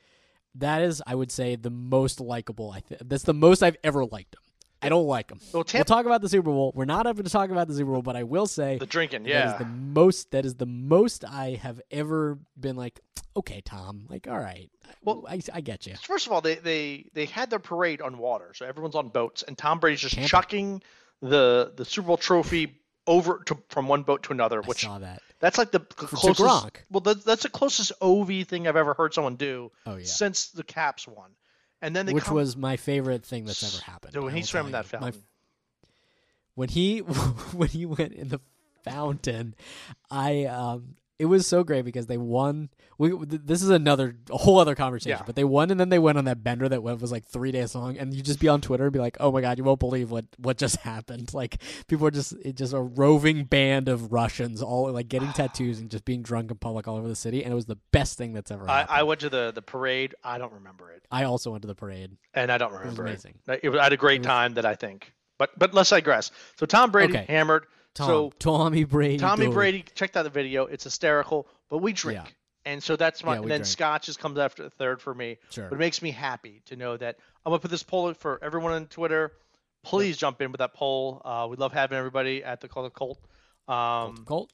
That 0.57 0.81
is, 0.83 1.03
I 1.05 1.15
would 1.15 1.31
say, 1.33 1.57
the 1.57 1.69
most 1.69 2.21
likable. 2.21 2.71
I 2.71 2.79
th- 2.79 3.01
that's 3.03 3.23
the 3.23 3.33
most 3.33 3.61
I've 3.61 3.75
ever 3.83 4.05
liked 4.05 4.35
him. 4.35 4.41
I 4.85 4.89
don't 4.89 5.07
like 5.07 5.27
them. 5.27 5.39
Well, 5.53 5.65
we'll 5.73 5.83
talk 5.83 6.05
about 6.05 6.21
the 6.21 6.29
Super 6.29 6.49
Bowl. 6.51 6.71
We're 6.75 6.85
not 6.85 7.05
having 7.05 7.23
to 7.23 7.29
talk 7.29 7.49
about 7.49 7.67
the 7.67 7.73
Super 7.73 7.91
Bowl, 7.91 8.01
but 8.01 8.15
I 8.15 8.23
will 8.23 8.47
say 8.47 8.77
The 8.77 8.85
drinking, 8.85 9.25
yeah. 9.25 9.53
is 9.53 9.59
the 9.59 9.65
most. 9.65 10.31
That 10.31 10.45
is 10.45 10.55
the 10.55 10.65
most 10.65 11.23
I 11.25 11.59
have 11.61 11.81
ever 11.91 12.37
been 12.59 12.75
like. 12.75 12.99
Okay, 13.37 13.61
Tom. 13.65 14.05
Like, 14.09 14.27
all 14.29 14.39
right. 14.39 14.69
Well- 15.03 15.25
I, 15.27 15.41
I 15.53 15.61
get 15.61 15.85
you. 15.87 15.95
First 16.01 16.25
of 16.27 16.31
all, 16.33 16.41
they, 16.41 16.55
they 16.55 17.05
they 17.13 17.25
had 17.25 17.49
their 17.49 17.59
parade 17.59 18.01
on 18.01 18.17
water, 18.17 18.53
so 18.55 18.65
everyone's 18.65 18.95
on 18.95 19.09
boats, 19.09 19.43
and 19.43 19.57
Tom 19.57 19.79
Brady's 19.79 19.99
just 20.01 20.15
Tampa. 20.15 20.29
chucking 20.29 20.81
the 21.21 21.73
the 21.75 21.83
Super 21.85 22.07
Bowl 22.07 22.17
trophy 22.17 22.77
over 23.07 23.41
to 23.45 23.57
from 23.69 23.87
one 23.87 24.03
boat 24.03 24.23
to 24.23 24.31
another, 24.31 24.63
I 24.63 24.65
which 24.67 24.81
saw 24.83 24.97
that. 24.99 25.21
that's 25.39 25.57
like 25.57 25.71
the 25.71 25.79
closest. 25.79 26.39
Well, 26.89 27.01
that, 27.01 27.23
that's 27.23 27.43
the 27.43 27.49
closest 27.49 27.91
OV 28.01 28.47
thing 28.47 28.67
I've 28.67 28.75
ever 28.75 28.93
heard 28.95 29.13
someone 29.13 29.35
do 29.35 29.71
Oh 29.85 29.97
yeah. 29.97 30.05
since 30.05 30.47
the 30.47 30.63
Caps 30.63 31.07
won. 31.07 31.29
And 31.85 31.95
then 31.95 32.07
Which 32.07 32.23
come, 32.23 32.33
was 32.33 32.57
my 32.57 32.77
favorite 32.77 33.23
thing 33.23 33.45
that's 33.45 33.61
ever 33.63 33.83
happened. 33.83 34.13
Dude, 34.13 34.23
when 34.23 34.33
I 34.33 34.37
he 34.37 34.41
swam 34.41 34.65
in 34.65 34.71
that 34.71 34.91
you. 34.91 34.99
My- 34.99 35.11
fountain. 35.11 35.23
when 36.55 36.69
he 36.69 36.97
when 37.53 37.69
he 37.69 37.85
went 37.85 38.13
in 38.13 38.29
the 38.29 38.39
fountain, 38.83 39.53
I 40.09 40.45
um 40.45 40.95
it 41.17 41.25
was 41.25 41.47
so 41.47 41.63
great 41.63 41.85
because 41.85 42.07
they 42.07 42.17
won. 42.17 42.69
We 42.97 43.09
th- 43.11 43.41
this 43.45 43.61
is 43.61 43.69
another 43.69 44.15
a 44.29 44.37
whole 44.37 44.59
other 44.59 44.75
conversation, 44.75 45.17
Yeah. 45.19 45.23
but 45.25 45.35
they 45.35 45.43
won 45.43 45.71
and 45.71 45.79
then 45.79 45.89
they 45.89 45.99
went 45.99 46.17
on 46.17 46.25
that 46.25 46.43
bender 46.43 46.67
that 46.69 46.83
was 46.83 47.11
like 47.11 47.25
three 47.25 47.51
days 47.51 47.73
long, 47.75 47.97
and 47.97 48.13
you 48.13 48.21
just 48.21 48.39
be 48.39 48.47
on 48.49 48.61
Twitter 48.61 48.83
and 48.85 48.93
be 48.93 48.99
like, 48.99 49.17
oh 49.19 49.31
my 49.31 49.41
god, 49.41 49.57
you 49.57 49.63
won't 49.63 49.79
believe 49.79 50.11
what 50.11 50.25
what 50.37 50.57
just 50.57 50.77
happened. 50.81 51.33
Like 51.33 51.61
people 51.87 52.05
are 52.07 52.11
just 52.11 52.33
it 52.43 52.55
just 52.55 52.73
a 52.73 52.81
roving 52.81 53.43
band 53.45 53.87
of 53.89 54.11
Russians 54.11 54.61
all 54.61 54.91
like 54.91 55.07
getting 55.07 55.31
tattoos 55.33 55.79
and 55.79 55.89
just 55.89 56.05
being 56.05 56.21
drunk 56.21 56.51
in 56.51 56.57
public 56.57 56.87
all 56.87 56.97
over 56.97 57.07
the 57.07 57.15
city, 57.15 57.43
and 57.43 57.51
it 57.51 57.55
was 57.55 57.65
the 57.65 57.77
best 57.91 58.17
thing 58.17 58.33
that's 58.33 58.51
ever 58.51 58.69
I, 58.69 58.79
happened. 58.79 58.97
I 58.99 59.03
went 59.03 59.19
to 59.21 59.29
the 59.29 59.51
the 59.53 59.61
parade. 59.61 60.15
I 60.23 60.37
don't 60.37 60.53
remember 60.53 60.91
it, 60.91 61.05
I 61.11 61.23
also 61.23 61.51
went 61.51 61.61
to 61.63 61.67
the 61.67 61.75
parade. 61.75 62.11
and 62.33 62.51
I 62.51 62.57
don't 62.57 62.71
was 62.71 62.79
remember 62.81 63.05
amazing. 63.05 63.35
it. 63.47 63.61
It 63.63 63.69
was- 63.69 63.79
I 63.79 63.83
had 63.83 63.93
a 63.93 63.97
great 63.97 64.19
was- 64.21 64.27
time 64.27 64.53
that 64.55 64.65
I 64.65 64.75
think. 64.75 65.11
But 65.37 65.57
but 65.59 65.73
let's 65.73 65.89
digress. 65.89 66.31
So 66.57 66.65
Tom 66.65 66.91
Brady 66.91 67.13
Okay. 67.17 67.25
hammered. 67.27 67.65
Tom, 67.95 68.07
So 68.07 68.33
Tommy 68.39 68.83
Brady, 68.83 69.17
Tommy 69.17 69.45
dude. 69.45 69.53
Brady, 69.55 69.85
check 69.95 70.15
out 70.15 70.23
the 70.23 70.29
video. 70.29 70.65
It's 70.65 70.83
hysterical, 70.83 71.47
but 71.69 71.79
we 71.79 71.91
drink. 71.93 72.19
Yeah. 72.23 72.31
And 72.67 72.81
so 72.83 72.95
that's 72.95 73.23
my 73.23 73.33
Yeah, 73.35 73.41
and 73.41 73.51
then 73.51 73.59
drink. 73.59 73.65
Scotch 73.67 74.05
just 74.07 74.19
comes 74.19 74.37
after 74.39 74.63
the 74.63 74.69
third 74.69 75.01
for 75.01 75.13
me. 75.13 75.37
Sure. 75.51 75.69
But 75.69 75.75
it 75.75 75.79
makes 75.79 76.01
me 76.01 76.11
happy 76.11 76.61
to 76.65 76.75
know 76.75 76.97
that 76.97 77.17
I'm 77.45 77.51
gonna 77.51 77.59
put 77.59 77.71
this 77.71 77.83
poll 77.83 78.13
for 78.13 78.39
everyone 78.43 78.73
on 78.73 78.87
Twitter. 78.87 79.33
Please 79.83 80.17
jump 80.17 80.41
in 80.41 80.51
with 80.51 80.59
that 80.59 80.73
poll. 80.73 81.21
Uh, 81.23 81.47
we 81.49 81.57
love 81.57 81.73
having 81.73 81.97
everybody 81.97 82.43
at 82.43 82.59
the 82.61 82.67
Cult. 82.67 82.93
Colt. 82.93 83.19
Um, 83.67 84.25
Colt. 84.25 84.51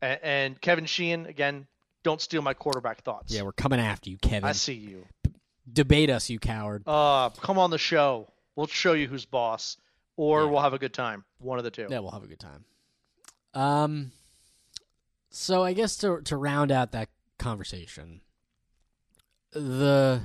and, 0.00 0.20
and 0.22 0.60
Kevin 0.60 0.86
Sheehan 0.86 1.26
again. 1.26 1.66
Don't 2.02 2.20
steal 2.20 2.40
my 2.40 2.54
quarterback 2.54 3.02
thoughts. 3.02 3.32
Yeah, 3.34 3.42
we're 3.42 3.52
coming 3.52 3.78
after 3.80 4.08
you, 4.08 4.16
Kevin. 4.16 4.44
I 4.48 4.52
see 4.52 4.72
you. 4.74 5.04
Debate 5.70 6.08
us, 6.08 6.30
you 6.30 6.38
coward. 6.38 6.82
Uh, 6.86 7.28
come 7.30 7.58
on 7.58 7.70
the 7.70 7.78
show. 7.78 8.28
We'll 8.56 8.66
show 8.68 8.94
you 8.94 9.06
who's 9.06 9.24
boss, 9.26 9.76
or 10.16 10.42
Yeah. 10.44 10.50
we'll 10.50 10.62
have 10.62 10.72
a 10.72 10.78
good 10.78 10.94
time. 10.94 11.24
One 11.40 11.58
of 11.58 11.64
the 11.64 11.70
two. 11.70 11.86
Yeah, 11.90 11.98
we'll 11.98 12.10
have 12.12 12.22
a 12.24 12.26
good 12.26 12.40
time. 12.40 12.64
Um, 13.54 14.12
so 15.30 15.62
I 15.62 15.72
guess 15.72 15.96
to 15.98 16.20
to 16.22 16.36
round 16.36 16.70
out 16.70 16.92
that 16.92 17.08
conversation, 17.38 18.20
the 19.52 20.20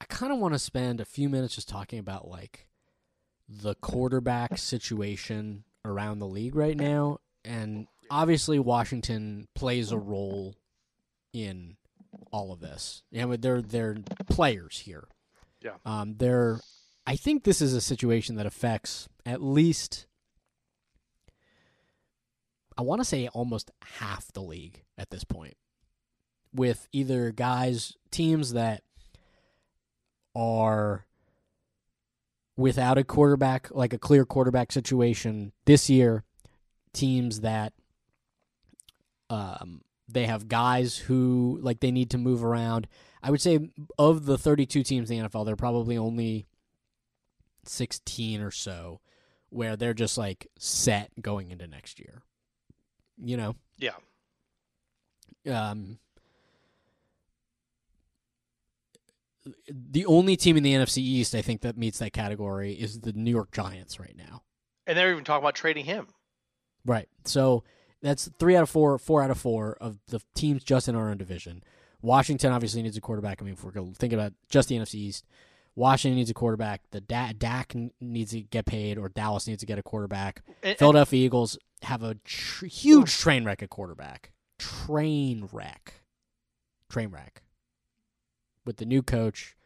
I 0.00 0.04
kind 0.06 0.32
of 0.32 0.38
want 0.38 0.54
to 0.54 0.58
spend 0.58 1.00
a 1.00 1.04
few 1.04 1.28
minutes 1.28 1.54
just 1.54 1.68
talking 1.68 1.98
about 1.98 2.28
like 2.28 2.68
the 3.48 3.74
quarterback 3.76 4.58
situation 4.58 5.64
around 5.84 6.18
the 6.18 6.26
league 6.26 6.56
right 6.56 6.76
now, 6.76 7.18
and 7.44 7.86
obviously 8.10 8.58
Washington 8.58 9.48
plays 9.54 9.92
a 9.92 9.98
role 9.98 10.56
in 11.32 11.76
all 12.32 12.52
of 12.52 12.60
this. 12.60 13.02
Yeah, 13.10 13.34
they're 13.38 13.62
they're 13.62 13.96
players 14.28 14.80
here. 14.80 15.04
Yeah. 15.62 15.74
Um, 15.84 16.16
they're. 16.18 16.60
I 17.06 17.16
think 17.16 17.44
this 17.44 17.60
is 17.60 17.72
a 17.72 17.80
situation 17.80 18.36
that 18.36 18.46
affects 18.46 19.08
at 19.24 19.42
least. 19.42 20.06
I 22.76 22.82
want 22.82 23.00
to 23.00 23.04
say 23.04 23.28
almost 23.28 23.70
half 23.98 24.32
the 24.32 24.42
league 24.42 24.82
at 24.98 25.10
this 25.10 25.24
point, 25.24 25.56
with 26.52 26.88
either 26.92 27.32
guys 27.32 27.94
teams 28.10 28.52
that 28.52 28.82
are 30.34 31.06
without 32.56 32.98
a 32.98 33.04
quarterback, 33.04 33.70
like 33.70 33.92
a 33.92 33.98
clear 33.98 34.24
quarterback 34.24 34.72
situation 34.72 35.52
this 35.64 35.88
year, 35.88 36.24
teams 36.92 37.40
that 37.40 37.72
um, 39.30 39.82
they 40.08 40.26
have 40.26 40.48
guys 40.48 40.96
who 40.96 41.58
like 41.62 41.80
they 41.80 41.90
need 41.90 42.10
to 42.10 42.18
move 42.18 42.44
around. 42.44 42.86
I 43.22 43.30
would 43.30 43.40
say 43.40 43.70
of 43.98 44.26
the 44.26 44.38
32 44.38 44.82
teams 44.82 45.10
in 45.10 45.22
the 45.22 45.28
NFL, 45.28 45.44
there 45.44 45.54
are 45.54 45.56
probably 45.56 45.98
only 45.98 46.46
16 47.64 48.40
or 48.40 48.50
so 48.50 49.00
where 49.50 49.76
they're 49.76 49.94
just 49.94 50.18
like 50.18 50.46
set 50.58 51.10
going 51.20 51.50
into 51.50 51.66
next 51.66 51.98
year. 51.98 52.22
You 53.22 53.36
know, 53.36 53.56
Yeah. 53.78 53.92
um, 55.46 55.98
the 59.68 60.04
only 60.06 60.36
team 60.36 60.56
in 60.56 60.62
the 60.62 60.74
NFC 60.74 60.98
East 60.98 61.34
I 61.34 61.42
think 61.42 61.60
that 61.60 61.76
meets 61.76 61.98
that 61.98 62.12
category 62.12 62.72
is 62.72 63.00
the 63.00 63.12
New 63.12 63.30
York 63.30 63.52
Giants 63.52 64.00
right 64.00 64.16
now. 64.16 64.42
And 64.86 64.98
they're 64.98 65.12
even 65.12 65.24
talking 65.24 65.42
about 65.44 65.54
trading 65.54 65.84
him. 65.84 66.08
Right. 66.84 67.08
So 67.24 67.62
that's 68.02 68.28
three 68.38 68.56
out 68.56 68.62
of 68.64 68.70
four, 68.70 68.98
four 68.98 69.22
out 69.22 69.30
of 69.30 69.38
four 69.38 69.76
of 69.80 69.98
the 70.08 70.20
teams 70.34 70.64
just 70.64 70.88
in 70.88 70.94
our 70.96 71.10
own 71.10 71.16
division. 71.18 71.62
Washington 72.02 72.52
obviously 72.52 72.82
needs 72.82 72.96
a 72.96 73.00
quarterback. 73.00 73.40
I 73.40 73.44
mean, 73.44 73.54
if 73.54 73.64
we're 73.64 73.70
going 73.72 73.92
to 73.92 73.98
think 73.98 74.12
about 74.12 74.32
just 74.48 74.68
the 74.68 74.76
NFC 74.76 74.94
East, 74.96 75.24
Washington 75.74 76.16
needs 76.16 76.30
a 76.30 76.34
quarterback. 76.34 76.82
The 76.90 77.00
da- 77.00 77.32
Dak 77.36 77.74
needs 78.00 78.30
to 78.32 78.42
get 78.42 78.64
paid, 78.66 78.96
or 78.98 79.08
Dallas 79.08 79.46
needs 79.46 79.60
to 79.60 79.66
get 79.66 79.78
a 79.78 79.82
quarterback. 79.82 80.42
And- 80.62 80.78
Philadelphia 80.78 81.24
Eagles 81.26 81.58
have 81.82 82.02
a 82.02 82.14
tr- 82.24 82.66
huge 82.66 83.16
train 83.16 83.44
wreck 83.44 83.62
at 83.62 83.70
quarterback. 83.70 84.32
Train 84.58 85.48
wreck. 85.52 86.02
Train 86.88 87.10
wreck. 87.10 87.42
With 88.64 88.78
the 88.78 88.84
new 88.84 89.02
coach 89.02 89.56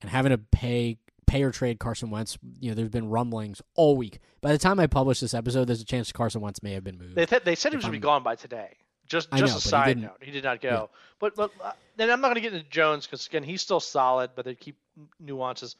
and 0.00 0.10
having 0.10 0.30
to 0.30 0.38
pay 0.38 0.98
pay 1.26 1.42
or 1.42 1.50
trade 1.50 1.78
Carson 1.78 2.10
Wentz, 2.10 2.38
you 2.60 2.70
know, 2.70 2.74
there's 2.74 2.90
been 2.90 3.08
rumblings 3.08 3.62
all 3.74 3.96
week. 3.96 4.20
By 4.40 4.52
the 4.52 4.58
time 4.58 4.78
I 4.78 4.86
publish 4.86 5.20
this 5.20 5.34
episode, 5.34 5.66
there's 5.66 5.80
a 5.80 5.84
chance 5.84 6.12
Carson 6.12 6.40
Wentz 6.40 6.62
may 6.62 6.72
have 6.72 6.84
been 6.84 6.98
moved. 6.98 7.14
They, 7.14 7.26
th- 7.26 7.44
they 7.44 7.54
said 7.54 7.72
he 7.72 7.76
was 7.76 7.84
going 7.84 7.94
to 7.94 7.98
be 7.98 8.02
gone 8.02 8.22
by 8.22 8.36
today. 8.36 8.76
Just 9.06 9.30
just 9.32 9.40
know, 9.40 9.46
a 9.46 9.48
but 9.48 9.62
he 9.62 9.68
side 9.68 9.98
note, 9.98 10.16
he 10.20 10.30
did 10.30 10.44
not 10.44 10.60
go. 10.62 10.68
Yeah. 10.68 10.98
But 11.18 11.34
but 11.34 11.50
uh, 11.62 11.72
then 11.96 12.10
I'm 12.10 12.20
not 12.20 12.28
going 12.28 12.36
to 12.36 12.40
get 12.40 12.54
into 12.54 12.68
Jones 12.68 13.06
because 13.06 13.26
again 13.26 13.42
he's 13.42 13.60
still 13.60 13.80
solid, 13.80 14.30
but 14.34 14.44
they 14.44 14.54
keep 14.54 14.78
nuances. 15.20 15.76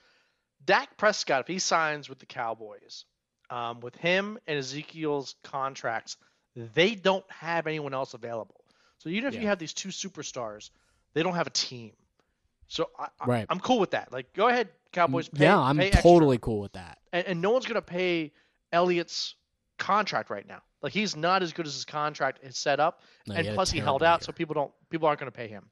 Dak 0.67 0.97
Prescott, 0.97 1.41
if 1.41 1.47
he 1.47 1.59
signs 1.59 2.09
with 2.09 2.19
the 2.19 2.27
Cowboys, 2.27 3.05
um, 3.55 3.81
with 3.81 3.95
him 3.97 4.39
and 4.47 4.59
Ezekiel's 4.59 5.37
contracts, 5.45 6.17
they 6.57 6.95
don't 6.95 7.25
have 7.31 7.67
anyone 7.67 7.95
else 7.95 8.15
available. 8.15 8.61
So 8.99 9.09
even 9.11 9.29
if 9.29 9.35
you 9.43 9.47
have 9.49 9.59
these 9.59 9.73
two 9.75 9.91
superstars, 9.91 10.71
they 11.15 11.23
don't 11.23 11.35
have 11.35 11.47
a 11.47 11.51
team. 11.51 11.93
So 12.69 12.91
I, 12.99 13.09
I- 13.21 13.27
Right. 13.27 13.47
I'm 13.51 13.61
cool 13.61 13.79
with 13.79 13.91
that. 13.93 14.13
Like, 14.13 14.33
go 14.33 14.49
ahead, 14.49 14.69
Cowboys. 14.93 15.29
Pay, 15.29 15.45
yeah, 15.45 15.59
I'm 15.59 15.77
pay 15.79 15.87
extra. 15.89 16.03
totally 16.03 16.39
cool 16.39 16.61
with 16.61 16.73
that. 16.73 16.99
and, 17.13 17.27
and 17.27 17.41
no 17.43 17.51
one's 17.51 17.67
going 17.67 17.75
to 17.77 17.83
pay 17.83 18.33
Elliott's 18.73 19.35
contract 19.79 20.31
right 20.31 20.47
now. 20.47 20.63
Like 20.83 20.93
he's 20.93 21.17
not 21.17 21.43
as 21.43 21.53
good 21.53 21.67
as 21.67 21.75
his 21.75 21.85
contract 21.85 22.41
is 22.43 22.57
set 22.59 22.79
up, 22.81 23.01
No, 23.27 23.35
and 23.37 23.55
plus 23.55 23.71
he 23.71 23.79
held 23.81 24.03
out, 24.03 24.23
so 24.23 24.33
people 24.33 24.55
don't 24.55 24.73
people 24.91 25.09
aren't 25.09 25.19
going 25.21 25.33
to 25.33 25.37
pay 25.37 25.49
him. 25.49 25.65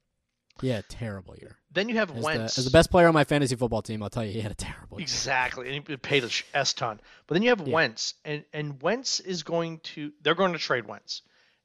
Yeah, 0.61 0.83
terrible 0.89 1.35
year. 1.37 1.57
Then 1.73 1.89
you 1.89 1.97
have 1.97 2.11
As 2.11 2.17
the, 2.17 2.23
Wentz. 2.23 2.59
as 2.59 2.65
the 2.65 2.71
best 2.71 2.91
player 2.91 3.09
on 3.09 3.15
my 3.15 3.25
fantasy 3.25 3.57
football 3.57 3.83
team, 3.83 4.03
I'll 4.03 4.11
tell 4.11 4.25
you, 4.25 4.33
he 4.33 4.41
had 4.41 4.53
a 4.53 4.57
terrible 4.57 4.99
year. 4.99 5.05
Exactly, 5.05 5.75
and 5.75 5.89
he 5.89 5.97
paid 5.97 6.25
a 6.25 6.31
s 6.55 6.73
ton. 6.75 7.01
But 7.27 7.35
then 7.35 7.43
you 7.43 7.49
have 7.49 7.67
Yeah. 7.67 7.73
Wentz, 7.75 8.15
and 8.25 8.45
and 8.53 8.81
Wentz 8.83 9.21
is 9.21 9.43
going 9.43 9.79
to 9.81 10.13
they're 10.21 10.35
going 10.35 10.53
to 10.53 10.59
trade 10.59 10.87
Wentz, 10.87 11.23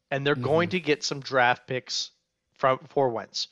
and 0.09 0.25
they're 0.25 0.35
Mm-hmm. 0.35 0.43
going 0.43 0.69
to 0.69 0.79
get 0.79 1.03
some 1.03 1.19
draft 1.19 1.67
picks 1.67 2.11
from 2.57 2.79
for 2.89 3.09
Wentz. 3.09 3.49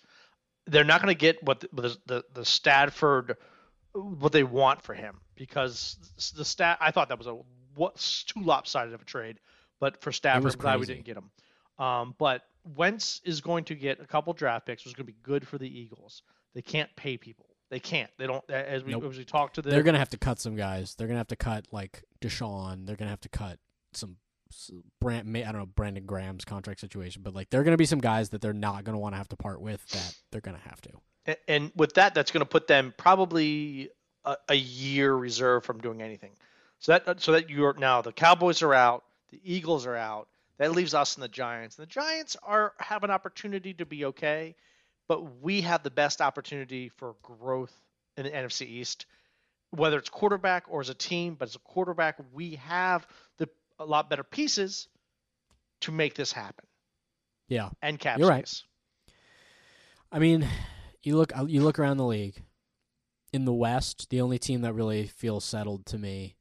They're 0.67 0.84
not 0.86 1.02
going 1.02 1.13
to 1.13 1.19
get 1.19 1.43
what 1.43 1.60
the, 1.60 1.69
the 1.74 1.98
the 2.06 2.24
the 2.34 2.45
Stafford 2.45 3.38
what 3.93 4.32
they 4.32 4.43
want 4.43 4.82
for 4.82 4.93
him 4.93 5.19
because 5.36 5.98
the 6.36 6.45
stat 6.45 6.78
I 6.82 6.91
thought 6.91 7.10
that 7.10 7.17
was 7.17 7.28
a 7.28 7.38
what's 7.76 8.24
too 8.24 8.41
lopsided 8.41 8.93
of 8.93 9.02
a 9.02 9.06
trade, 9.06 9.39
but 9.80 10.02
for 10.02 10.12
Stafford, 10.12 10.54
I'm 10.54 10.58
glad 10.60 10.80
we 10.80 10.86
didn't 10.86 11.06
get 11.06 11.17
him. 11.17 11.30
Um, 11.80 12.16
but 12.18 12.44
Wentz 12.76 13.22
is 13.26 13.42
going 13.42 13.66
to 13.66 13.76
get 13.76 14.00
a 14.00 14.06
couple 14.06 14.34
draft 14.34 14.66
picks, 14.66 14.84
which 14.86 14.92
is 14.92 14.96
going 14.96 15.08
to 15.08 15.12
be 15.12 15.18
good 15.24 15.48
for 15.48 15.58
the 15.58 15.68
Eagles. 15.68 16.24
They 16.54 16.62
can't 16.62 16.90
pay 16.96 17.18
people. 17.18 17.48
They 17.70 17.80
can't. 17.80 18.10
They 18.18 18.28
don't. 18.28 18.48
As 18.50 18.84
we 18.84 18.92
Nope. 18.92 19.06
as 19.10 19.18
we 19.18 19.26
talk 19.26 19.54
to 19.56 19.62
them, 19.62 19.72
They're 19.72 19.82
gonna 19.84 19.98
have 19.98 20.10
to 20.10 20.18
cut 20.18 20.40
some 20.40 20.56
guys. 20.56 20.94
They're 20.96 21.08
gonna 21.08 21.18
have 21.18 21.28
to 21.30 21.36
cut 21.36 21.66
like 21.72 22.04
DeSean. 22.22 22.86
They're 22.86 22.96
gonna 22.96 23.10
have 23.10 23.22
to 23.22 23.30
cut 23.30 23.60
some. 23.94 24.18
Brand, 25.02 25.36
I 25.36 25.42
don't 25.52 25.58
know 25.58 25.66
Brandon 25.66 26.06
Graham's 26.06 26.46
contract 26.46 26.80
situation, 26.80 27.24
but 27.24 27.34
like 27.34 27.50
there 27.50 27.60
are 27.60 27.64
going 27.64 27.74
to 27.74 27.78
be 27.78 27.86
some 27.88 28.00
guys 28.00 28.30
that 28.30 28.42
they're 28.42 28.54
not 28.54 28.84
going 28.84 28.94
to 28.94 29.00
want 29.00 29.14
to 29.14 29.18
have 29.18 29.28
to 29.30 29.36
part 29.36 29.60
with 29.60 29.86
that 29.88 30.16
they're 30.32 30.40
going 30.42 30.56
to 30.56 30.70
have 30.70 30.80
to. 30.82 30.90
A- 31.28 31.50
And 31.52 31.72
with 31.76 31.96
that, 31.96 32.14
that's 32.14 32.32
going 32.32 32.42
to 32.42 32.50
put 32.50 32.68
them 32.68 32.94
probably 32.96 33.90
a, 34.24 34.38
a 34.50 34.56
year 34.56 35.14
reserve 35.14 35.66
from 35.66 35.80
doing 35.82 36.02
anything. 36.04 36.32
So 36.80 36.92
that 36.98 37.20
so 37.20 37.32
that 37.32 37.50
you're 37.50 37.74
now 37.78 38.02
the 38.04 38.14
Cowboys 38.14 38.62
are 38.62 38.74
out, 38.74 39.04
the 39.32 39.42
Eagles 39.44 39.86
are 39.88 39.96
out. 39.96 40.28
That 40.58 40.72
leaves 40.72 40.94
us 40.94 41.15
and 41.15 41.24
the 41.24 41.28
Giants. 41.28 41.78
And 41.78 41.86
the 41.86 41.91
Giants 41.91 42.38
are 42.44 42.74
have 42.80 43.04
an 43.04 43.12
opportunity 43.12 43.74
to 43.74 43.86
be 43.86 44.06
okay, 44.06 44.56
but 45.08 45.41
we 45.41 45.62
have 45.62 45.84
the 45.84 45.91
best 45.91 46.22
opportunity 46.22 46.89
for 46.89 47.15
growth 47.22 47.74
in 48.18 48.24
the 48.24 48.32
NFC 48.32 48.62
East. 48.68 49.06
whether 49.72 49.98
it's 49.98 50.10
quarterback 50.10 50.65
or 50.70 50.82
as 50.82 50.89
a 50.89 50.94
team, 50.94 51.36
but 51.36 51.50
as 51.50 51.56
a 51.56 51.60
quarterback, 51.60 52.18
we 52.34 52.56
have 52.56 53.08
the 53.38 53.50
a 53.80 53.86
lot 53.86 54.10
better 54.10 54.24
pieces 54.24 54.88
to 55.82 55.91
make 55.91 56.15
this 56.15 56.32
happen. 56.32 56.65
Yeah. 57.48 57.70
And 57.82 58.00
cap 58.00 58.18
You're 58.18 58.30
right. 58.30 58.63
I 60.12 60.20
mean, 60.20 60.48
you 61.04 61.18
look 61.18 61.32
you 61.48 61.62
look 61.62 61.80
around 61.80 61.98
the 61.98 62.06
league. 62.06 62.41
In 63.34 63.44
the 63.44 63.54
West, 63.54 64.10
the 64.10 64.22
only 64.22 64.39
team 64.39 64.62
that 64.62 64.74
really 64.74 65.08
feels 65.08 65.44
settled 65.44 65.86
to 65.88 65.98
me 65.98 66.38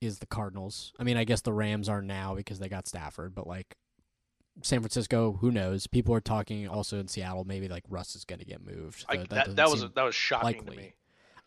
is 0.00 0.18
the 0.18 0.26
Cardinals. 0.26 0.92
I 0.98 1.04
mean, 1.04 1.16
I 1.16 1.24
guess 1.24 1.42
the 1.42 1.52
Rams 1.52 1.88
are 1.88 2.02
now 2.02 2.34
because 2.34 2.58
they 2.58 2.68
got 2.68 2.88
Stafford, 2.88 3.34
but 3.34 3.46
like 3.46 3.76
San 4.62 4.80
Francisco, 4.80 5.38
who 5.40 5.50
knows? 5.50 5.86
People 5.86 6.14
are 6.14 6.20
talking 6.20 6.68
also 6.68 6.98
in 6.98 7.08
Seattle. 7.08 7.44
Maybe 7.44 7.68
like 7.68 7.84
Russ 7.88 8.14
is 8.14 8.24
going 8.24 8.38
to 8.40 8.44
get 8.44 8.64
moved. 8.64 9.04
I, 9.08 9.16
so 9.16 9.24
that 9.30 9.56
that 9.56 9.70
was 9.70 9.82
that 9.82 10.02
was 10.02 10.14
shocking 10.14 10.46
likely. 10.46 10.76
to 10.76 10.82
me. 10.82 10.94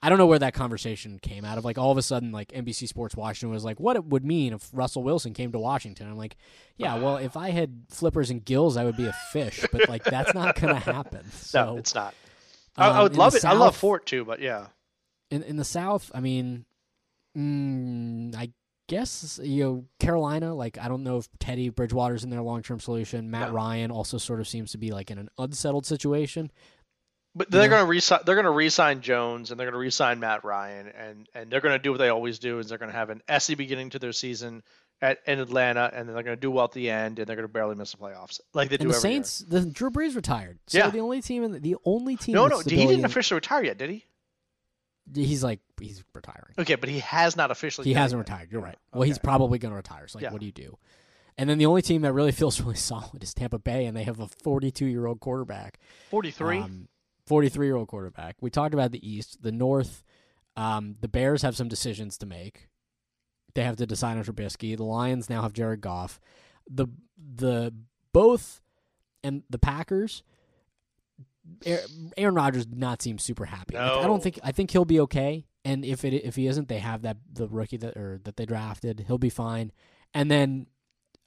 I 0.02 0.10
don't 0.10 0.18
know 0.18 0.26
where 0.26 0.40
that 0.40 0.54
conversation 0.54 1.18
came 1.18 1.46
out 1.46 1.58
of. 1.58 1.64
Like 1.64 1.78
all 1.78 1.90
of 1.90 1.98
a 1.98 2.02
sudden, 2.02 2.34
like 2.34 2.50
NBC 2.50 2.90
Sports 2.90 3.16
Washington 3.16 3.54
was 3.54 3.64
like, 3.64 3.80
"What 3.80 3.96
it 3.96 4.04
would 4.04 4.26
mean 4.26 4.52
if 4.52 4.70
Russell 4.74 5.02
Wilson 5.02 5.34
came 5.34 5.54
to 5.54 5.60
Washington?" 5.60 6.10
I'm 6.10 6.18
like, 6.18 6.36
"Yeah, 6.76 6.96
well, 7.00 7.18
if 7.18 7.38
I 7.38 7.52
had 7.52 7.84
flippers 7.90 8.30
and 8.30 8.44
gills, 8.44 8.76
I 8.76 8.84
would 8.84 8.98
be 8.98 9.06
a 9.06 9.14
fish." 9.32 9.66
But 9.72 9.88
like 9.88 10.04
that's 10.04 10.34
not 10.34 10.56
going 10.60 10.74
to 10.74 10.80
happen. 10.80 11.32
So 11.32 11.66
no, 11.66 11.78
it's 11.78 11.96
not. 11.96 12.14
I, 12.76 12.90
I 12.90 12.98
um, 12.98 13.04
would 13.04 13.16
love 13.16 13.36
it. 13.36 13.46
I 13.46 13.54
love 13.54 13.78
Fort 13.78 14.06
too, 14.06 14.26
but 14.26 14.42
yeah. 14.42 14.68
in 15.32 15.44
in 15.44 15.56
the 15.56 15.64
South, 15.64 16.12
I 16.14 16.20
mean, 16.20 16.66
mm, 17.38 18.36
I 18.36 18.52
guess 18.88 19.40
you 19.44 19.64
know 19.64 19.86
Carolina. 20.00 20.54
Like 20.54 20.78
I 20.78 20.88
don't 20.88 21.04
know 21.04 21.18
if 21.18 21.28
Teddy 21.40 21.70
Bridgewater's 21.70 22.24
in 22.24 22.30
their 22.30 22.42
long 22.42 22.62
term 22.64 22.80
solution. 22.80 23.32
Matt 23.32 23.50
No. 23.50 23.56
Ryan 23.56 23.92
also 23.92 24.18
sort 24.18 24.40
of 24.40 24.48
seems 24.48 24.72
to 24.72 24.78
be 24.78 24.92
like 24.92 25.12
in 25.12 25.18
an 25.18 25.30
unsettled 25.38 25.86
situation. 25.86 26.52
But 27.36 27.50
they're 27.50 27.64
Yeah. 27.64 27.70
going 27.70 27.84
to 27.86 27.90
resign. 27.90 28.20
They're 28.26 28.36
going 28.36 28.46
to 28.46 28.52
resign 28.52 29.02
Jones, 29.02 29.50
and 29.50 29.60
they're 29.60 29.66
going 29.66 29.74
to 29.74 29.80
resign 29.80 30.20
Matt 30.20 30.44
Ryan, 30.44 30.88
and 30.88 31.28
and 31.34 31.50
they're 31.52 31.62
going 31.62 31.74
to 31.74 31.82
do 31.82 31.90
what 31.92 31.98
they 31.98 32.10
always 32.10 32.38
do. 32.40 32.60
Is 32.60 32.70
they're 32.70 32.78
going 32.78 32.92
to 32.92 32.98
have 32.98 33.10
an 33.10 33.22
SE 33.28 33.56
beginning 33.56 33.90
to 33.92 34.00
their 34.00 34.12
season 34.12 34.62
at 35.02 35.18
in 35.26 35.40
Atlanta, 35.40 35.90
and 35.92 36.08
then 36.08 36.14
they're 36.14 36.24
going 36.24 36.38
to 36.38 36.40
do 36.42 36.52
well 36.52 36.66
at 36.66 36.74
the 36.74 36.92
end, 36.92 37.18
and 37.18 37.28
they're 37.28 37.36
going 37.36 37.48
to 37.48 37.52
barely 37.52 37.74
miss 37.76 37.92
the 37.92 37.98
playoffs, 37.98 38.40
like 38.54 38.70
they 38.70 38.78
do 38.78 38.88
the 38.90 38.96
every 38.96 39.10
year. 39.10 39.24
Saints, 39.24 39.40
the 39.40 39.66
Drew 39.66 39.90
Brees 39.90 40.16
retired. 40.16 40.60
So 40.68 40.78
Yeah. 40.78 40.90
the 40.92 41.00
only 41.00 41.24
team 41.24 41.44
in 41.44 41.54
the, 41.54 41.60
the 41.60 41.76
only 41.86 42.18
team. 42.18 42.36
No, 42.36 42.46
no, 42.46 42.60
he 42.60 42.86
didn't 42.86 43.04
officially 43.06 43.38
retire 43.38 43.64
yet, 43.64 43.80
did 43.80 43.90
he? 43.90 44.06
He's 45.14 45.44
like 45.44 45.60
he's 45.80 46.04
retiring. 46.14 46.54
Okay, 46.58 46.76
but 46.76 46.90
he 46.90 47.00
has 47.00 47.36
not 47.36 47.52
officially. 47.52 47.88
He 47.88 47.94
hasn't 47.94 48.20
retired. 48.20 48.52
You're 48.52 48.62
right. 48.62 48.78
Well, 48.94 49.04
he's 49.04 49.18
probably 49.20 49.60
going 49.60 49.72
to 49.72 49.76
retire. 49.76 50.08
So 50.08 50.18
like, 50.18 50.24
Yeah. 50.24 50.32
what 50.32 50.40
do 50.40 50.46
you 50.46 50.52
do? 50.52 50.78
And 51.38 51.50
then 51.50 51.58
the 51.58 51.66
only 51.66 51.82
team 51.82 52.04
that 52.04 52.14
really 52.14 52.32
feels 52.42 52.62
really 52.62 52.76
solid 52.76 53.22
is 53.24 53.34
Tampa 53.34 53.60
Bay, 53.60 53.86
and 53.86 53.98
they 53.98 54.04
have 54.04 54.20
a 54.20 54.28
42 54.28 54.86
year 54.86 55.06
old 55.06 55.20
quarterback. 55.20 55.80
Forty-three. 56.10 56.60
Um, 56.60 56.88
43 57.28 57.68
year 57.68 57.76
old 57.76 57.88
quarterback. 57.88 58.36
We 58.42 58.50
talked 58.50 58.74
about 58.74 58.92
the 58.92 59.08
East, 59.08 59.42
the 59.42 59.52
North. 59.52 60.04
Um, 60.56 60.96
the 61.02 61.08
Bears 61.08 61.42
have 61.42 61.56
some 61.56 61.68
decisions 61.68 62.18
to 62.20 62.26
make. 62.26 62.68
They 63.56 63.64
have 63.64 63.78
to 63.78 63.86
decide 63.86 64.18
on 64.18 64.24
Trubisky. 64.24 64.76
The 64.78 64.84
Lions 64.84 65.30
now 65.30 65.42
have 65.42 65.54
Jared 65.54 65.82
Goff. 65.82 66.20
The 66.70 66.88
the 67.18 67.74
both 68.14 68.62
and 69.24 69.44
the 69.50 69.58
Packers. 69.60 70.24
Aaron 72.18 72.36
Rodgers 72.36 72.66
did 72.66 72.80
not 72.80 73.02
seem 73.02 73.18
super 73.18 73.46
happy. 73.46 73.76
Like, 73.76 73.84
I 73.84 74.08
don't 74.08 74.22
think 74.24 74.40
I 74.44 74.52
think 74.52 74.72
he'll 74.72 74.86
be 74.86 75.00
okay. 75.02 75.46
And 75.66 75.86
if 75.86 76.04
it 76.06 76.14
if 76.14 76.36
he 76.36 76.48
isn't, 76.48 76.68
they 76.68 76.80
have 76.80 77.02
that 77.04 77.18
the 77.32 77.48
rookie 77.48 77.78
that 77.78 77.96
or 77.98 78.20
that 78.24 78.36
they 78.38 78.46
drafted. 78.46 79.06
He'll 79.08 79.18
be 79.18 79.30
fine. 79.30 79.72
And 80.14 80.30
then 80.30 80.68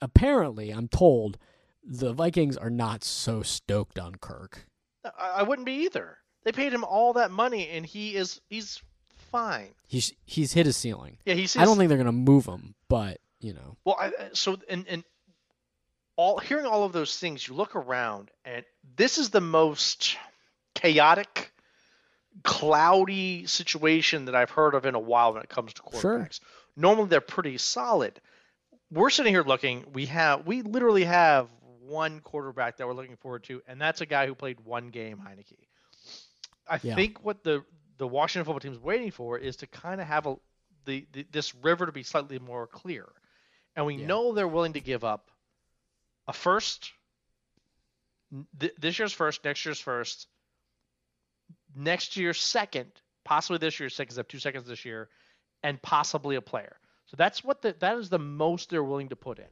apparently, 0.01 0.69
I'm 0.71 0.87
told 0.87 1.37
the 1.83 2.13
Vikings 2.13 2.57
are 2.57 2.69
not 2.69 3.03
so 3.03 3.41
stoked 3.41 3.97
on 3.99 4.15
Kirk. 4.15 4.67
I, 5.03 5.35
I 5.37 5.43
wouldn't 5.43 5.65
be 5.65 5.83
either. 5.85 6.17
They 6.43 6.51
paid 6.51 6.73
him 6.73 6.83
all 6.83 7.13
that 7.13 7.31
money, 7.31 7.67
and 7.69 7.85
he 7.85 8.15
is 8.15 8.39
he's 8.49 8.81
fine. 9.31 9.69
He's 9.87 10.13
he's 10.25 10.53
hit 10.53 10.65
his 10.65 10.77
ceiling. 10.77 11.17
Yeah, 11.25 11.33
he's. 11.33 11.55
I 11.57 11.65
don't 11.65 11.77
think 11.77 11.89
they're 11.89 11.97
gonna 11.97 12.11
move 12.11 12.45
him, 12.45 12.75
but 12.89 13.19
you 13.39 13.53
know, 13.53 13.77
Well, 13.85 13.97
I, 13.99 14.07
I- 14.07 14.29
so 14.33 14.57
and 14.69 14.85
and 14.87 15.03
all 16.17 16.39
hearing 16.39 16.65
all 16.65 16.83
of 16.83 16.91
those 16.93 17.17
things, 17.17 17.47
you 17.47 17.53
look 17.53 17.75
around, 17.75 18.29
and 18.43 18.65
this 18.97 19.17
is 19.17 19.29
the 19.29 19.39
most 19.41 20.17
chaotic, 20.75 21.51
cloudy 22.43 23.45
situation 23.45 24.25
that 24.25 24.35
I've 24.35 24.49
heard 24.49 24.75
of 24.75 24.85
in 24.85 24.95
a 24.95 24.99
while 24.99 25.33
when 25.33 25.43
it 25.43 25.49
comes 25.49 25.73
to 25.73 25.81
quarterbacks. 25.81 26.01
Sure. 26.01 26.47
Normally, 26.75 27.07
they're 27.07 27.21
pretty 27.21 27.57
solid. 27.57 28.19
We're 28.91 29.09
sitting 29.09 29.33
here 29.33 29.43
looking. 29.43 29.85
We 29.93 30.07
have 30.07 30.45
we 30.45 30.61
literally 30.63 31.03
have 31.05 31.49
one 31.81 32.19
quarterback 32.19 32.77
that 32.77 32.87
we're 32.87 32.93
looking 32.93 33.15
forward 33.17 33.43
to, 33.45 33.61
and 33.67 33.79
that's 33.79 34.01
a 34.01 34.05
guy 34.05 34.27
who 34.27 34.35
played 34.35 34.59
one 34.61 34.89
game, 34.89 35.17
Heineke. 35.25 35.57
I 36.69 36.79
Yeah. 36.83 36.95
think 36.95 37.23
what 37.23 37.43
the 37.43 37.63
the 37.97 38.07
Washington 38.07 38.45
football 38.45 38.59
team 38.59 38.73
is 38.73 38.79
waiting 38.79 39.11
for 39.11 39.37
is 39.37 39.55
to 39.57 39.67
kind 39.67 39.99
of 40.01 40.07
have 40.07 40.25
a 40.27 40.35
the, 40.85 41.05
the 41.13 41.25
this 41.31 41.53
river 41.55 41.85
to 41.85 41.91
be 41.91 42.03
slightly 42.03 42.39
more 42.39 42.67
clear, 42.67 43.05
and 43.75 43.85
we 43.85 43.95
Yeah. 43.95 44.07
know 44.07 44.33
they're 44.33 44.47
willing 44.47 44.73
to 44.73 44.79
give 44.81 45.03
up 45.03 45.31
a 46.27 46.33
first, 46.33 46.91
th- 48.59 48.73
this 48.77 48.99
year's 48.99 49.13
first, 49.13 49.43
next 49.43 49.65
year's 49.65 49.79
first, 49.79 50.27
next 51.75 52.17
year's 52.17 52.39
second, 52.39 52.91
possibly 53.23 53.57
this 53.57 53.79
year's 53.79 53.95
second. 53.95 54.09
'cause 54.09 54.15
They 54.15 54.19
have 54.19 54.27
two 54.27 54.39
seconds 54.39 54.67
this 54.67 54.85
year, 54.85 55.09
and 55.63 55.81
possibly 55.81 56.35
a 56.35 56.41
player. 56.41 56.79
So 57.05 57.15
that's 57.17 57.43
what 57.43 57.61
the 57.61 57.73
that 57.79 57.97
is 57.97 58.09
the 58.09 58.19
most 58.19 58.69
they're 58.69 58.83
willing 58.83 59.09
to 59.09 59.15
put 59.15 59.39
in. 59.39 59.47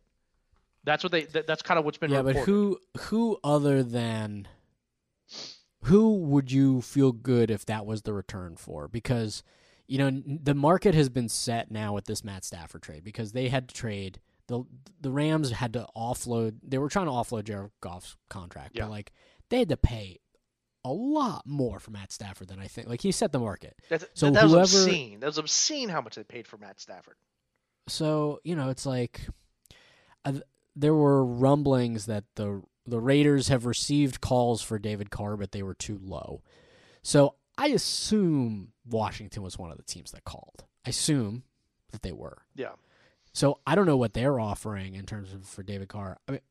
That's 0.84 1.04
what 1.04 1.12
they. 1.12 1.24
That, 1.24 1.48
that's 1.48 1.62
kind 1.62 1.80
of 1.80 1.86
what's 1.86 1.98
been 1.98 2.12
yeah. 2.12 2.18
reported. 2.18 2.40
But 2.40 2.46
who 2.46 2.80
who 3.00 3.40
other 3.44 3.82
than 3.82 4.48
who 5.84 6.18
would 6.18 6.52
you 6.52 6.82
feel 6.82 7.12
good 7.12 7.50
if 7.50 7.66
that 7.66 7.86
was 7.86 8.02
the 8.02 8.14
return 8.14 8.56
for? 8.58 8.88
Because 8.88 9.42
you 9.88 9.98
know 9.98 10.22
the 10.26 10.54
market 10.54 10.94
has 10.94 11.10
been 11.10 11.30
set 11.30 11.72
now 11.72 11.94
with 11.94 12.06
this 12.06 12.24
Matt 12.24 12.44
Stafford 12.44 12.82
trade 12.84 13.04
because 13.04 13.32
they 13.32 13.50
had 13.50 13.70
to 13.70 13.76
trade 13.76 14.20
the 14.48 14.64
the 15.02 15.12
Rams 15.12 15.52
had 15.52 15.74
to 15.74 15.88
offload. 15.96 16.58
They 16.64 16.78
were 16.78 16.90
trying 16.90 17.06
to 17.08 17.12
offload 17.12 17.46
Jared 17.46 17.72
Goff's 17.82 18.16
contract, 18.30 18.72
Yeah. 18.76 18.84
but 18.84 18.92
like 18.92 19.12
they 19.50 19.60
had 19.60 19.70
to 19.70 19.78
pay 19.78 20.20
a 20.84 20.92
lot 20.92 21.48
more 21.48 21.80
for 21.80 21.92
Matt 21.92 22.12
Stafford 22.12 22.48
than 22.48 22.60
I 22.60 22.68
think. 22.68 22.88
Like 22.88 23.02
he 23.02 23.12
set 23.12 23.32
the 23.32 23.40
market. 23.40 23.76
That's, 23.90 24.06
So 24.14 24.30
that 24.32 24.44
was 24.44 24.52
whoever- 24.52 24.62
obscene. 24.64 25.20
That 25.20 25.28
was 25.28 25.38
obscene 25.40 25.90
how 25.90 26.02
much 26.02 26.16
they 26.16 26.24
paid 26.24 26.48
for 26.48 26.58
Matt 26.58 26.80
Stafford. 26.80 27.16
So 27.88 28.40
you 28.44 28.56
know, 28.56 28.70
it's 28.70 28.86
like 28.86 29.22
uh, 30.24 30.34
there 30.76 30.94
were 30.94 31.24
rumblings 31.26 32.06
that 32.08 32.24
the 32.36 32.62
the 32.88 33.00
Raiders 33.00 33.48
have 33.48 33.66
received 33.66 34.22
calls 34.22 34.62
for 34.62 34.78
David 34.78 35.10
Carr, 35.10 35.38
but 35.38 35.52
they 35.52 35.64
were 35.64 35.74
too 35.74 36.00
low. 36.04 36.44
So 37.02 37.36
I 37.58 37.68
assume 37.70 38.74
Washington 38.88 39.42
was 39.42 39.58
one 39.58 39.72
of 39.72 39.78
the 39.78 39.84
teams 39.84 40.12
that 40.12 40.24
called. 40.24 40.66
I 40.86 40.90
assume 40.90 41.44
that 41.92 42.04
they 42.04 42.12
were. 42.12 42.44
Yeah. 42.56 42.74
So 43.36 43.60
I 43.68 43.76
don't 43.76 43.86
know 43.86 43.98
what 43.98 44.14
they're 44.14 44.40
offering 44.40 44.96
in 44.96 45.06
terms 45.06 45.34
of 45.34 45.46
for 45.46 45.62
David 45.62 45.90
Carr. 45.90 46.18
I 46.28 46.32
mean, 46.32 46.42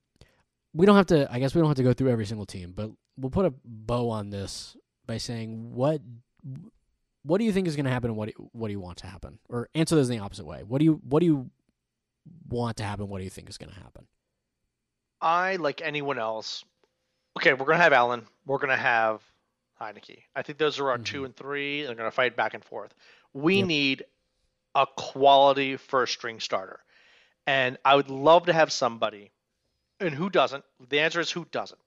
we 0.74 0.84
don't 0.84 0.96
have 0.96 1.06
to. 1.06 1.26
I 1.32 1.38
guess 1.38 1.54
we 1.54 1.60
don't 1.62 1.68
have 1.70 1.78
to 1.78 1.82
go 1.82 1.94
through 1.94 2.10
every 2.10 2.26
single 2.26 2.44
team, 2.44 2.72
but 2.76 2.90
we'll 3.16 3.30
put 3.30 3.46
a 3.46 3.54
bow 3.64 4.10
on 4.10 4.28
this 4.28 4.76
by 5.06 5.16
saying 5.16 5.74
what 5.74 6.02
what 7.22 7.38
do 7.38 7.44
you 7.44 7.52
think 7.52 7.66
is 7.66 7.74
going 7.74 7.86
to 7.86 7.90
happen, 7.90 8.10
and 8.10 8.18
what 8.18 8.28
do, 8.28 8.50
what 8.52 8.68
do 8.68 8.72
you 8.72 8.80
want 8.80 8.98
to 8.98 9.06
happen, 9.06 9.38
or 9.48 9.70
answer 9.74 9.96
this 9.96 10.08
in 10.10 10.18
the 10.18 10.22
opposite 10.22 10.44
way. 10.44 10.62
What 10.62 10.78
do 10.78 10.84
you 10.84 11.00
what 11.08 11.20
do 11.20 11.26
you 11.26 11.50
want 12.48 12.76
to 12.76 12.84
happen? 12.84 13.08
What 13.08 13.16
do 13.18 13.24
you 13.24 13.30
think 13.30 13.48
is 13.48 13.56
going 13.56 13.72
to 13.72 13.80
happen? 13.80 14.06
I, 15.22 15.56
like 15.56 15.80
anyone 15.80 16.18
else, 16.18 16.64
okay, 17.38 17.54
we're 17.54 17.64
going 17.64 17.78
to 17.78 17.82
have 17.82 17.94
Allen. 17.94 18.26
We're 18.44 18.58
going 18.58 18.68
to 18.68 18.76
have 18.76 19.22
Heineke. 19.80 20.18
I 20.36 20.42
think 20.42 20.58
those 20.58 20.78
are 20.78 20.90
our 20.90 20.98
Mhm. 20.98 21.04
two 21.06 21.24
and 21.24 21.34
three. 21.34 21.82
They're 21.82 21.94
going 21.94 22.10
to 22.10 22.14
fight 22.14 22.36
back 22.36 22.52
and 22.52 22.62
forth. 22.62 22.94
We 23.32 23.60
Yep. 23.60 23.66
need 23.68 24.04
a 24.74 24.87
quality 24.96 25.76
first 25.76 26.14
string 26.14 26.40
starter. 26.40 26.80
And 27.46 27.78
I 27.84 27.94
would 27.96 28.08
love 28.10 28.46
to 28.46 28.52
have 28.52 28.72
somebody, 28.72 29.30
and 30.00 30.14
who 30.14 30.30
doesn't? 30.30 30.64
The 30.88 31.00
answer 31.00 31.20
is 31.20 31.30
who 31.30 31.46
doesn't? 31.50 31.80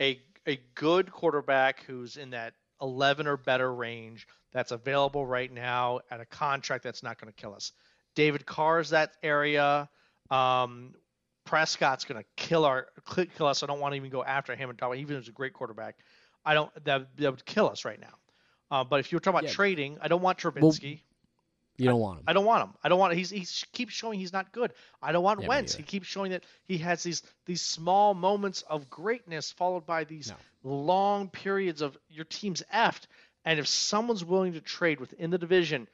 A, 0.00 0.20
a 0.46 0.58
good 0.74 1.12
quarterback 1.12 1.82
who's 1.84 2.16
in 2.16 2.30
that 2.30 2.54
11 2.80 3.26
or 3.26 3.36
better 3.36 3.72
range 3.72 4.26
that's 4.52 4.72
available 4.72 5.24
right 5.24 5.52
now 5.52 6.00
at 6.10 6.20
a 6.20 6.24
contract 6.24 6.82
that's 6.82 7.02
not 7.02 7.20
going 7.20 7.32
to 7.32 7.40
kill 7.40 7.54
us. 7.54 7.72
David 8.14 8.44
Carr's 8.46 8.90
that 8.90 9.12
area. 9.22 9.88
Um, 10.30 10.94
Prescott's 11.44 12.04
going 12.04 12.22
to 12.22 12.28
kill 12.36 12.64
our 12.64 12.86
kill 13.36 13.46
us. 13.46 13.62
I 13.62 13.66
don't 13.66 13.80
want 13.80 13.92
to 13.92 13.96
even 13.96 14.10
go 14.10 14.24
after 14.24 14.54
him 14.54 14.70
and 14.70 14.78
talk. 14.78 14.94
Even 14.96 15.16
if 15.16 15.22
he's 15.22 15.28
a 15.28 15.32
great 15.32 15.52
quarterback, 15.52 15.96
I 16.44 16.54
don't 16.54 16.72
that, 16.84 17.16
that 17.16 17.30
would 17.30 17.44
kill 17.44 17.68
us 17.68 17.84
right 17.84 18.00
now. 18.00 18.14
Uh, 18.70 18.84
but 18.84 19.00
if 19.00 19.12
you're 19.12 19.20
talking 19.20 19.38
about 19.38 19.44
Yeah. 19.50 19.54
trading, 19.54 19.98
I 20.00 20.08
don't 20.08 20.22
want 20.22 20.38
Trubinsky. 20.38 21.00
You 21.78 21.86
don't 21.88 22.00
want 22.00 22.18
him. 22.18 22.24
I 22.26 22.32
don't 22.32 22.44
want 22.44 22.64
him. 22.64 22.74
I 22.84 22.88
don't 22.88 22.98
want. 22.98 23.14
He's 23.14 23.30
he 23.30 23.46
keeps 23.72 23.92
showing 23.92 24.18
he's 24.18 24.32
not 24.32 24.52
good. 24.52 24.72
I 25.00 25.10
don't 25.12 25.24
want 25.24 25.40
Yeah, 25.40 25.48
Wentz. 25.48 25.74
He 25.74 25.82
keeps 25.82 26.06
showing 26.06 26.32
that 26.32 26.44
he 26.64 26.78
has 26.78 27.02
these 27.02 27.22
these 27.46 27.62
small 27.62 28.14
moments 28.14 28.62
of 28.62 28.90
greatness 28.90 29.50
followed 29.52 29.86
by 29.86 30.04
these 30.04 30.28
No. 30.28 30.36
long 30.62 31.28
periods 31.30 31.80
of 31.80 31.96
your 32.08 32.26
team's 32.26 32.62
effed. 32.72 33.06
And 33.44 33.58
if 33.58 33.66
someone's 33.66 34.24
willing 34.24 34.52
to 34.52 34.60
trade 34.60 35.00
within 35.00 35.30
the 35.30 35.38
division, 35.38 35.88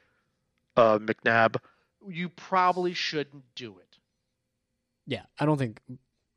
uh, 0.75 0.99
McNabb, 0.99 1.55
you 2.07 2.29
probably 2.29 2.93
shouldn't 2.93 3.43
do 3.55 3.77
it. 3.79 3.97
Yeah, 5.07 5.23
I 5.39 5.45
don't 5.45 5.57
think 5.57 5.79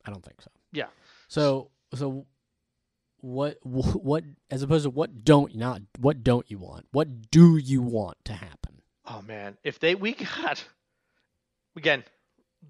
I 0.04 0.10
don't 0.10 0.24
think 0.24 0.40
so. 0.40 0.50
Yeah. 0.72 0.86
So 1.28 1.70
so 1.94 2.26
what 3.20 3.58
what 3.64 4.24
as 4.50 4.62
opposed 4.62 4.84
to 4.84 4.90
what 4.90 5.24
don't 5.24 5.54
not 5.56 5.82
what 5.98 6.22
don't 6.22 6.48
you 6.50 6.58
want? 6.58 6.86
What 6.92 7.30
do 7.30 7.56
you 7.56 7.82
want 7.82 8.16
to 8.26 8.34
happen? 8.34 8.61
Oh 9.06 9.22
man, 9.22 9.56
if 9.64 9.78
they 9.78 9.94
we 9.94 10.12
got 10.42 10.64
again, 11.76 12.04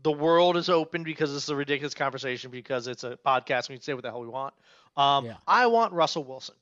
the 0.02 0.12
world 0.12 0.56
is 0.56 0.68
open 0.68 1.02
because 1.02 1.32
this 1.32 1.44
is 1.44 1.48
a 1.50 1.56
ridiculous 1.56 1.94
conversation 1.94 2.50
because 2.50 2.86
it's 2.86 3.04
a 3.04 3.18
podcast. 3.24 3.68
We 3.68 3.76
can 3.76 3.82
say 3.82 3.94
what 3.94 4.02
the 4.02 4.10
hell 4.10 4.20
we 4.20 4.28
want. 4.28 4.54
Um, 4.96 5.26
Yeah. 5.26 5.36
I 5.46 5.66
want 5.66 5.92
Russell 5.92 6.24
Wilson. 6.24 6.54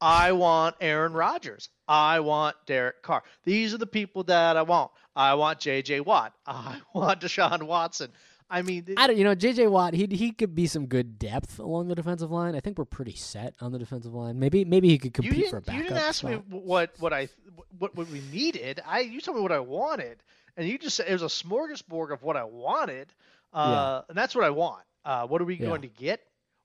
I 0.00 0.32
want 0.32 0.74
Aaron 0.80 1.12
Rodgers. 1.12 1.68
I 1.86 2.20
want 2.20 2.56
Derek 2.66 3.02
Carr. 3.02 3.22
These 3.44 3.72
are 3.72 3.78
the 3.78 3.86
people 3.86 4.24
that 4.24 4.56
I 4.56 4.62
want. 4.62 4.90
I 5.14 5.34
want 5.34 5.60
J.J. 5.60 6.00
Watt. 6.00 6.34
I 6.46 6.80
want 6.92 7.20
Deshaun 7.20 7.62
Watson. 7.64 8.10
I 8.52 8.60
mean, 8.60 8.84
I 8.98 9.06
don't, 9.06 9.16
you 9.16 9.24
know, 9.24 9.34
J.J. 9.34 9.66
Watt, 9.68 9.94
he 9.94 10.06
he 10.10 10.30
could 10.30 10.54
be 10.54 10.66
some 10.66 10.86
good 10.86 11.18
depth 11.18 11.58
along 11.58 11.88
the 11.88 11.94
defensive 11.94 12.30
line. 12.30 12.54
I 12.54 12.60
think 12.60 12.76
we're 12.76 12.84
pretty 12.84 13.14
set 13.16 13.54
on 13.62 13.72
the 13.72 13.78
defensive 13.78 14.12
line. 14.12 14.38
Maybe 14.38 14.66
maybe 14.66 14.90
he 14.90 14.98
could 14.98 15.14
compete 15.14 15.48
for 15.48 15.56
a 15.56 15.62
backup 15.62 15.78
you 15.78 15.82
didn't 15.84 15.98
ask 15.98 16.22
me 16.22 16.34
what 16.50 16.90
what 16.98 17.14
I 17.14 17.30
what 17.78 17.96
what 17.96 18.08
we 18.10 18.20
needed. 18.30 18.82
I 18.86 19.00
you 19.00 19.22
told 19.22 19.38
me 19.38 19.42
what 19.42 19.52
I 19.52 19.60
wanted, 19.60 20.22
and 20.58 20.68
you 20.68 20.76
just 20.78 20.96
said 20.96 21.06
it 21.08 21.12
was 21.12 21.22
a 21.22 21.26
smorgasbord 21.26 22.12
of 22.12 22.22
what 22.22 22.36
I 22.36 22.44
wanted, 22.44 23.14
uh, 23.54 24.02
and 24.10 24.18
that's 24.18 24.34
what 24.34 24.44
I 24.44 24.50
want. 24.50 24.84
Uh, 25.02 25.26
what 25.26 25.40
are 25.40 25.46
we 25.46 25.54
Yeah. 25.56 25.66
going 25.68 25.82
to 25.82 25.88
get? 25.88 26.20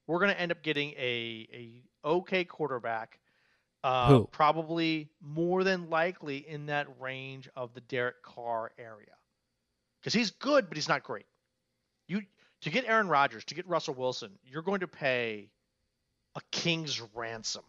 We're 0.08 0.20
going 0.20 0.32
to 0.32 0.40
end 0.40 0.52
up 0.52 0.62
getting 0.64 0.92
a 0.92 1.48
a 2.04 2.08
okay 2.08 2.44
quarterback, 2.44 3.18
uh, 3.86 4.10
Who? 4.10 4.28
probably 4.30 5.08
more 5.22 5.64
than 5.64 5.90
likely 5.90 6.46
in 6.48 6.66
that 6.66 6.88
range 7.00 7.48
of 7.56 7.74
the 7.74 7.82
Derek 7.82 8.22
Carr 8.24 8.74
area, 8.78 9.16
because 10.02 10.14
he's 10.14 10.32
good, 10.32 10.68
but 10.68 10.76
he's 10.76 10.90
not 10.90 11.04
great. 11.04 11.26
You 12.08 12.22
to 12.62 12.70
get 12.70 12.86
Aaron 12.86 13.08
Rodgers, 13.08 13.44
to 13.46 13.56
get 13.56 13.68
Russell 13.68 13.94
Wilson, 13.94 14.32
you're 14.46 14.62
going 14.64 14.80
to 14.80 14.88
pay 14.88 15.50
a 16.36 16.42
king's 16.52 17.02
ransom. 17.14 17.64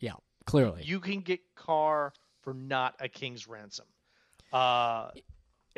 Yeah, 0.00 0.12
clearly. 0.46 0.82
You 0.84 1.00
can 1.00 1.20
get 1.20 1.40
Carr 1.54 2.12
for 2.42 2.54
not 2.54 2.94
a 3.00 3.08
king's 3.08 3.46
ransom. 3.48 3.86
Uh, 4.52 5.10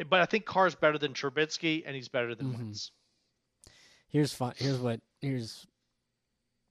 but 0.08 0.20
I 0.20 0.26
think 0.26 0.44
Carr's 0.46 0.74
better 0.74 0.98
than 0.98 1.12
Trubisky, 1.12 1.82
and 1.86 1.94
he's 1.94 2.08
better 2.08 2.34
than 2.34 2.52
Mhm. 2.52 2.56
Wentz. 2.58 2.90
here's 4.08 4.32
fun. 4.32 4.54
Here's 4.56 4.78
what. 4.78 5.00
Here's 5.20 5.66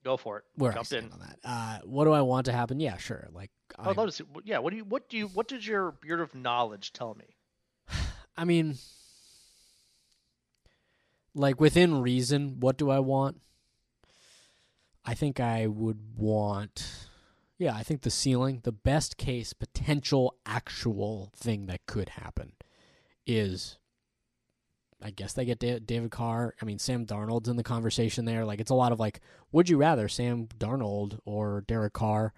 Go 0.04 0.16
for 0.16 0.38
it. 0.38 0.44
where 0.56 0.76
I 0.76 0.82
stand 0.82 1.06
in. 1.06 1.12
on 1.12 1.18
that. 1.20 1.38
Uh, 1.44 1.78
what 1.84 2.04
do 2.04 2.12
I 2.12 2.20
want 2.22 2.46
to 2.46 2.52
happen? 2.52 2.80
Yeah, 2.80 2.96
sure. 2.96 3.28
Like, 3.32 3.50
Oh, 3.78 3.90
I, 3.90 3.94
notice. 3.94 4.20
Yeah. 4.44 4.58
What 4.58 4.70
do 4.70 4.76
you? 4.76 4.84
What 4.84 5.08
do 5.08 5.16
you? 5.16 5.28
What 5.28 5.48
does 5.48 5.66
your 5.66 5.92
beard 5.92 6.20
of 6.20 6.34
knowledge 6.34 6.92
tell 6.92 7.14
me? 7.14 7.36
I 8.36 8.44
mean, 8.44 8.76
like 11.34 11.60
within 11.60 12.00
reason, 12.00 12.60
what 12.60 12.76
do 12.76 12.90
I 12.90 12.98
want? 12.98 13.40
I 15.04 15.14
think 15.14 15.40
I 15.40 15.66
would 15.66 16.16
want, 16.16 17.08
yeah, 17.58 17.74
I 17.74 17.82
think 17.82 18.02
the 18.02 18.10
ceiling, 18.10 18.60
the 18.62 18.72
best 18.72 19.16
case 19.16 19.52
potential 19.52 20.36
actual 20.46 21.32
thing 21.34 21.66
that 21.66 21.86
could 21.86 22.10
happen 22.10 22.52
is, 23.26 23.78
I 25.02 25.10
guess 25.10 25.32
they 25.32 25.44
get 25.44 25.58
David 25.58 26.12
Carr. 26.12 26.54
I 26.62 26.64
mean, 26.64 26.78
Sam 26.78 27.04
Darnold's 27.04 27.48
in 27.48 27.56
the 27.56 27.64
conversation 27.64 28.24
there. 28.24 28.44
Like, 28.44 28.60
it's 28.60 28.70
a 28.70 28.76
lot 28.76 28.92
of 28.92 29.00
like, 29.00 29.20
would 29.50 29.68
you 29.68 29.76
rather 29.76 30.06
Sam 30.06 30.46
Darnold 30.58 31.18
or 31.24 31.64
Derek 31.66 31.94
Carr? 31.94 32.32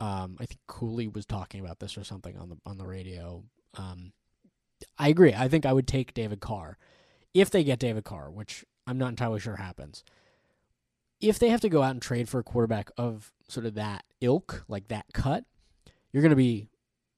Um, 0.00 0.38
I 0.40 0.46
think 0.46 0.60
Cooley 0.66 1.06
was 1.06 1.26
talking 1.26 1.60
about 1.60 1.80
this 1.80 1.98
or 1.98 2.04
something 2.04 2.36
on 2.38 2.48
the 2.48 2.56
on 2.64 2.78
the 2.78 2.86
radio. 2.86 3.44
Um, 3.76 4.12
I 4.98 5.08
agree. 5.08 5.34
I 5.34 5.48
think 5.48 5.66
I 5.66 5.72
would 5.72 5.86
take 5.86 6.14
David 6.14 6.40
Carr 6.40 6.78
if 7.34 7.50
they 7.50 7.64
get 7.64 7.78
David 7.78 8.04
Carr, 8.04 8.30
which 8.30 8.64
I'm 8.86 8.98
not 8.98 9.10
entirely 9.10 9.40
sure 9.40 9.56
happens. 9.56 10.04
If 11.20 11.38
they 11.38 11.50
have 11.50 11.60
to 11.60 11.68
go 11.68 11.82
out 11.82 11.92
and 11.92 12.02
trade 12.02 12.28
for 12.28 12.40
a 12.40 12.44
quarterback 12.44 12.90
of 12.96 13.32
sort 13.48 13.66
of 13.66 13.74
that 13.74 14.04
ilk, 14.20 14.64
like 14.68 14.88
that 14.88 15.06
cut, 15.12 15.44
you're 16.12 16.22
going 16.22 16.30
to 16.30 16.36
be 16.36 16.68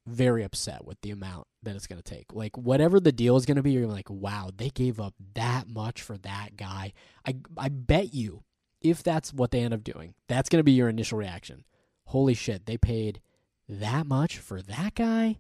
very 0.07 0.43
upset 0.43 0.85
with 0.85 1.01
the 1.01 1.11
amount 1.11 1.47
that 1.63 1.75
it's 1.75 1.87
going 1.87 2.01
to 2.01 2.15
take. 2.15 2.27
Like 2.33 2.59
whatever 2.59 3.01
the 3.01 3.13
deal 3.13 3.37
is 3.37 3.47
going 3.47 3.57
to 3.57 3.63
be, 3.63 3.73
you're 3.73 3.87
like, 3.87 4.11
"Wow, 4.11 4.51
they 4.55 4.69
gave 4.69 5.01
up 5.01 5.15
that 5.35 5.69
much 5.69 6.03
for 6.03 6.19
that 6.19 6.57
guy." 6.57 6.93
I 7.27 7.37
I 7.57 7.71
bet 7.71 8.13
you 8.13 8.45
if 8.83 9.03
that's 9.03 9.33
what 9.33 9.51
they 9.51 9.61
end 9.61 9.73
up 9.73 9.83
doing, 9.83 10.15
that's 10.29 10.51
going 10.51 10.59
to 10.59 10.65
be 10.65 10.73
your 10.73 10.91
initial 10.91 11.17
reaction. 11.17 11.65
Holy 12.05 12.35
shit, 12.35 12.67
they 12.67 12.77
paid 12.77 13.23
that 13.69 14.07
much 14.07 14.39
for 14.39 14.63
that 14.63 14.95
guy? 14.95 15.39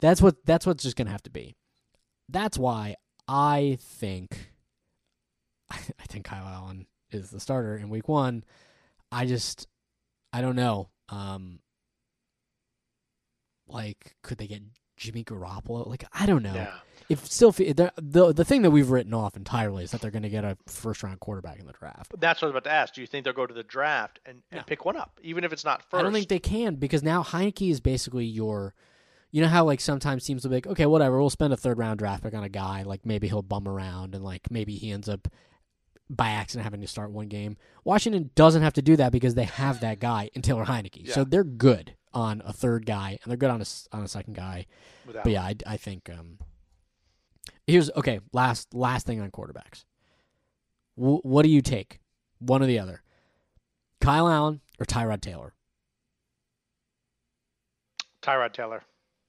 That's 0.00 0.20
what 0.20 0.44
that's 0.44 0.66
what's 0.66 0.82
just 0.82 0.96
gonna 0.96 1.10
have 1.10 1.22
to 1.24 1.30
be. 1.30 1.56
That's 2.28 2.58
why 2.58 2.96
I 3.28 3.78
think 3.80 4.52
I 5.70 5.76
think 6.08 6.24
Kyle 6.26 6.46
Allen 6.46 6.86
is 7.10 7.30
the 7.30 7.40
starter 7.40 7.76
in 7.76 7.88
week 7.88 8.08
one. 8.08 8.44
I 9.10 9.26
just 9.26 9.66
I 10.32 10.40
don't 10.40 10.56
know. 10.56 10.90
Um 11.08 11.60
like 13.68 14.14
could 14.22 14.38
they 14.38 14.46
get 14.46 14.62
Jimmy 14.96 15.24
Garoppolo? 15.24 15.86
Like 15.86 16.04
I 16.12 16.26
don't 16.26 16.42
know. 16.42 16.54
Yeah. 16.54 16.72
If 17.08 17.24
still 17.26 17.52
the 17.52 17.92
the 17.96 18.44
thing 18.44 18.62
that 18.62 18.70
we've 18.70 18.90
written 18.90 19.14
off 19.14 19.36
entirely 19.36 19.84
is 19.84 19.92
that 19.92 20.00
they're 20.00 20.10
going 20.10 20.24
to 20.24 20.28
get 20.28 20.44
a 20.44 20.56
first 20.66 21.04
round 21.04 21.20
quarterback 21.20 21.60
in 21.60 21.66
the 21.66 21.72
draft. 21.72 22.12
That's 22.18 22.42
what 22.42 22.46
I 22.46 22.48
was 22.48 22.52
about 22.54 22.64
to 22.64 22.72
ask. 22.72 22.94
Do 22.94 23.00
you 23.00 23.06
think 23.06 23.24
they'll 23.24 23.32
go 23.32 23.46
to 23.46 23.54
the 23.54 23.62
draft 23.62 24.18
and, 24.26 24.42
and 24.50 24.58
No. 24.58 24.64
pick 24.66 24.84
one 24.84 24.96
up, 24.96 25.20
even 25.22 25.44
if 25.44 25.52
it's 25.52 25.64
not 25.64 25.82
first? 25.82 26.00
I 26.00 26.02
don't 26.02 26.12
think 26.12 26.26
they 26.28 26.40
can 26.40 26.74
because 26.76 27.04
now 27.04 27.22
Heineke 27.22 27.70
is 27.70 27.80
basically 27.80 28.24
your. 28.26 28.74
You 29.32 29.42
know 29.42 29.48
how 29.48 29.64
like 29.64 29.80
sometimes 29.80 30.24
teams 30.24 30.44
will 30.44 30.50
be 30.50 30.56
like, 30.56 30.66
okay, 30.66 30.86
whatever, 30.86 31.20
we'll 31.20 31.30
spend 31.30 31.52
a 31.52 31.56
third 31.56 31.78
round 31.78 31.98
draft 31.98 32.22
pick 32.22 32.34
on 32.34 32.44
a 32.44 32.48
guy, 32.48 32.82
like 32.82 33.04
maybe 33.04 33.28
he'll 33.28 33.42
bum 33.42 33.68
around 33.68 34.14
and 34.14 34.24
like 34.24 34.50
maybe 34.50 34.76
he 34.76 34.90
ends 34.90 35.08
up 35.08 35.28
by 36.08 36.30
accident 36.30 36.64
having 36.64 36.80
to 36.80 36.86
start 36.86 37.10
one 37.10 37.26
game. 37.28 37.56
Washington 37.84 38.30
doesn't 38.34 38.62
have 38.62 38.74
to 38.74 38.82
do 38.82 38.96
that 38.96 39.12
because 39.12 39.34
they 39.34 39.44
have 39.44 39.80
that 39.80 39.98
guy 39.98 40.30
in 40.34 40.42
Taylor 40.42 40.64
Heineke, 40.64 41.10
so 41.10 41.24
they're 41.24 41.44
good 41.44 41.96
on 42.14 42.40
a 42.46 42.52
third 42.52 42.86
guy 42.86 43.18
and 43.22 43.30
they're 43.30 43.36
good 43.36 43.50
on 43.50 43.60
a 43.60 43.66
on 43.92 44.02
a 44.02 44.08
second 44.08 44.34
guy. 44.34 44.66
Without 45.06 45.24
But 45.24 45.32
yeah, 45.32 45.42
I, 45.42 45.54
I 45.66 45.76
think 45.76 46.08
um, 46.08 46.38
here's 47.66 47.90
okay. 47.96 48.20
Last 48.32 48.72
last 48.74 49.06
thing 49.06 49.20
on 49.20 49.30
quarterbacks. 49.30 49.84
W- 50.96 51.20
what 51.22 51.42
do 51.42 51.50
you 51.50 51.60
take? 51.60 52.00
One 52.38 52.62
or 52.62 52.66
the 52.66 52.78
other. 52.78 53.02
Kyle 54.00 54.28
Allen 54.28 54.60
or 54.78 54.86
Tyrod 54.86 55.20
Taylor? 55.20 55.54
Tyrod 58.22 58.52
Taylor. 58.52 58.82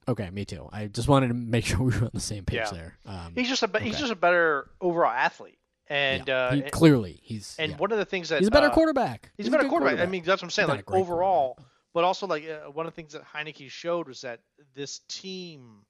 Okay, 0.08 0.30
me 0.30 0.46
too. 0.46 0.70
I 0.72 0.88
just 0.88 1.08
wanted 1.08 1.28
to 1.30 1.34
make 1.34 1.65
sure 1.67 1.80
we 1.80 1.91
were 1.98 2.06
on 2.06 2.12
the 2.13 2.20
same 2.20 2.46
page 2.46 2.58
Yeah. 2.60 2.70
there. 2.72 2.98
Um, 3.06 3.34
He's 3.36 3.50
just 3.50 3.63
a 3.63 3.67
be- 3.67 3.80
he's 3.80 4.00
just 4.00 4.12
a 4.12 4.15
better 4.15 4.70
overall 4.80 5.12
athlete, 5.12 5.58
and 5.88 6.28
yeah, 6.28 6.36
uh, 6.36 6.52
he- 6.54 6.62
and- 6.63 6.72
clearly 6.72 7.20
he's 7.24 7.56
and 7.60 7.72
yeah. 7.74 7.78
one 7.78 7.91
of 7.91 7.98
the 7.98 8.06
things 8.06 8.30
that 8.30 8.39
he's 8.39 8.48
a 8.48 8.52
better 8.52 8.67
uh, 8.67 8.74
quarterback. 8.74 9.32
He's, 9.38 9.48
a 9.48 9.52
better 9.52 9.63
good 9.63 9.70
quarterback. 9.70 10.00
I 10.00 10.06
mean, 10.06 10.24
that's 10.24 10.41
what 10.41 10.48
I'm 10.48 10.52
saying. 10.52 10.70
He's 10.70 10.78
Like 10.78 10.91
overall, 10.91 11.58
but 11.93 12.04
also 12.04 12.26
like 12.28 12.46
uh, 12.48 12.70
one 12.72 12.86
of 12.86 12.93
the 12.93 12.96
things 12.96 13.13
that 13.13 13.24
Heineke 13.26 13.70
showed 13.70 14.08
was 14.08 14.22
that 14.22 14.39
this 14.76 15.00
team 15.10 15.84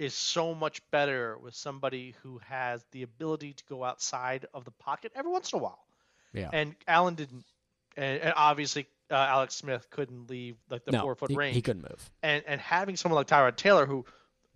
is 0.00 0.12
so 0.14 0.54
much 0.54 0.80
better 0.90 1.38
with 1.38 1.54
somebody 1.54 2.16
who 2.22 2.38
has 2.44 2.84
the 2.90 3.02
ability 3.04 3.52
to 3.52 3.62
go 3.68 3.84
outside 3.84 4.44
of 4.52 4.64
the 4.64 4.72
pocket 4.72 5.12
every 5.14 5.30
once 5.30 5.52
in 5.52 5.60
a 5.60 5.62
while. 5.62 5.84
Yeah. 6.32 6.50
And 6.52 6.74
Allen 6.88 7.14
didn't, 7.14 7.44
and, 7.96 8.20
and 8.20 8.34
obviously 8.36 8.88
uh, 9.10 9.14
Alex 9.14 9.54
Smith 9.54 9.88
couldn't 9.90 10.30
leave 10.30 10.56
like 10.70 10.84
the 10.84 10.92
no, 10.92 11.02
four 11.02 11.14
foot 11.14 11.30
he, 11.30 11.36
range. 11.36 11.54
he 11.54 11.62
couldn't 11.62 11.82
move. 11.82 12.10
and 12.22 12.42
and 12.46 12.60
having 12.60 12.96
someone 12.96 13.16
like 13.16 13.26
Tyrod 13.26 13.56
Taylor 13.56 13.86
who 13.86 14.04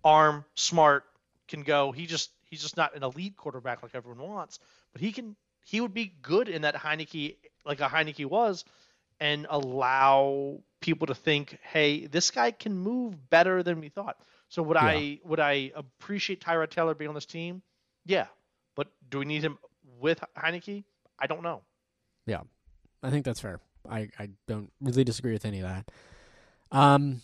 arm 0.03 0.45
smart 0.55 1.03
can 1.47 1.63
go 1.63 1.91
he 1.91 2.05
just 2.05 2.31
he's 2.45 2.61
just 2.61 2.77
not 2.77 2.95
an 2.95 3.03
elite 3.03 3.35
quarterback 3.35 3.83
like 3.83 3.93
everyone 3.93 4.27
wants 4.27 4.59
but 4.93 5.01
he 5.01 5.11
can 5.11 5.35
he 5.65 5.81
would 5.81 5.93
be 5.93 6.13
good 6.21 6.49
in 6.49 6.63
that 6.63 6.75
Heineke 6.75 7.35
like 7.65 7.81
a 7.81 7.87
Heineke 7.87 8.25
was 8.25 8.65
and 9.19 9.45
allow 9.49 10.59
people 10.81 11.07
to 11.07 11.15
think 11.15 11.57
hey 11.61 12.07
this 12.07 12.31
guy 12.31 12.51
can 12.51 12.75
move 12.75 13.29
better 13.29 13.63
than 13.63 13.79
we 13.79 13.89
thought. 13.89 14.17
So 14.47 14.63
would 14.63 14.77
I 14.77 15.19
would 15.23 15.39
I 15.39 15.71
appreciate 15.75 16.41
Tyrod 16.41 16.71
Taylor 16.71 16.95
being 16.95 17.09
on 17.09 17.15
this 17.15 17.25
team? 17.25 17.61
Yeah. 18.05 18.27
But 18.75 18.87
do 19.09 19.19
we 19.19 19.25
need 19.25 19.43
him 19.43 19.59
with 19.99 20.23
Heineke? 20.37 20.83
I 21.19 21.27
don't 21.27 21.43
know. 21.43 21.61
Yeah, 22.25 22.41
I 23.03 23.09
think 23.09 23.25
that's 23.25 23.39
fair. 23.39 23.59
I, 23.89 24.09
I 24.17 24.29
don't 24.47 24.71
really 24.81 25.03
disagree 25.03 25.33
with 25.33 25.45
any 25.45 25.59
of 25.59 25.67
that. 25.67 25.91
Um, 26.71 27.21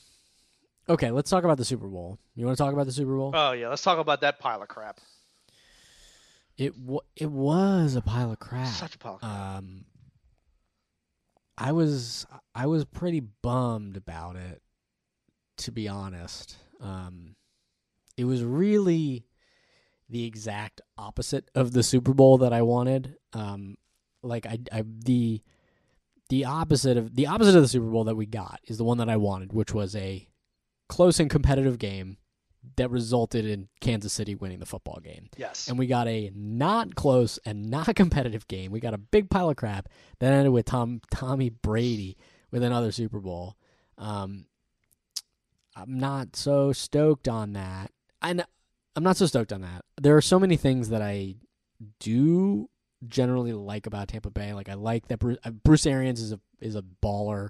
okay, 0.90 1.12
let's 1.12 1.30
talk 1.30 1.44
about 1.44 1.58
the 1.58 1.66
Super 1.66 1.88
Bowl. 1.88 2.18
You 2.36 2.46
want 2.46 2.58
to 2.58 2.64
talk 2.64 2.74
about 2.74 2.86
the 2.86 2.92
Super 2.92 3.16
Bowl? 3.16 3.32
oh 3.34 3.54
yeah 3.54 3.70
let's 3.70 3.82
talk 3.82 3.98
about 3.98 4.22
that 4.22 4.40
pile 4.40 4.62
of 4.62 4.68
crap 4.68 5.00
it 6.58 6.78
wa 6.78 7.00
it 7.16 7.30
was 7.32 7.96
a 7.96 8.02
pile 8.02 8.32
of 8.32 8.40
crap. 8.40 8.68
such 8.68 8.96
a 8.96 8.98
pile 8.98 9.16
of 9.16 9.20
crap 9.22 9.58
Um, 9.58 9.86
I 11.58 11.72
was 11.72 12.26
I 12.54 12.66
was 12.68 12.86
pretty 12.86 13.20
bummed 13.22 13.98
about 13.98 14.36
it, 14.36 14.62
to 15.58 15.72
be 15.72 15.88
honest. 15.88 16.58
Um, 16.82 17.36
it 18.18 18.26
was 18.26 18.44
really 18.44 19.26
the 20.10 20.26
exact 20.26 20.82
opposite 20.98 21.50
of 21.56 21.72
the 21.72 21.84
Super 21.84 22.14
Bowl 22.14 22.38
that 22.40 22.54
I 22.54 22.62
wanted. 22.62 23.16
Um, 23.34 23.78
like 24.22 24.46
I, 24.46 24.60
I 24.72 24.84
the 25.06 25.42
the 26.30 26.46
opposite 26.46 26.98
of 26.98 27.16
the 27.16 27.28
opposite 27.28 27.56
of 27.56 27.62
the 27.62 27.68
Super 27.68 27.88
Bowl 27.90 28.04
that 28.06 28.16
we 28.16 28.26
got 28.26 28.60
is 28.66 28.78
the 28.78 28.84
one 28.84 28.98
that 28.98 29.10
I 29.10 29.18
wanted, 29.18 29.54
which 29.54 29.74
was 29.74 29.96
a 29.96 30.28
close 30.90 31.20
and 31.20 31.30
competitive 31.30 31.80
game 31.80 32.18
that 32.78 32.90
resulted 32.90 33.46
in 33.46 33.68
Kansas 33.80 34.12
City 34.12 34.34
winning 34.34 34.60
the 34.60 34.66
football 34.66 35.00
game 35.04 35.30
yes 35.38 35.68
and 35.68 35.78
we 35.78 35.86
got 35.86 36.08
a 36.08 36.32
not 36.36 36.96
close 36.96 37.38
and 37.46 37.70
not 37.70 37.96
competitive 37.96 38.48
game. 38.48 38.72
We 38.72 38.80
got 38.80 38.94
a 38.96 38.98
big 38.98 39.30
pile 39.30 39.50
of 39.50 39.56
crap 39.56 39.88
that 40.20 40.34
ended 40.34 40.52
with 40.52 40.66
Tom 40.66 41.02
Tommy 41.12 41.50
Brady 41.50 42.18
with 42.52 42.64
another 42.64 42.92
Super 42.92 43.20
Bowl. 43.20 43.56
Um, 43.98 44.46
I'm 45.76 46.00
not 46.00 46.36
so 46.36 46.72
stoked 46.72 47.28
on 47.28 47.54
that. 47.54 47.92
I 48.22 48.32
I'm 48.96 49.04
not 49.04 49.18
so 49.18 49.26
stoked 49.26 49.52
on 49.52 49.62
that. 49.62 49.84
There 50.00 50.16
are 50.16 50.22
so 50.22 50.40
many 50.40 50.56
things 50.56 50.90
that 50.90 51.02
I 51.02 51.36
do 52.00 52.70
generally 53.10 53.54
like 53.54 53.88
about 53.88 54.08
Tampa 54.10 54.30
Bay. 54.32 54.54
Like 54.54 54.70
I 54.70 54.74
like 54.76 55.08
that 55.08 55.20
Bruce, 55.20 55.38
uh, 55.44 55.52
Bruce 55.52 55.86
Arians 55.86 56.22
is 56.22 56.32
a 56.32 56.40
is 56.60 56.76
a 56.76 56.84
baller. 57.04 57.50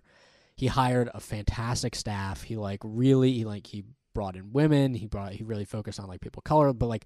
He 0.55 0.67
hired 0.67 1.09
a 1.13 1.19
fantastic 1.19 1.95
staff. 1.95 2.43
He 2.43 2.55
like 2.55 2.79
really 2.83 3.33
he 3.33 3.45
like 3.45 3.67
he 3.67 3.83
brought 4.13 4.35
in 4.35 4.53
women. 4.53 4.93
He 4.93 5.05
brought 5.07 5.33
he 5.33 5.43
really 5.43 5.65
focused 5.65 5.99
on 5.99 6.07
like 6.07 6.21
people 6.21 6.39
of 6.39 6.43
color, 6.45 6.71
but 6.73 6.87
like 6.87 7.05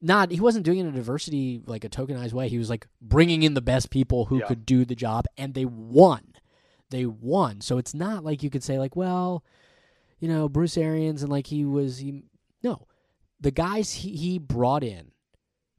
not 0.00 0.30
he 0.30 0.40
wasn't 0.40 0.64
doing 0.64 0.78
it 0.78 0.82
in 0.82 0.88
a 0.88 0.92
diversity 0.92 1.60
like 1.66 1.84
a 1.84 1.88
tokenized 1.88 2.32
way. 2.32 2.48
He 2.48 2.58
was 2.58 2.70
like 2.70 2.86
bringing 3.00 3.42
in 3.42 3.54
the 3.54 3.60
best 3.62 3.90
people 3.90 4.26
who 4.26 4.38
Yeah. 4.40 4.46
could 4.46 4.64
do 4.66 4.84
the 4.84 4.94
job, 4.94 5.26
and 5.36 5.54
they 5.54 5.64
won. 5.64 6.34
They 6.90 7.04
won. 7.06 7.60
So 7.60 7.78
it's 7.78 7.94
not 7.94 8.24
like 8.24 8.42
you 8.42 8.50
could 8.50 8.62
say 8.62 8.78
like, 8.78 8.94
well, 8.96 9.44
you 10.20 10.28
know, 10.28 10.48
Bruce 10.48 10.78
Arians 10.78 11.22
and 11.22 11.30
like 11.30 11.48
he 11.48 11.64
was 11.64 11.98
he 11.98 12.22
no, 12.62 12.86
the 13.40 13.50
guys 13.50 13.92
he 13.92 14.16
he 14.16 14.38
brought 14.38 14.82
in 14.84 15.12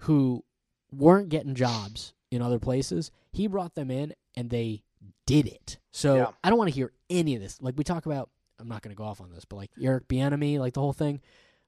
who 0.01 0.43
weren't 0.91 1.29
getting 1.29 1.55
jobs 1.55 2.13
in 2.31 2.41
other 2.41 2.59
places, 2.59 3.11
he 3.31 3.47
brought 3.47 3.75
them 3.75 3.91
in 3.91 4.13
and 4.35 4.49
they 4.49 4.83
did 5.25 5.47
it. 5.47 5.77
So 5.91 6.15
Yeah. 6.15 6.27
I 6.43 6.49
don't 6.49 6.57
want 6.57 6.69
to 6.69 6.75
hear 6.75 6.91
any 7.09 7.35
of 7.35 7.41
this. 7.41 7.61
Like 7.61 7.75
we 7.77 7.83
talk 7.83 8.05
about, 8.05 8.29
I'm 8.59 8.67
not 8.67 8.81
going 8.81 8.95
to 8.95 8.97
go 8.97 9.03
off 9.03 9.21
on 9.21 9.29
this, 9.31 9.45
but 9.45 9.57
like 9.57 9.71
Eric 9.81 10.07
Bieniemy, 10.07 10.59
like 10.59 10.73
the 10.73 10.81
whole 10.81 10.93
thing. 10.93 11.21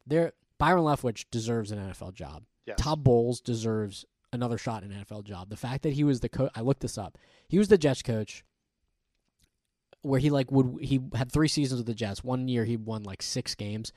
There, 0.07 0.33
Byron 0.57 0.83
Leftwich 0.83 1.25
deserves 1.31 1.71
an 1.71 1.79
NFL 1.79 2.13
job. 2.13 2.43
Yes. 2.65 2.77
Todd 2.79 3.03
Bowles 3.03 3.41
deserves 3.41 4.05
another 4.33 4.57
shot 4.57 4.83
in 4.83 4.91
an 4.91 5.05
NFL 5.05 5.23
job. 5.23 5.49
The 5.49 5.57
fact 5.57 5.83
that 5.83 5.93
he 5.93 6.03
was 6.03 6.19
the 6.19 6.29
coach, 6.29 6.51
I 6.55 6.61
looked 6.61 6.81
this 6.81 6.97
up. 6.97 7.17
He 7.47 7.57
was 7.57 7.67
the 7.67 7.77
Jets 7.77 8.01
coach, 8.01 8.43
where 10.01 10.19
he 10.19 10.29
like 10.29 10.51
would 10.51 10.77
he 10.81 10.99
had 11.15 11.31
three 11.31 11.47
seasons 11.47 11.79
with 11.79 11.87
the 11.87 11.93
Jets. 11.93 12.23
One 12.23 12.47
year 12.47 12.65
he 12.65 12.77
won 12.77 13.03
like 13.03 13.21
six 13.21 13.55
games. 13.55 13.91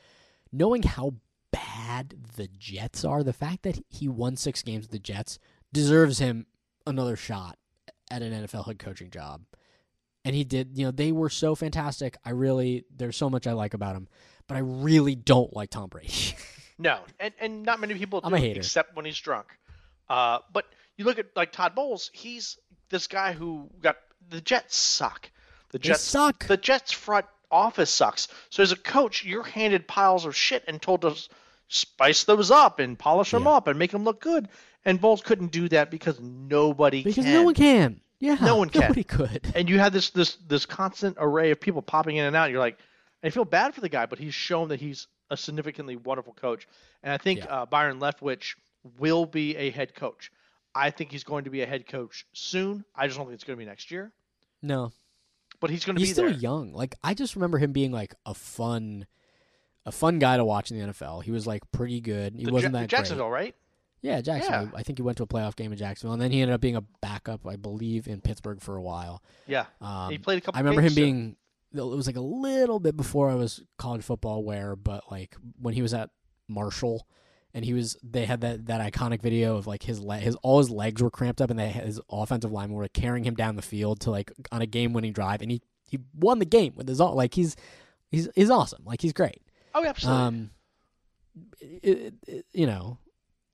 Knowing 0.52 0.82
how 0.82 1.14
bad 1.52 2.14
the 2.36 2.48
Jets 2.58 3.04
are, 3.04 3.22
the 3.22 3.32
fact 3.32 3.62
that 3.62 3.78
he 3.88 4.08
won 4.08 4.36
six 4.36 4.62
games 4.62 4.84
with 4.84 4.90
the 4.90 4.98
Jets 4.98 5.38
deserves 5.72 6.18
him 6.18 6.46
another 6.86 7.14
shot 7.16 7.58
at 8.10 8.22
an 8.22 8.32
NFL 8.32 8.66
head 8.66 8.78
coaching 8.78 9.10
job. 9.10 9.42
And 10.24 10.34
he 10.34 10.44
did, 10.44 10.76
you 10.78 10.84
know, 10.84 10.90
they 10.90 11.12
were 11.12 11.28
so 11.30 11.54
fantastic. 11.54 12.16
I 12.24 12.30
really, 12.30 12.84
there's 12.96 13.16
so 13.16 13.28
much 13.30 13.46
I 13.46 13.52
like 13.52 13.74
about 13.74 13.96
him, 13.96 14.08
but 14.46 14.56
I 14.56 14.60
really 14.60 15.14
don't 15.14 15.54
like 15.54 15.70
Tom 15.70 15.88
Brady. 15.88 16.12
No, 16.78 16.98
and 17.20 17.32
and 17.38 17.62
not 17.62 17.78
many 17.78 17.94
people 17.94 18.20
do, 18.20 18.26
I'm 18.26 18.34
a 18.34 18.38
hater. 18.40 18.58
except 18.58 18.96
when 18.96 19.04
he's 19.04 19.18
drunk. 19.18 19.46
Uh, 20.08 20.38
but 20.52 20.64
you 20.96 21.04
look 21.04 21.18
at 21.18 21.26
like 21.36 21.52
Todd 21.52 21.76
Bowles, 21.76 22.10
he's 22.12 22.58
this 22.88 23.06
guy 23.06 23.34
who 23.34 23.70
got 23.80 23.98
the 24.30 24.40
Jets 24.40 24.74
suck. 24.76 25.30
The 25.70 25.78
They 25.78 25.88
Jets 25.90 26.00
suck. 26.00 26.44
The 26.48 26.56
Jets 26.56 26.90
front 26.90 27.26
office 27.52 27.90
sucks. 27.90 28.26
So 28.50 28.64
as 28.64 28.72
a 28.72 28.76
coach, 28.76 29.24
you're 29.24 29.44
handed 29.44 29.86
piles 29.86 30.24
of 30.24 30.34
shit 30.34 30.64
and 30.66 30.82
told 30.82 31.02
to 31.02 31.28
spice 31.74 32.24
those 32.24 32.50
up 32.50 32.78
and 32.78 32.98
polish 32.98 33.30
them 33.30 33.44
Yeah. 33.44 33.50
up 33.50 33.66
and 33.68 33.78
make 33.78 33.90
them 33.90 34.04
look 34.04 34.20
good. 34.20 34.48
And 34.84 35.00
Bowles 35.00 35.22
couldn't 35.22 35.52
do 35.52 35.68
that 35.70 35.90
because 35.90 36.20
nobody 36.20 37.02
because 37.02 37.24
can. 37.24 37.32
no 37.34 37.42
one 37.44 37.54
can. 37.54 38.00
Yeah, 38.18 38.36
No 38.40 38.56
one 38.56 38.68
can. 38.70 38.82
Nobody 38.82 39.04
could. 39.04 39.52
and 39.54 39.68
you 39.68 39.78
had 39.78 39.92
this 39.92 40.10
this 40.10 40.36
this 40.46 40.66
constant 40.66 41.16
array 41.20 41.50
of 41.50 41.60
people 41.60 41.82
popping 41.82 42.16
in 42.16 42.24
and 42.24 42.34
out. 42.36 42.50
You're 42.50 42.58
like, 42.60 42.78
I 43.22 43.30
feel 43.30 43.44
bad 43.44 43.74
for 43.74 43.80
the 43.80 43.88
guy, 43.88 44.06
but 44.06 44.18
he's 44.18 44.34
shown 44.34 44.68
that 44.68 44.80
he's 44.80 45.06
a 45.30 45.36
significantly 45.36 45.96
wonderful 45.96 46.32
coach. 46.34 46.66
And 47.02 47.12
I 47.12 47.16
think 47.18 47.40
Yeah. 47.40 47.46
uh, 47.62 47.66
Byron 47.66 48.00
Leftwich 48.00 48.56
will 48.98 49.24
be 49.26 49.56
a 49.56 49.70
head 49.70 49.94
coach. 49.94 50.30
I 50.74 50.90
think 50.90 51.10
he's 51.12 51.24
going 51.24 51.44
to 51.44 51.50
be 51.50 51.62
a 51.62 51.66
head 51.66 51.86
coach 51.86 52.26
soon. 52.32 52.84
I 52.94 53.06
just 53.06 53.16
don't 53.18 53.26
think 53.26 53.34
it's 53.34 53.44
going 53.44 53.56
to 53.56 53.60
be 53.62 53.66
next 53.68 53.90
year, 53.90 54.10
No, 54.62 54.90
but 55.60 55.70
he's 55.70 55.84
going 55.84 55.96
to 55.96 56.00
he's 56.00 56.10
be 56.10 56.12
still 56.14 56.28
there. 56.30 56.34
young. 56.38 56.72
Like 56.72 56.96
I 57.04 57.14
just 57.14 57.36
remember 57.36 57.58
him 57.58 57.72
being 57.72 57.92
like 57.92 58.14
a 58.26 58.34
fun, 58.34 59.06
a 59.86 59.92
fun 59.92 60.18
guy 60.18 60.36
to 60.36 60.44
watch 60.44 60.70
in 60.70 60.78
the 60.78 60.86
NFL. 60.92 61.22
He 61.24 61.30
was 61.30 61.46
like 61.46 61.62
pretty 61.72 62.00
good. 62.00 62.34
He 62.36 62.44
The 62.44 62.52
wasn't 62.52 62.74
Ja- 62.74 62.80
that 62.80 62.88
Jacksonville, 62.88 63.28
great. 63.30 63.40
right? 63.40 63.54
Yeah, 64.00 64.20
Jacksonville. 64.20 64.70
Yeah. 64.72 64.78
I 64.78 64.82
think 64.82 64.98
he 64.98 65.02
went 65.02 65.16
to 65.18 65.22
a 65.22 65.26
playoff 65.28 65.54
game 65.54 65.70
in 65.70 65.78
Jacksonville, 65.78 66.12
and 66.14 66.20
then 66.22 66.32
he 66.32 66.40
ended 66.40 66.54
up 66.54 66.60
being 66.60 66.74
a 66.76 66.80
backup, 67.00 67.46
I 67.46 67.54
believe, 67.56 68.08
in 68.08 68.20
Pittsburgh 68.20 68.60
for 68.60 68.76
a 68.76 68.82
while. 68.82 69.22
Yeah. 69.46 69.66
Um, 69.80 70.10
he 70.10 70.18
played 70.18 70.38
a 70.38 70.40
couple. 70.40 70.58
I 70.58 70.60
remember 70.60 70.80
him 70.80 70.86
games, 70.88 70.94
too. 70.96 71.00
being. 71.02 71.36
It 71.74 71.80
was 71.96 72.06
like 72.06 72.16
a 72.16 72.20
little 72.20 72.80
bit 72.80 72.96
before 72.96 73.30
I 73.30 73.34
was 73.34 73.62
college 73.78 74.02
football 74.02 74.36
aware, 74.36 74.74
but 74.76 75.04
like 75.10 75.36
when 75.60 75.72
he 75.74 75.82
was 75.82 75.94
at 75.94 76.10
Marshall, 76.48 77.06
and 77.54 77.64
he 77.64 77.72
was 77.74 77.96
they 78.02 78.24
had 78.26 78.40
that 78.42 78.66
that 78.66 78.92
iconic 78.92 79.22
video 79.22 79.56
of 79.56 79.66
like 79.66 79.82
his 79.84 80.00
le- 80.00 80.16
his 80.18 80.34
all 80.42 80.58
his 80.58 80.68
legs 80.68 81.02
were 81.02 81.10
cramped 81.10 81.40
up, 81.40 81.48
and 81.50 81.58
they 81.58 81.68
his 81.68 82.00
offensive 82.10 82.50
linemen 82.52 82.76
were 82.76 82.88
carrying 82.88 83.24
him 83.24 83.34
down 83.34 83.56
the 83.56 83.62
field 83.62 84.00
to 84.00 84.10
like 84.10 84.32
on 84.50 84.60
a 84.62 84.66
game 84.66 84.92
winning 84.92 85.12
drive, 85.12 85.40
and 85.42 85.50
he 85.50 85.62
he 85.88 85.98
won 86.14 86.40
the 86.40 86.44
game 86.44 86.74
with 86.76 86.88
his 86.88 87.00
all 87.00 87.14
like 87.14 87.34
he's 87.34 87.56
he's 88.10 88.28
he's 88.34 88.50
awesome, 88.50 88.82
like 88.84 89.00
he's 89.00 89.12
great. 89.12 89.42
Oh, 89.74 89.84
absolutely. 89.84 90.22
Um, 90.22 90.50
it, 91.60 92.14
it- 92.26 92.46
you 92.52 92.66
know, 92.66 92.98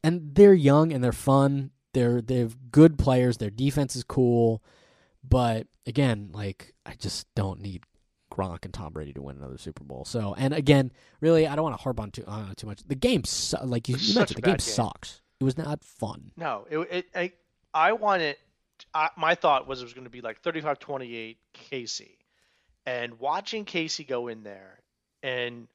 and 0.03 0.35
they're 0.35 0.55
young 0.55 0.93
and 0.93 1.03
they're 1.03 1.12
fun. 1.12 1.71
They're 1.95 2.21
they're 2.21 2.49
good 2.71 2.99
players. 2.99 3.39
Their 3.39 3.51
defense 3.51 3.97
is 3.97 4.05
cool, 4.05 4.62
but 5.27 5.66
again, 5.87 6.31
like 6.33 6.75
I 6.85 6.95
just 6.95 7.27
don't 7.35 7.61
need 7.61 7.83
Gronk 8.33 8.64
and 8.64 8.75
Tom 8.75 8.93
Brady 8.93 9.12
to 9.14 9.23
win 9.23 9.37
another 9.39 9.59
Super 9.59 9.83
Bowl. 9.85 10.05
So, 10.05 10.35
and 10.37 10.53
again, 10.55 10.93
really, 11.21 11.47
I 11.47 11.57
don't 11.57 11.62
want 11.64 11.77
to 11.77 11.83
harp 11.83 11.99
on 11.99 12.11
too 12.11 12.25
on 12.27 12.55
too 12.57 12.66
much. 12.66 12.83
The 12.87 12.95
game, 12.95 13.25
su- 13.25 13.57
like 13.64 13.89
you, 13.89 13.97
you 13.97 14.14
mentioned, 14.14 14.37
the 14.37 14.43
game, 14.43 14.53
game. 14.53 14.59
sucks. 14.61 15.23
It 15.41 15.45
was 15.45 15.57
not 15.57 15.83
fun. 15.83 16.33
No, 16.37 16.66
it, 16.71 16.79
it 16.93 17.07
I, 17.14 17.33
I 17.73 17.93
wanted. 17.93 18.37
I, 18.95 19.09
my 19.16 19.35
thought 19.35 19.66
was 19.66 19.81
it 19.81 19.85
was 19.85 19.93
going 19.95 20.05
to 20.05 20.11
be 20.11 20.21
like 20.21 20.41
35-28 20.43 21.37
KC, 21.55 22.09
and 22.87 23.19
watching 23.19 23.64
KC 23.64 24.07
go 24.07 24.29
in 24.29 24.43
there, 24.45 24.79
and 25.23 25.66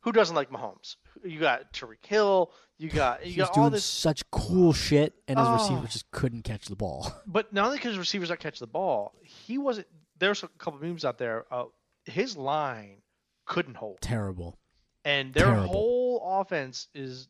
who 0.00 0.12
doesn't 0.12 0.34
like 0.36 0.50
Mahomes? 0.50 0.96
You 1.24 1.38
got 1.40 1.72
Tyreek 1.72 2.04
Hill, 2.06 2.52
you 2.78 2.88
got 2.88 3.24
you 3.26 3.32
He 3.32 3.40
was 3.40 3.48
got 3.50 3.56
all 3.58 3.64
doing 3.64 3.72
this, 3.74 3.84
such 3.84 4.28
cool 4.30 4.72
shit, 4.72 5.14
and 5.28 5.38
his 5.38 5.46
Oh. 5.48 5.52
receiver 5.54 5.86
just 5.86 6.10
couldn't 6.10 6.42
catch 6.42 6.66
the 6.66 6.76
ball. 6.76 7.12
but 7.26 7.52
not 7.52 7.66
only 7.66 7.78
because 7.78 7.90
his 7.92 7.98
receivers 7.98 8.28
not 8.30 8.38
catch 8.40 8.58
the 8.58 8.66
ball, 8.66 9.14
he 9.22 9.58
wasn't. 9.58 9.86
There's 10.18 10.42
a 10.42 10.48
couple 10.48 10.80
memes 10.80 11.04
out 11.04 11.18
there. 11.18 11.46
Uh, 11.50 11.64
his 12.04 12.36
line 12.36 13.02
couldn't 13.46 13.74
hold. 13.76 14.00
Terrible. 14.00 14.58
And 15.04 15.32
their 15.32 15.46
Terrible. 15.46 15.68
whole 15.68 16.40
offense 16.40 16.88
is 16.94 17.28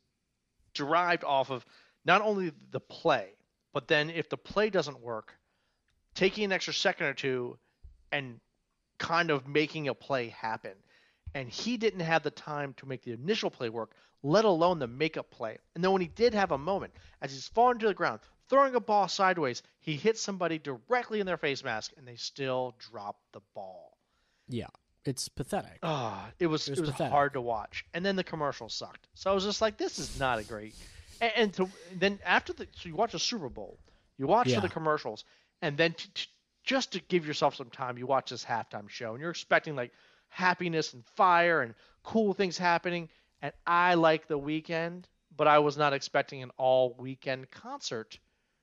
derived 0.74 1.24
off 1.24 1.50
of 1.50 1.64
not 2.04 2.20
only 2.22 2.52
the 2.70 2.80
play, 2.80 3.30
but 3.72 3.86
then 3.88 4.10
if 4.10 4.28
the 4.28 4.36
play 4.36 4.70
doesn't 4.70 5.00
work, 5.00 5.34
taking 6.14 6.44
an 6.44 6.52
extra 6.52 6.74
second 6.74 7.06
or 7.06 7.14
two 7.14 7.58
and 8.10 8.40
kind 8.98 9.30
of 9.30 9.46
making 9.46 9.86
a 9.88 9.94
play 9.94 10.28
happen. 10.28 10.72
And 11.34 11.48
he 11.48 11.76
didn't 11.76 12.00
have 12.00 12.22
the 12.22 12.30
time 12.30 12.74
to 12.78 12.86
make 12.86 13.02
the 13.02 13.12
initial 13.12 13.50
play 13.50 13.68
work, 13.68 13.92
let 14.22 14.44
alone 14.44 14.78
the 14.78 14.86
makeup 14.86 15.30
play. 15.30 15.58
And 15.74 15.84
then 15.84 15.92
when 15.92 16.00
he 16.02 16.08
did 16.08 16.34
have 16.34 16.50
a 16.50 16.58
moment, 16.58 16.92
as 17.22 17.32
he's 17.32 17.48
falling 17.48 17.78
to 17.78 17.86
the 17.86 17.94
ground, 17.94 18.20
throwing 18.48 18.74
a 18.74 18.80
ball 18.80 19.06
sideways, 19.08 19.62
he 19.78 19.94
hit 19.94 20.18
somebody 20.18 20.58
directly 20.58 21.20
in 21.20 21.26
their 21.26 21.36
face 21.36 21.62
mask, 21.62 21.92
and 21.96 22.06
they 22.06 22.16
still 22.16 22.74
dropped 22.90 23.22
the 23.32 23.40
ball. 23.54 23.96
Yeah, 24.48 24.66
it's 25.04 25.28
pathetic. 25.28 25.78
Ah, 25.84 26.30
it 26.40 26.48
was 26.48 26.68
It 26.68 26.78
it 26.78 26.80
was 26.80 26.90
was, 26.98 27.08
hard 27.08 27.34
to 27.34 27.40
watch, 27.40 27.84
and 27.94 28.04
then 28.04 28.16
the 28.16 28.24
commercial 28.24 28.68
sucked. 28.68 29.06
So 29.14 29.30
I 29.30 29.34
was 29.34 29.44
just 29.44 29.60
like, 29.62 29.76
this 29.78 29.98
is 30.00 30.18
not 30.18 30.40
a 30.40 30.44
great. 30.44 30.74
And, 31.20 31.32
and 31.36 31.52
to 31.54 31.68
then 31.96 32.18
after 32.26 32.52
the 32.52 32.66
so 32.72 32.88
you 32.88 32.96
watch 32.96 33.12
the 33.12 33.20
Super 33.20 33.48
Bowl, 33.48 33.78
you 34.18 34.26
watch 34.26 34.48
Yeah. 34.48 34.56
for 34.56 34.62
the 34.62 34.72
commercials, 34.72 35.24
and 35.62 35.76
then 35.76 35.92
t- 35.94 36.08
t- 36.12 36.26
just 36.64 36.92
to 36.92 37.00
give 37.00 37.26
yourself 37.26 37.54
some 37.54 37.70
time, 37.70 37.96
you 37.96 38.06
watch 38.06 38.30
this 38.30 38.44
halftime 38.44 38.88
show, 38.88 39.12
and 39.12 39.20
you're 39.20 39.30
expecting 39.30 39.76
like 39.76 39.92
happiness 40.30 40.94
and 40.94 41.04
fire 41.16 41.60
and 41.60 41.74
cool 42.02 42.32
things 42.32 42.56
happening. 42.56 43.08
And 43.42 43.52
I 43.66 43.94
like 43.94 44.26
the 44.26 44.38
Weeknd, 44.38 45.04
but 45.36 45.46
I 45.46 45.58
was 45.58 45.76
not 45.76 45.92
expecting 45.92 46.42
an 46.42 46.50
all 46.56 46.94
Weeknd 46.94 47.50
concert 47.50 48.18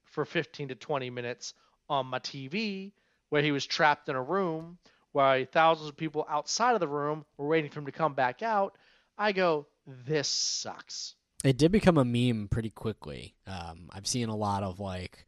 for 0.05 0.26
15 0.26 0.70
to 0.70 0.76
20 0.76 1.09
minutes 1.09 1.53
on 1.89 2.07
my 2.07 2.20
TV 2.20 2.91
where 3.30 3.41
he 3.41 3.51
was 3.51 3.65
trapped 3.65 4.09
in 4.09 4.15
a 4.15 4.22
room 4.22 4.78
while 5.11 5.45
thousands 5.51 5.89
of 5.89 5.97
people 5.97 6.26
outside 6.30 6.74
of 6.74 6.80
the 6.80 6.88
room 6.88 7.26
were 7.38 7.47
waiting 7.47 7.70
for 7.70 7.80
him 7.80 7.86
to 7.86 7.91
come 7.91 8.13
back 8.13 8.41
out. 8.41 8.78
I 9.18 9.32
go, 9.32 9.68
this 9.86 10.28
sucks. 10.28 11.15
It 11.43 11.57
did 11.57 11.72
become 11.72 11.97
a 11.97 12.05
meme 12.05 12.47
pretty 12.49 12.70
quickly. 12.70 13.36
Um, 13.45 13.89
I've 13.91 14.07
seen 14.07 14.30
a 14.30 14.36
lot 14.36 14.63
of 14.63 14.80
like 14.80 15.26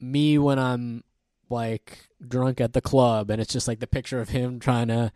me 0.00 0.38
when 0.38 0.58
I'm 0.58 1.04
like 1.48 2.08
drunk 2.26 2.60
at 2.60 2.72
the 2.72 2.80
club, 2.80 3.30
and 3.30 3.40
it's 3.40 3.52
just 3.52 3.68
like 3.68 3.80
the 3.80 3.86
picture 3.86 4.20
of 4.20 4.30
him 4.30 4.58
trying 4.58 4.88
to 4.88 5.12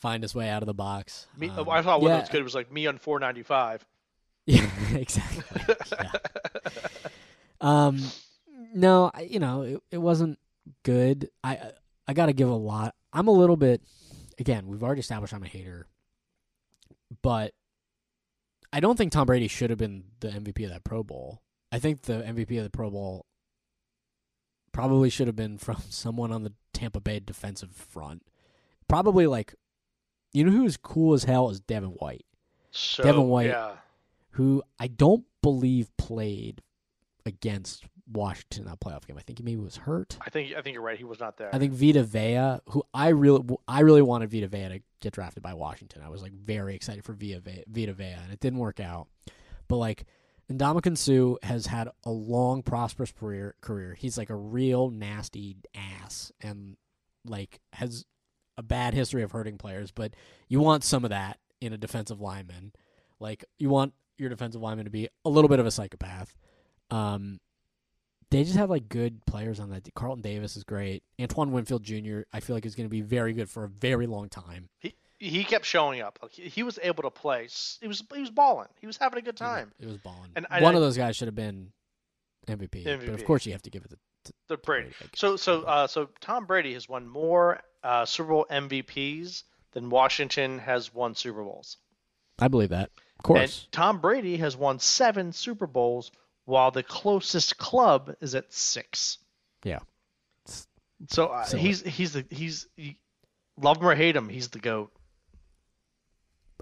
find 0.00 0.22
his 0.22 0.34
way 0.34 0.48
out 0.48 0.62
of 0.62 0.66
the 0.66 0.74
box. 0.74 1.26
Me, 1.36 1.48
Um, 1.48 1.68
I 1.68 1.82
thought 1.82 2.00
one 2.00 2.10
yeah, 2.10 2.16
that 2.16 2.22
was 2.24 2.28
good. 2.30 2.40
It 2.40 2.44
was 2.44 2.54
like 2.54 2.72
me 2.72 2.86
on 2.86 2.98
495. 2.98 3.86
Yeah, 4.46 4.68
exactly. 4.92 5.74
Yeah. 5.98 6.12
Um, 7.62 7.98
no, 8.74 9.10
I, 9.14 9.22
you 9.22 9.38
know, 9.38 9.62
it, 9.62 9.80
it 9.90 9.96
wasn't 9.98 10.38
good. 10.82 11.30
I 11.42 11.72
I 12.06 12.12
got 12.12 12.26
to 12.26 12.34
give 12.34 12.50
a 12.50 12.54
lot. 12.54 12.94
I'm 13.10 13.28
a 13.28 13.32
little 13.32 13.56
bit. 13.56 13.80
Again, 14.38 14.66
we've 14.66 14.82
already 14.82 15.00
established 15.00 15.32
I'm 15.32 15.42
a 15.44 15.48
hater, 15.48 15.86
but 17.22 17.54
I 18.70 18.80
don't 18.80 18.98
think 18.98 19.12
Tom 19.12 19.26
Brady 19.26 19.48
should 19.48 19.70
have 19.70 19.78
been 19.78 20.04
the 20.20 20.28
MVP 20.28 20.64
of 20.64 20.70
that 20.72 20.84
Pro 20.84 21.02
Bowl. 21.02 21.40
I 21.72 21.78
think 21.78 22.02
the 22.02 22.22
MVP 22.22 22.58
of 22.58 22.64
the 22.64 22.70
Pro 22.70 22.90
Bowl 22.90 23.24
probably 24.72 25.08
should 25.08 25.26
have 25.26 25.36
been 25.36 25.56
from 25.56 25.76
someone 25.88 26.32
on 26.32 26.42
the 26.42 26.52
Tampa 26.74 27.00
Bay 27.00 27.18
defensive 27.18 27.70
front. 27.70 28.22
Probably 28.88 29.26
like 29.26 29.54
You 30.34 30.44
know 30.44 30.50
who 30.50 30.66
is 30.66 30.76
cool 30.76 31.14
as 31.14 31.24
hell 31.24 31.48
is 31.48 31.60
Devin 31.60 31.90
White, 31.90 32.26
So, 32.72 33.02
Devin 33.02 33.28
White. 33.28 33.46
Yeah. 33.46 33.76
who 34.32 34.62
I 34.78 34.88
don't 34.88 35.24
believe 35.42 35.96
played 35.96 36.60
against 37.24 37.84
Washington 38.12 38.64
in 38.64 38.68
that 38.68 38.80
playoff 38.80 39.06
game. 39.06 39.16
I 39.16 39.22
think 39.22 39.38
he 39.38 39.44
maybe 39.44 39.60
was 39.60 39.76
hurt. 39.76 40.18
I 40.20 40.28
think 40.30 40.54
I 40.54 40.60
think 40.60 40.74
you're 40.74 40.82
right. 40.82 40.98
He 40.98 41.04
was 41.04 41.20
not 41.20 41.38
there. 41.38 41.48
I 41.54 41.58
think 41.58 41.72
Vita 41.72 42.02
Vea, 42.02 42.58
who 42.70 42.82
I 42.92 43.08
really 43.08 43.42
I 43.66 43.80
really 43.80 44.02
wanted 44.02 44.30
Vita 44.30 44.48
Vea 44.48 44.68
to 44.68 44.80
get 45.00 45.12
drafted 45.14 45.42
by 45.42 45.54
Washington. 45.54 46.02
I 46.04 46.08
was 46.10 46.20
like 46.20 46.32
very 46.32 46.74
excited 46.74 47.04
for 47.04 47.12
Vita 47.14 47.40
Vea, 47.40 47.64
Vita 47.66 47.92
Vea 47.94 48.16
and 48.22 48.32
it 48.32 48.40
didn't 48.40 48.58
work 48.58 48.80
out. 48.80 49.06
But 49.68 49.76
like 49.76 50.04
Ndamukong 50.52 50.98
Suh 50.98 51.36
has 51.46 51.66
had 51.66 51.88
a 52.04 52.10
long 52.10 52.62
prosperous 52.62 53.12
career 53.12 53.54
career. 53.62 53.94
He's 53.98 54.18
like 54.18 54.28
a 54.30 54.36
real 54.36 54.90
nasty 54.90 55.56
ass 55.74 56.30
and 56.42 56.76
like 57.24 57.60
has 57.72 58.04
a 58.56 58.62
bad 58.62 58.94
history 58.94 59.22
of 59.22 59.32
hurting 59.32 59.58
players, 59.58 59.90
but 59.90 60.14
you 60.48 60.60
want 60.60 60.84
some 60.84 61.04
of 61.04 61.10
that 61.10 61.38
in 61.60 61.72
a 61.72 61.76
defensive 61.78 62.20
lineman. 62.20 62.72
Like 63.20 63.44
you 63.58 63.68
want 63.68 63.94
your 64.18 64.28
defensive 64.28 64.60
lineman 64.60 64.84
to 64.84 64.90
be 64.90 65.08
a 65.24 65.30
little 65.30 65.48
bit 65.48 65.58
of 65.60 65.66
a 65.66 65.70
psychopath. 65.70 66.36
Um, 66.90 67.40
they 68.30 68.42
just 68.44 68.56
have 68.56 68.70
like 68.70 68.88
good 68.88 69.24
players 69.26 69.60
on 69.60 69.70
that. 69.70 69.88
Carlton 69.94 70.22
Davis 70.22 70.56
is 70.56 70.64
great. 70.64 71.02
Antoine 71.20 71.52
Winfield 71.52 71.82
Jr. 71.82 72.20
I 72.32 72.40
feel 72.40 72.56
like 72.56 72.66
is 72.66 72.74
going 72.74 72.86
to 72.88 72.90
be 72.90 73.00
very 73.00 73.32
good 73.32 73.48
for 73.48 73.64
a 73.64 73.68
very 73.68 74.06
long 74.06 74.28
time. 74.28 74.68
he 74.80 74.94
he 75.20 75.44
kept 75.44 75.64
showing 75.64 76.00
up. 76.00 76.18
Like 76.22 76.32
he, 76.32 76.62
was 76.64 76.78
able 76.82 77.02
to 77.04 77.10
play. 77.10 77.48
He 77.80 77.86
was 77.88 78.02
he 78.12 78.20
was 78.20 78.30
balling. 78.30 78.68
He 78.80 78.86
was 78.86 78.96
having 78.96 79.18
a 79.18 79.22
good 79.22 79.36
time. 79.36 79.72
It 79.80 79.86
was 79.86 79.96
balling. 79.98 80.30
And 80.36 80.46
I- 80.50 80.60
One 80.60 80.74
I- 80.74 80.78
of 80.78 80.82
those 80.82 80.96
guys 80.96 81.16
should 81.16 81.28
have 81.28 81.34
been 81.36 81.72
MVP, 82.48 82.84
but 82.84 83.08
of 83.08 83.24
course 83.24 83.46
you 83.46 83.52
have 83.52 83.62
to 83.62 83.70
give 83.70 83.84
it 83.84 83.90
to. 83.90 83.96
to 84.24 84.32
The 84.48 84.56
Brady. 84.58 84.90
Brady, 84.98 85.12
So 85.14 85.36
so 85.36 85.62
uh, 85.62 85.86
so 85.86 86.08
Tom 86.20 86.44
Brady 86.46 86.74
has 86.74 86.88
won 86.88 87.06
more 87.08 87.60
uh, 87.84 88.04
Super 88.06 88.30
Bowl 88.30 88.46
MVPs 88.50 89.44
than 89.72 89.90
Washington 89.90 90.58
has 90.58 90.92
won 90.92 91.14
Super 91.14 91.42
Bowls. 91.44 91.76
I 92.38 92.48
believe 92.48 92.70
that. 92.70 92.90
Of 93.18 93.22
course. 93.22 93.62
And 93.64 93.72
Tom 93.72 94.00
Brady 94.00 94.38
has 94.38 94.56
won 94.56 94.78
seven 94.80 95.32
Super 95.32 95.66
Bowls, 95.68 96.10
while 96.46 96.70
the 96.72 96.82
closest 96.82 97.58
club 97.58 98.14
is 98.20 98.34
at 98.34 98.52
six. 98.52 99.18
yeah. 99.62 99.78
So 101.08 101.26
uh, 101.26 101.44
he's 101.46 101.82
he's 101.82 102.12
the 102.14 102.24
he's 102.30 102.66
he, 102.76 102.96
love 103.60 103.76
him 103.78 103.86
or 103.88 103.94
hate 103.94 104.16
him, 104.16 104.28
he's 104.28 104.48
the 104.48 104.58
goat. 104.58 104.90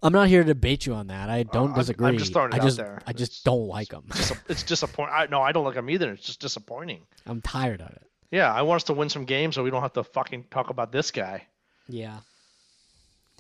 I'm 0.03 0.13
not 0.13 0.27
here 0.29 0.43
to 0.43 0.47
debate 0.49 0.85
you 0.85 0.95
on 0.95 1.07
that. 1.09 1.31
I 1.31 1.45
don't 1.45 1.55
Uh, 1.55 1.59
I'm- 1.61 1.71
I'm 1.75 1.79
disagree. 1.81 2.17
just 2.17 2.33
throwing 2.33 2.49
it 2.51 2.55
I 2.55 2.59
out 2.59 2.63
just, 2.65 2.77
there. 2.77 3.03
I 3.07 3.13
just 3.13 3.33
It's- 3.33 3.43
don't 3.45 3.69
like 3.69 3.93
him. 3.93 4.03
It's 4.49 4.65
disappointing. 4.65 5.15
I, 5.15 5.27
no, 5.27 5.43
I 5.43 5.53
don't 5.53 5.65
like 5.65 5.77
him 5.77 5.89
either. 5.91 6.13
It's 6.13 6.27
just 6.27 6.41
disappointing. 6.41 7.07
I'm 7.27 7.41
tired 7.41 7.81
of 7.83 7.91
it. 7.91 8.03
Yeah, 8.33 8.53
I 8.53 8.63
want 8.63 8.79
us 8.81 8.85
to 8.85 8.93
win 8.95 9.09
some 9.09 9.25
games 9.25 9.55
so 9.55 9.63
we 9.63 9.71
don't 9.71 9.83
have 9.83 9.93
to 9.93 10.03
fucking 10.03 10.47
talk 10.51 10.71
about 10.71 10.91
this 10.91 11.11
guy. 11.13 11.47
Yeah. 11.89 12.19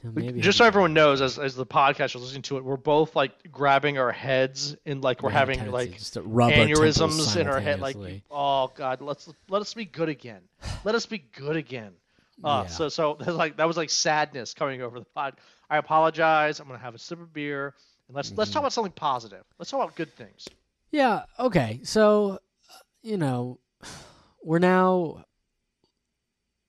Yeah, 0.05 0.11
Maybe 0.15 0.41
just 0.41 0.59
so 0.59 0.65
everyone 0.65 0.95
knows, 0.95 1.21
as 1.21 1.39
as 1.39 1.55
the 1.55 1.65
podcast 1.67 2.17
is 2.17 2.23
listening 2.23 2.43
to 2.43 2.57
it, 2.59 2.65
we're 2.65 2.77
both 2.77 3.15
like 3.15 3.53
grabbing 3.53 3.99
our 3.99 4.11
heads 4.11 4.77
and 4.85 5.01
like 5.01 5.23
we're 5.23 5.31
a 5.31 5.33
having 5.33 5.71
like 5.71 5.97
just 5.97 6.15
to 6.15 6.23
rub 6.23 6.51
our 6.51 6.57
temples 6.57 6.99
aneurysms 6.99 7.37
in 7.41 7.47
our 7.47 7.61
head. 7.61 7.79
Like, 7.81 7.97
oh 8.31 8.73
god, 8.75 9.01
let's 9.01 9.33
let 9.49 9.63
us 9.63 9.73
be 9.75 9.85
good 9.85 10.09
again. 10.09 10.41
Let 10.85 10.95
us 10.97 11.07
be 11.07 11.19
good 11.19 11.57
again. 11.57 11.93
Uh, 12.45 12.63
Yeah. 12.65 12.71
So 12.71 12.89
so 12.89 13.13
like 13.27 13.59
that 13.59 13.69
was 13.69 13.77
like 13.77 13.91
sadness 13.91 14.55
coming 14.55 14.83
over 14.83 14.99
the 14.99 15.05
pod. 15.15 15.35
I 15.71 15.77
apologize. 15.77 16.59
I'm 16.59 16.67
gonna 16.67 16.79
have 16.81 16.97
a 16.97 16.99
sip 16.99 17.21
of 17.21 17.33
beer 17.33 17.75
and 18.09 18.17
let's 18.17 18.33
let's 18.33 18.51
Mm-hmm. 18.51 18.55
talk 18.55 18.61
about 18.63 18.73
something 18.73 18.93
positive. 18.93 19.45
Let's 19.61 19.71
talk 19.71 19.81
about 19.85 19.95
good 19.95 20.13
things. 20.17 20.49
Yeah. 20.91 21.23
Okay. 21.39 21.79
So, 21.85 22.41
uh, 22.69 22.75
you 23.03 23.17
know, 23.19 23.61
we're 24.43 24.59
now 24.59 25.25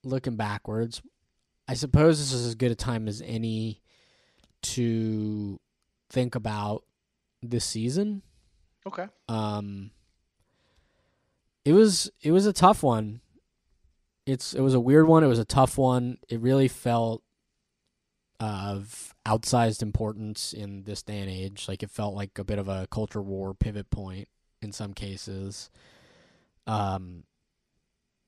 looking 0.03 0.36
backwards. 0.36 1.01
I 1.67 1.74
suppose 1.76 2.19
this 2.19 2.34
is 2.34 2.45
as 2.45 2.55
good 2.55 2.71
a 2.71 2.76
time 2.76 3.07
as 3.07 3.21
any 3.26 3.82
to 4.61 5.59
think 6.09 6.36
about 6.36 6.84
this 7.41 7.65
season. 7.65 8.21
Okay. 8.86 9.07
Um, 9.30 9.91
it 11.65 11.74
was 11.74 12.11
it 12.21 12.32
was 12.32 12.45
a 12.45 12.53
tough 12.53 12.84
one. 12.84 13.21
It's 14.26 14.53
it 14.53 14.61
was 14.61 14.74
a 14.74 14.80
weird 14.80 15.07
one. 15.07 15.24
It 15.24 15.28
was 15.28 15.39
a 15.39 15.45
tough 15.45 15.78
one. 15.78 16.17
It 16.30 16.41
really 16.41 16.67
felt 16.67 17.24
of 18.39 19.15
outsized 19.26 19.82
importance 19.82 20.51
in 20.51 20.84
this 20.84 21.01
day 21.01 21.19
and 21.19 21.30
age. 21.30 21.67
Like 21.67 21.82
it 21.82 21.89
felt 21.89 22.13
like 22.13 22.38
a 22.38 22.43
bit 22.43 22.59
of 22.59 22.67
a 22.67 22.88
culture 22.91 23.21
war 23.21 23.53
pivot 23.53 23.89
point 23.89 24.28
in 24.61 24.74
some 24.74 24.93
cases. 24.93 25.69
Um, 26.67 27.24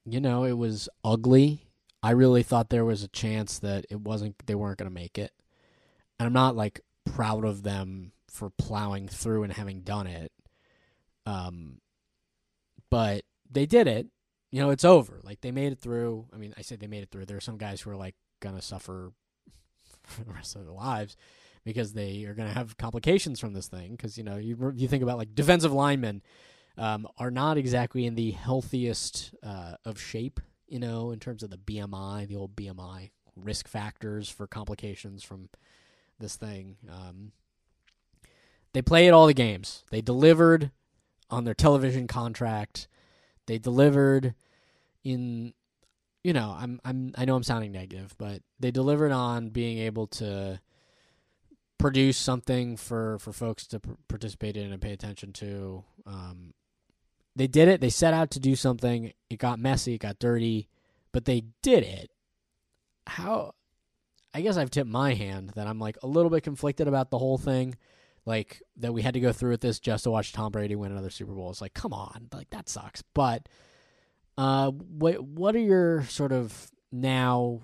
you 0.05 0.19
know, 0.19 0.43
it 0.43 0.53
was 0.57 0.87
ugly. 1.03 1.67
I 2.03 2.11
really 2.11 2.43
thought 2.43 2.69
there 2.69 2.85
was 2.85 3.03
a 3.03 3.07
chance 3.07 3.59
that 3.59 3.85
it 3.89 3.99
wasn't. 3.99 4.35
They 4.45 4.55
weren't 4.55 4.77
going 4.77 4.89
to 4.89 4.93
make 4.93 5.17
it, 5.17 5.31
and 6.19 6.27
I'm 6.27 6.33
not 6.33 6.55
like 6.55 6.81
proud 7.05 7.43
of 7.43 7.63
them 7.63 8.11
for 8.29 8.49
plowing 8.51 9.07
through 9.07 9.43
and 9.43 9.53
having 9.53 9.81
done 9.81 10.07
it. 10.07 10.31
Um, 11.25 11.79
but 12.91 13.23
they 13.49 13.65
did 13.65 13.87
it. 13.87 14.07
You 14.51 14.61
know, 14.61 14.69
it's 14.69 14.85
over. 14.85 15.19
Like 15.23 15.41
they 15.41 15.51
made 15.51 15.71
it 15.71 15.79
through. 15.79 16.27
I 16.33 16.37
mean, 16.37 16.53
I 16.57 16.61
said 16.61 16.79
they 16.79 16.87
made 16.87 17.03
it 17.03 17.09
through. 17.11 17.25
There 17.25 17.37
are 17.37 17.41
some 17.41 17.57
guys 17.57 17.81
who 17.81 17.89
are 17.89 17.95
like 17.95 18.15
gonna 18.39 18.61
suffer 18.61 19.11
for 20.03 20.23
the 20.23 20.31
rest 20.31 20.55
of 20.55 20.63
their 20.65 20.73
lives 20.73 21.17
because 21.63 21.93
they 21.93 22.25
are 22.25 22.35
gonna 22.35 22.53
have 22.53 22.77
complications 22.77 23.39
from 23.39 23.53
this 23.53 23.67
thing. 23.67 23.91
Because 23.91 24.17
you 24.17 24.23
know, 24.23 24.37
you 24.37 24.73
you 24.75 24.87
think 24.87 25.01
about 25.01 25.17
like 25.17 25.33
defensive 25.33 25.73
linemen 25.73 26.21
um, 26.77 27.07
are 27.17 27.31
not 27.31 27.57
exactly 27.57 28.05
in 28.05 28.15
the 28.15 28.31
healthiest 28.31 29.33
uh, 29.43 29.75
of 29.85 29.99
shape. 29.99 30.39
You 30.67 30.79
know, 30.79 31.11
in 31.11 31.19
terms 31.19 31.43
of 31.43 31.49
the 31.49 31.57
BMI, 31.57 32.27
the 32.27 32.35
old 32.35 32.55
BMI 32.55 33.11
risk 33.35 33.67
factors 33.67 34.29
for 34.29 34.47
complications 34.47 35.23
from 35.23 35.49
this 36.19 36.35
thing. 36.35 36.77
Um, 36.89 37.31
they 38.73 38.81
played 38.81 39.11
all 39.11 39.27
the 39.27 39.33
games. 39.33 39.83
They 39.91 40.01
delivered 40.01 40.71
on 41.29 41.43
their 41.43 41.53
television 41.53 42.07
contract. 42.07 42.87
They 43.45 43.57
delivered 43.57 44.33
in 45.03 45.53
you 46.25 46.33
know, 46.33 46.55
I'm 46.57 46.81
I'm 46.83 47.13
I 47.15 47.25
know 47.25 47.35
I'm 47.35 47.43
sounding 47.43 47.71
negative, 47.71 48.15
but 48.17 48.41
they 48.59 48.71
delivered 48.71 49.11
on 49.11 49.49
being 49.49 49.77
able 49.77 50.07
to 50.07 50.59
produce 51.77 52.17
something 52.17 52.77
for 52.77 53.19
for 53.19 53.31
folks 53.31 53.67
to 53.67 53.79
pr- 53.79 53.91
participate 54.07 54.57
in 54.57 54.73
and 54.73 54.81
pay 54.81 54.91
attention 54.91 55.33
to. 55.33 55.83
Um, 56.07 56.55
they 57.35 57.47
did 57.47 57.67
it. 57.67 57.81
They 57.81 57.89
set 57.89 58.13
out 58.13 58.31
to 58.31 58.39
do 58.39 58.55
something. 58.55 59.11
It 59.29 59.39
got 59.39 59.59
messy. 59.59 59.95
It 59.95 59.99
got 59.99 60.19
dirty, 60.19 60.69
but 61.11 61.25
they 61.25 61.43
did 61.61 61.83
it. 61.83 62.11
How? 63.07 63.53
I 64.33 64.41
guess 64.41 64.57
I've 64.57 64.71
tipped 64.71 64.89
my 64.89 65.13
hand 65.13 65.51
that 65.55 65.67
I'm 65.67 65.79
like 65.79 65.97
a 66.03 66.07
little 66.07 66.29
bit 66.29 66.43
conflicted 66.43 66.87
about 66.87 67.09
the 67.09 67.19
whole 67.19 67.37
thing 67.37 67.75
like 68.25 68.61
that 68.77 68.93
we 68.93 69.01
had 69.01 69.13
to 69.13 69.19
go 69.19 69.31
through 69.31 69.51
with 69.51 69.61
this 69.61 69.79
just 69.79 70.03
to 70.03 70.11
watch 70.11 70.33
Tom 70.33 70.51
Brady 70.51 70.75
win 70.75 70.91
another 70.91 71.09
Super 71.09 71.33
Bowl. 71.33 71.49
It's 71.51 71.61
like, 71.61 71.73
come 71.73 71.93
on, 71.93 72.27
like 72.33 72.49
that 72.49 72.69
sucks. 72.69 73.03
But 73.13 73.47
uh, 74.37 74.71
what 74.71 75.23
what 75.23 75.55
are 75.55 75.59
your 75.59 76.03
sort 76.05 76.31
of 76.31 76.71
now 76.91 77.61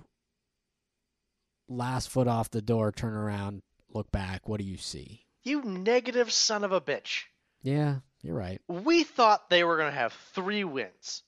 last 1.68 2.10
foot 2.10 2.28
off 2.28 2.50
the 2.50 2.62
door, 2.62 2.92
turn 2.92 3.14
around, 3.14 3.62
look 3.92 4.10
back? 4.12 4.48
What 4.48 4.60
do 4.60 4.66
you 4.66 4.76
see? 4.76 5.26
You 5.42 5.62
negative 5.62 6.30
son 6.30 6.62
of 6.62 6.72
a 6.72 6.80
bitch. 6.80 7.24
Yeah, 7.62 7.96
you're 8.22 8.34
right. 8.36 8.60
We 8.68 9.04
thought 9.04 9.50
they 9.50 9.64
were 9.64 9.76
gonna 9.76 9.90
have 9.90 10.12
three 10.34 10.64
wins. 10.64 11.22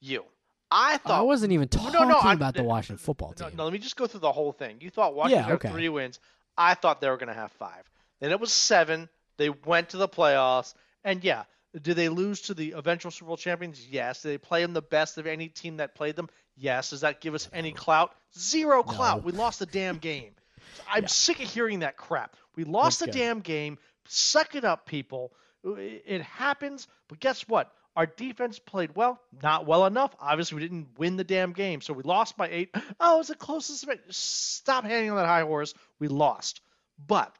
You. 0.00 0.24
I 0.70 0.98
thought 0.98 1.20
I 1.20 1.22
wasn't 1.22 1.52
even 1.52 1.68
talking 1.68 2.08
no, 2.08 2.18
I- 2.18 2.34
about 2.34 2.54
the 2.54 2.62
Washington 2.62 2.98
football 2.98 3.32
team. 3.32 3.48
no, 3.56 3.64
let 3.64 3.72
me 3.72 3.78
just 3.78 3.96
go 3.96 4.06
through 4.06 4.20
the 4.20 4.32
whole 4.32 4.52
thing. 4.52 4.76
You 4.80 4.90
thought 4.90 5.14
Washington 5.14 5.44
Yeah, 5.48 5.58
had 5.62 5.72
three 5.72 5.88
wins. 5.88 6.20
I 6.58 6.74
thought 6.74 7.00
they 7.00 7.08
were 7.08 7.16
going 7.16 7.28
to 7.28 7.34
have 7.34 7.52
five. 7.52 7.88
Then 8.20 8.32
it 8.32 8.38
was 8.40 8.52
seven. 8.52 9.08
They 9.38 9.48
went 9.48 9.90
to 9.90 9.96
the 9.96 10.08
playoffs. 10.08 10.74
And 11.04 11.24
yeah, 11.24 11.44
did 11.80 11.96
they 11.96 12.08
lose 12.10 12.42
to 12.42 12.54
the 12.54 12.72
eventual 12.72 13.10
Super 13.10 13.28
Bowl 13.28 13.36
champions? 13.38 13.86
Yes. 13.88 14.20
Did 14.22 14.28
they 14.30 14.38
play 14.38 14.60
them 14.60 14.74
the 14.74 14.82
best 14.82 15.16
of 15.16 15.26
any 15.26 15.48
team 15.48 15.78
that 15.78 15.94
played 15.94 16.16
them? 16.16 16.28
Yes. 16.56 16.90
Does 16.90 17.00
that 17.00 17.20
give 17.22 17.34
us 17.34 17.48
any 17.52 17.72
clout? 17.72 18.14
Zero 18.36 18.82
clout. 18.82 19.20
No. 19.20 19.24
We 19.26 19.32
lost 19.32 19.60
the 19.60 19.66
damn 19.66 19.96
game. 19.98 20.32
I'm 20.90 21.08
sick 21.08 21.40
of 21.40 21.48
hearing 21.48 21.78
that 21.78 21.96
crap. 21.96 22.36
We 22.56 22.64
lost 22.64 23.00
the 23.00 23.06
go. 23.06 23.12
damn 23.12 23.40
game. 23.40 23.78
Suck 24.06 24.54
it 24.54 24.64
up, 24.64 24.84
people. 24.84 25.32
It 25.64 26.22
happens. 26.22 26.86
But 27.08 27.20
guess 27.20 27.46
what? 27.48 27.72
Our 27.96 28.06
defense 28.06 28.60
played 28.60 28.94
well, 28.94 29.20
not 29.42 29.66
well 29.66 29.84
enough. 29.84 30.14
Obviously, 30.20 30.56
we 30.56 30.62
didn't 30.62 30.98
win 30.98 31.16
the 31.16 31.24
damn 31.24 31.52
game, 31.52 31.80
so 31.80 31.92
we 31.92 32.04
lost 32.04 32.36
by 32.36 32.48
eight. 32.48 32.74
Oh, 33.00 33.16
it 33.16 33.18
was 33.18 33.28
the 33.28 33.34
closest. 33.34 33.86
Stop 34.10 34.84
hanging 34.84 35.10
on 35.10 35.16
that 35.16 35.26
high 35.26 35.42
horse. 35.42 35.74
We 35.98 36.06
lost. 36.08 36.60
But 37.06 37.34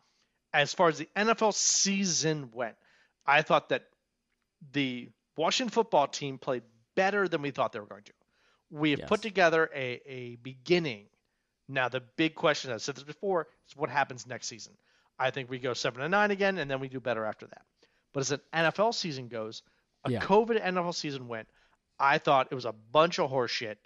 as 0.52 0.74
far 0.74 0.88
as 0.88 0.98
the 0.98 1.08
NFL 1.16 1.54
season 1.54 2.50
went, 2.52 2.76
I 3.26 3.42
thought 3.42 3.68
that 3.68 3.84
the 4.72 5.08
Washington 5.36 5.70
football 5.70 6.08
team 6.08 6.38
played 6.38 6.62
better 6.94 7.28
than 7.28 7.42
we 7.42 7.50
thought 7.50 7.72
they 7.72 7.80
were 7.80 7.86
going 7.86 8.02
to. 8.04 8.12
We 8.70 8.90
have 8.90 9.06
put 9.06 9.22
together 9.22 9.70
a, 9.74 10.00
a 10.06 10.36
beginning. 10.42 11.06
Now, 11.68 11.88
the 11.88 12.00
big 12.00 12.34
question, 12.34 12.72
I've 12.72 12.82
said 12.82 12.96
this 12.96 13.04
before, 13.04 13.46
is 13.68 13.76
what 13.76 13.90
happens 13.90 14.26
next 14.26 14.48
season. 14.48 14.74
I 15.18 15.30
think 15.30 15.50
we 15.50 15.58
go 15.58 15.74
seven 15.74 16.02
and 16.02 16.10
nine 16.10 16.30
again, 16.30 16.58
and 16.58 16.70
then 16.70 16.80
we 16.80 16.88
do 16.88 17.00
better 17.00 17.24
after 17.24 17.46
that. 17.46 17.62
But 18.12 18.20
as 18.20 18.30
an 18.32 18.40
NFL 18.54 18.94
season 18.94 19.28
goes, 19.28 19.62
a 20.04 20.10
Yeah. 20.12 20.20
COVID 20.20 20.60
NFL 20.62 20.94
season 20.94 21.28
went, 21.28 21.48
I 21.98 22.18
thought 22.18 22.48
it 22.50 22.54
was 22.54 22.64
a 22.64 22.72
bunch 22.72 23.18
of 23.18 23.30
horseshit 23.30 23.76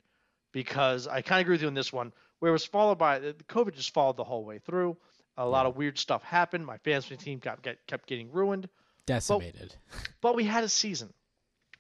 because 0.53 1.07
I 1.09 1.23
kind 1.23 1.41
of 1.41 1.45
agree 1.47 1.55
with 1.55 1.62
you 1.62 1.68
on 1.68 1.75
this 1.75 1.93
one. 1.93 2.12
where 2.41 2.49
it 2.49 2.53
was 2.53 2.66
followed 2.66 2.99
by 2.99 3.20
the 3.20 3.35
COVID 3.35 3.73
just 3.75 3.95
followed 3.95 4.16
the 4.16 4.25
whole 4.25 4.45
way 4.45 4.59
through. 4.59 4.97
A 5.37 5.47
lot 5.47 5.64
of 5.64 5.77
weird 5.77 5.97
stuff 5.97 6.25
happened. 6.25 6.66
My 6.66 6.77
fantasy 6.79 7.16
team 7.16 7.39
got 7.39 7.62
get, 7.62 7.87
kept 7.87 8.09
getting 8.09 8.33
ruined, 8.33 8.68
Decimated. 9.07 9.77
but 10.20 10.35
we 10.35 10.43
had 10.43 10.64
a 10.64 10.68
season. 10.68 11.14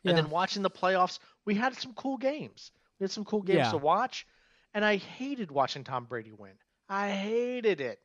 And 0.04 0.16
then 0.16 0.30
watching 0.30 0.62
the 0.62 0.70
playoffs, 0.70 1.18
we 1.44 1.56
had 1.56 1.74
some 1.76 1.94
cool 1.94 2.16
games. 2.16 2.70
We 3.00 3.04
had 3.04 3.10
some 3.10 3.24
cool 3.24 3.42
games 3.42 3.56
Yeah. 3.58 3.70
to 3.72 3.76
watch, 3.78 4.24
and 4.72 4.84
I 4.84 4.96
hated 4.98 5.50
watching 5.50 5.82
Tom 5.82 6.04
Brady 6.04 6.30
win. 6.32 6.52
I 6.88 7.10
hated 7.10 7.80
it. 7.80 8.00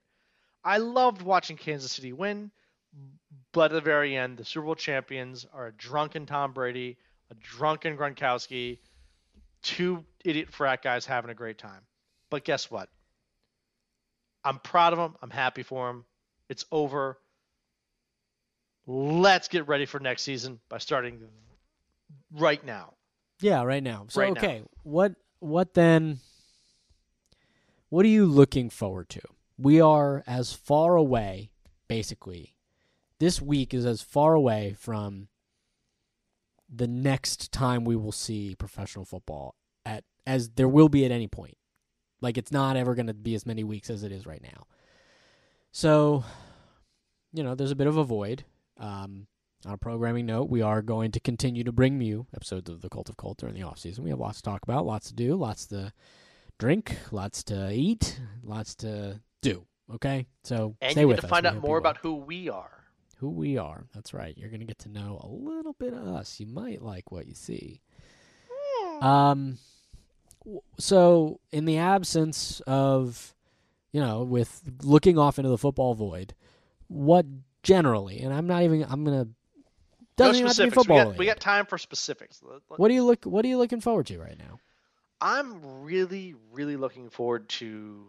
I 0.64 0.78
loved 0.80 1.22
watching 1.22 1.58
Kansas 1.58 1.92
City 1.92 2.12
win, 2.12 2.50
but 3.58 3.72
at 3.72 3.74
the 3.74 3.82
very 3.82 4.16
end, 4.16 4.38
the 4.38 4.46
Super 4.46 4.66
Bowl 4.68 4.76
champions 4.76 5.48
are 5.52 5.66
a 5.66 5.72
drunken 5.72 6.28
Tom 6.28 6.54
Brady, 6.54 6.96
a 7.32 7.34
drunken 7.34 7.98
Gronkowski, 7.98 8.78
two 9.64 10.06
idiot 10.24 10.54
frat 10.54 10.84
guys 10.84 11.08
having 11.08 11.32
a 11.32 11.34
great 11.34 11.58
time. 11.58 11.82
But 12.30 12.44
guess 12.44 12.70
what? 12.70 12.88
I'm 14.46 14.60
proud 14.60 14.94
of 14.94 15.00
them. 15.00 15.16
I'm 15.24 15.32
happy 15.32 15.64
for 15.64 15.88
them. 15.88 16.06
It's 16.50 16.66
over. 16.72 17.18
Let's 18.86 19.48
get 19.48 19.68
ready 19.68 19.88
for 19.88 20.00
next 20.00 20.22
season 20.22 20.60
by 20.70 20.78
starting 20.78 21.22
right 22.36 22.64
now. 22.64 22.94
Yeah, 23.42 23.64
right 23.64 23.82
now. 23.82 24.06
So 24.10 24.22
Right 24.22 24.36
now. 24.36 24.40
okay, 24.40 24.64
what 24.84 25.16
what 25.40 25.74
then 25.74 26.20
what 27.90 28.06
are 28.06 28.10
you 28.10 28.28
looking 28.28 28.70
forward 28.70 29.10
to? 29.10 29.22
We 29.58 29.82
are 29.82 30.24
as 30.28 30.54
far 30.54 30.96
away 30.96 31.50
basically. 31.88 32.54
This 33.20 33.42
week 33.42 33.74
is 33.74 33.86
as 33.86 34.02
far 34.02 34.34
away 34.34 34.76
from 34.78 35.28
the 36.74 36.88
next 36.88 37.52
time 37.52 37.86
we 37.86 37.96
will 37.96 38.12
see 38.12 38.56
professional 38.56 39.06
football 39.06 39.56
at 39.86 40.04
as 40.26 40.50
there 40.50 40.68
will 40.68 40.90
be 40.90 41.06
at 41.06 41.12
any 41.12 41.28
point. 41.28 41.58
Like 42.22 42.38
it's 42.38 42.52
not 42.52 42.76
ever 42.78 42.96
going 42.96 43.08
to 43.08 43.14
be 43.14 43.36
as 43.36 43.46
many 43.46 43.64
weeks 43.64 43.90
as 43.90 44.04
it 44.04 44.12
is 44.12 44.26
right 44.26 44.42
now. 44.42 44.66
So, 45.72 46.24
you 47.34 47.44
know, 47.44 47.56
there's 47.56 47.72
a 47.72 47.76
bit 47.76 47.88
of 47.88 47.98
a 47.98 48.04
void. 48.04 48.44
Um, 48.78 49.28
on 49.66 49.74
a 49.74 49.78
programming 49.78 50.26
note, 50.26 50.50
we 50.50 50.62
are 50.62 50.82
going 50.82 51.12
to 51.12 51.20
continue 51.20 51.64
to 51.64 51.72
bring 51.72 52.00
you 52.02 52.28
episodes 52.36 52.70
of 52.70 52.82
the 52.82 52.90
Cult 52.90 53.10
of 53.10 53.18
Colt 53.18 53.38
during 53.40 53.56
the 53.56 53.64
off 53.64 53.80
season. 53.80 54.04
We 54.04 54.12
have 54.12 54.20
lots 54.20 54.38
to 54.38 54.44
talk 54.44 54.62
about, 54.64 54.86
lots 54.86 55.08
to 55.08 55.14
do, 55.16 55.36
lots 55.36 55.66
to 55.68 55.92
drink, 56.60 56.98
lots 57.12 57.44
to 57.46 57.72
eat, 57.72 58.20
lots 58.44 58.76
to 58.76 59.20
do. 59.42 59.66
Okay, 59.96 60.28
so 60.44 60.76
And 60.82 60.92
stay 60.92 61.02
you 61.02 61.08
with 61.08 61.18
get 61.18 61.22
to 61.22 61.28
us. 61.28 61.30
find 61.32 61.46
out 61.46 61.62
more 61.62 61.78
about 61.78 61.98
who 61.98 62.16
we 62.16 62.50
are. 62.50 62.77
Who 63.20 63.30
we 63.30 63.58
are. 63.58 63.86
That's 63.94 64.14
right. 64.14 64.38
You're 64.38 64.50
gonna 64.50 64.66
get 64.66 64.80
to 64.80 64.90
know 64.90 65.20
a 65.24 65.28
little 65.28 65.74
bit 65.74 65.94
of 65.94 66.08
us. 66.08 66.40
You 66.40 66.48
might 66.48 66.82
like 66.82 67.12
what 67.12 67.28
you 67.28 67.36
see. 67.36 67.82
Um, 69.02 69.58
so 70.80 71.40
in 71.52 71.66
the 71.66 71.78
absence 71.78 72.62
of, 72.62 73.36
you 73.92 74.02
know, 74.02 74.24
with 74.24 74.62
looking 74.82 75.18
off 75.18 75.38
into 75.38 75.50
the 75.50 75.58
football 75.58 75.94
void, 75.94 76.34
what 76.88 77.26
generally, 77.64 78.22
and 78.22 78.34
I'm 78.34 78.48
not 78.48 78.64
even, 78.64 78.86
I'm 78.90 79.04
doesn't 79.04 80.48
have 80.48 80.56
to 80.56 80.64
be 80.64 80.70
specifics. 80.70 80.74
football. 80.74 80.98
we, 80.98 81.04
got, 81.04 81.18
we 81.18 81.26
got 81.26 81.40
time 81.40 81.66
for 81.66 81.78
specifics. 81.78 82.42
What 82.68 82.88
do 82.88 82.94
you 82.94 83.04
look? 83.04 83.26
What 83.26 83.46
are 83.46 83.48
you 83.48 83.58
looking 83.58 83.82
forward 83.82 84.08
to 84.08 84.20
right 84.20 84.38
now? 84.38 84.60
I'm 85.22 85.84
really, 85.84 86.36
really 86.52 86.76
looking 86.76 87.10
forward 87.10 87.50
to 87.50 88.08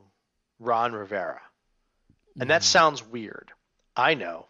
Ron 0.59 0.93
Rivera. 0.93 1.41
And 2.41 2.51
that 2.51 2.63
sounds 2.63 3.05
weird. 3.05 3.51
I 3.97 4.15
know. 4.15 4.47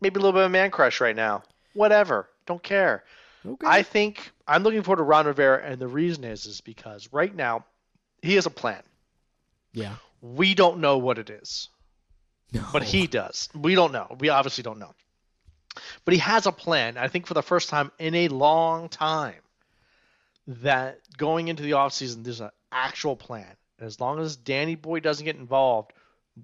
Maybe 0.00 0.18
a 0.18 0.22
little 0.22 0.32
bit 0.32 0.42
of 0.42 0.46
a 0.46 0.50
man 0.50 0.70
crush 0.70 1.00
right 1.00 1.16
now. 1.16 1.42
Whatever. 1.74 2.28
Don't 2.46 2.62
care. 2.62 3.04
Okay. 3.46 3.66
I 3.66 3.82
think 3.82 4.30
I'm 4.46 4.62
looking 4.62 4.82
forward 4.82 4.98
to 4.98 5.02
Ron 5.04 5.26
Rivera, 5.26 5.62
and 5.64 5.80
the 5.80 5.88
reason 5.88 6.24
is 6.24 6.46
is 6.46 6.60
because 6.60 7.08
right 7.12 7.34
now 7.34 7.64
he 8.22 8.34
has 8.34 8.46
a 8.46 8.50
plan. 8.50 8.82
yeah. 9.72 9.96
We 10.20 10.54
don't 10.54 10.80
know 10.80 10.98
what 10.98 11.18
it 11.18 11.30
is, 11.30 11.68
but 12.72 12.82
he 12.82 13.06
does. 13.06 13.48
We 13.54 13.76
don't 13.76 13.92
know. 13.92 14.16
We 14.18 14.30
obviously 14.30 14.64
don't 14.64 14.80
know. 14.80 14.92
But 16.04 16.14
he 16.14 16.18
has 16.18 16.46
a 16.46 16.50
plan. 16.52 16.96
I 16.98 17.06
think 17.06 17.28
for 17.28 17.34
the 17.34 17.42
first 17.42 17.68
time 17.68 17.92
in 18.00 18.16
a 18.16 18.26
long 18.26 18.88
time 18.88 19.40
that 20.48 20.98
going 21.16 21.46
into 21.46 21.62
the 21.62 21.72
offseason, 21.72 22.24
there's 22.24 22.40
an 22.40 22.50
actual 22.72 23.14
plan. 23.14 23.54
And 23.78 23.86
as 23.86 24.00
long 24.00 24.18
as 24.18 24.34
Danny 24.34 24.74
Boy 24.74 24.98
doesn't 24.98 25.24
get 25.24 25.36
involved, 25.36 25.92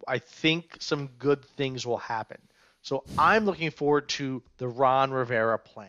I 0.06 0.18
think 0.18 0.76
some 0.78 1.08
good 1.18 1.44
things 1.44 1.84
will 1.84 1.98
happen. 1.98 2.38
So 2.84 3.02
I'm 3.16 3.46
looking 3.46 3.70
forward 3.70 4.10
to 4.10 4.42
the 4.58 4.68
Ron 4.68 5.10
Rivera 5.10 5.58
plan. 5.58 5.88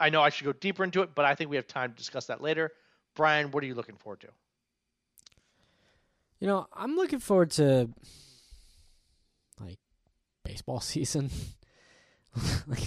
I 0.00 0.10
know 0.10 0.22
I 0.22 0.30
should 0.30 0.44
go 0.44 0.52
deeper 0.52 0.82
into 0.82 1.02
it, 1.02 1.14
but 1.14 1.24
I 1.24 1.36
think 1.36 1.50
we 1.50 1.56
have 1.56 1.68
time 1.68 1.92
to 1.92 1.96
discuss 1.96 2.26
that 2.26 2.42
later. 2.42 2.72
Brian, 3.14 3.52
what 3.52 3.62
are 3.62 3.66
you 3.68 3.76
looking 3.76 3.94
forward 3.94 4.20
to? 4.22 4.28
You 6.40 6.48
know, 6.48 6.66
I'm 6.72 6.96
looking 6.96 7.20
forward 7.20 7.52
to 7.52 7.90
like 9.60 9.78
baseball 10.44 10.80
season. 10.80 11.30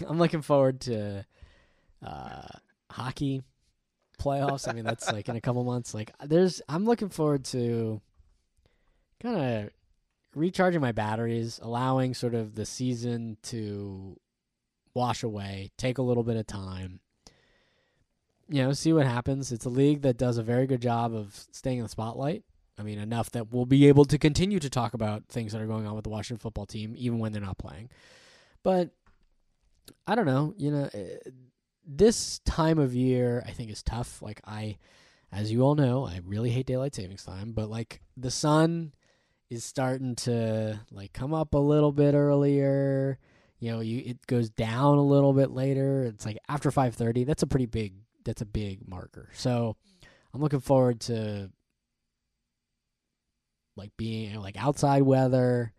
I'm 0.10 0.20
looking 0.20 0.42
forward 0.42 0.82
to 0.82 1.26
uh 2.06 2.48
hockey 2.92 3.42
playoffs. 4.20 4.68
I 4.68 4.74
mean, 4.74 4.84
that's 4.84 5.10
like 5.10 5.30
in 5.30 5.38
a 5.38 5.42
couple 5.42 5.64
months. 5.64 5.94
Like 5.94 6.12
there's 6.26 6.62
I'm 6.68 6.84
looking 6.84 7.10
forward 7.10 7.46
to 7.46 8.02
kind 9.22 9.38
of 9.38 9.70
recharging 10.36 10.82
my 10.82 10.92
batteries, 10.92 11.60
allowing 11.62 12.14
sort 12.14 12.36
of 12.36 12.56
the 12.56 12.66
season 12.66 13.38
to 13.44 14.18
wash 14.94 15.24
away, 15.24 15.72
take 15.78 15.98
a 15.98 16.02
little 16.02 16.24
bit 16.24 16.38
of 16.38 16.48
time. 16.48 17.00
You 18.50 18.64
know, 18.64 18.74
see 18.74 18.92
what 18.92 19.06
happens. 19.06 19.52
It's 19.52 19.66
a 19.66 19.70
league 19.70 20.02
that 20.02 20.18
does 20.18 20.38
a 20.38 20.44
very 20.44 20.68
good 20.68 20.82
job 20.82 21.14
of 21.14 21.46
staying 21.52 21.78
in 21.78 21.84
the 21.84 21.90
spotlight. 21.90 22.44
I 22.78 22.84
mean, 22.84 23.00
enough 23.00 23.32
that 23.32 23.54
we'll 23.54 23.66
be 23.66 23.88
able 23.88 24.06
to 24.06 24.18
continue 24.18 24.60
to 24.60 24.70
talk 24.70 24.94
about 24.94 25.26
things 25.30 25.52
that 25.52 25.62
are 25.62 25.68
going 25.68 25.86
on 25.86 25.96
with 25.96 26.04
the 26.04 26.10
Washington 26.10 26.42
football 26.42 26.66
team, 26.66 26.96
even 26.98 27.20
when 27.20 27.32
they're 27.32 27.42
not 27.42 27.58
playing. 27.58 27.90
But 28.64 28.90
I 30.08 30.16
don't 30.16 30.26
know. 30.26 30.54
You 30.58 30.72
know, 30.72 30.90
eh, 30.94 31.18
this 31.86 32.40
time 32.40 32.80
of 32.80 32.94
year 32.94 33.44
I 33.46 33.52
think 33.52 33.72
is 33.72 33.84
tough. 33.84 34.22
Like 34.22 34.42
I, 34.46 34.78
as 35.32 35.52
you 35.52 35.62
all 35.62 35.76
know, 35.76 36.06
I 36.06 36.22
really 36.26 36.50
hate 36.50 36.66
daylight 36.66 36.96
savings 36.96 37.24
time. 37.24 37.52
But 37.52 37.70
like 37.70 38.02
the 38.18 38.32
sun 38.32 38.94
is 39.52 39.66
starting 39.66 40.16
to 40.16 40.80
like 40.92 41.12
come 41.12 41.34
up 41.34 41.54
a 41.54 41.60
little 41.60 41.92
bit 41.92 42.16
earlier. 42.16 43.20
You 43.60 43.72
know, 43.72 43.80
you 43.82 44.02
it 44.04 44.26
goes 44.26 44.50
down 44.50 44.98
a 44.98 45.04
little 45.04 45.34
bit 45.34 45.52
later. 45.52 46.04
It's 46.06 46.26
like 46.26 46.40
after 46.48 46.72
five 46.72 46.96
thirty. 46.96 47.26
That's 47.26 47.44
a 47.44 47.48
pretty 47.48 47.66
big. 47.68 47.94
That's 48.24 48.42
a 48.42 48.46
big 48.46 48.88
marker. 48.88 49.30
So 49.34 49.76
I'm 50.34 50.42
looking 50.42 50.62
forward 50.62 51.02
to 51.02 51.52
like 53.76 53.92
being 53.98 54.36
like 54.40 54.56
outside 54.58 55.04
weather. 55.04 55.74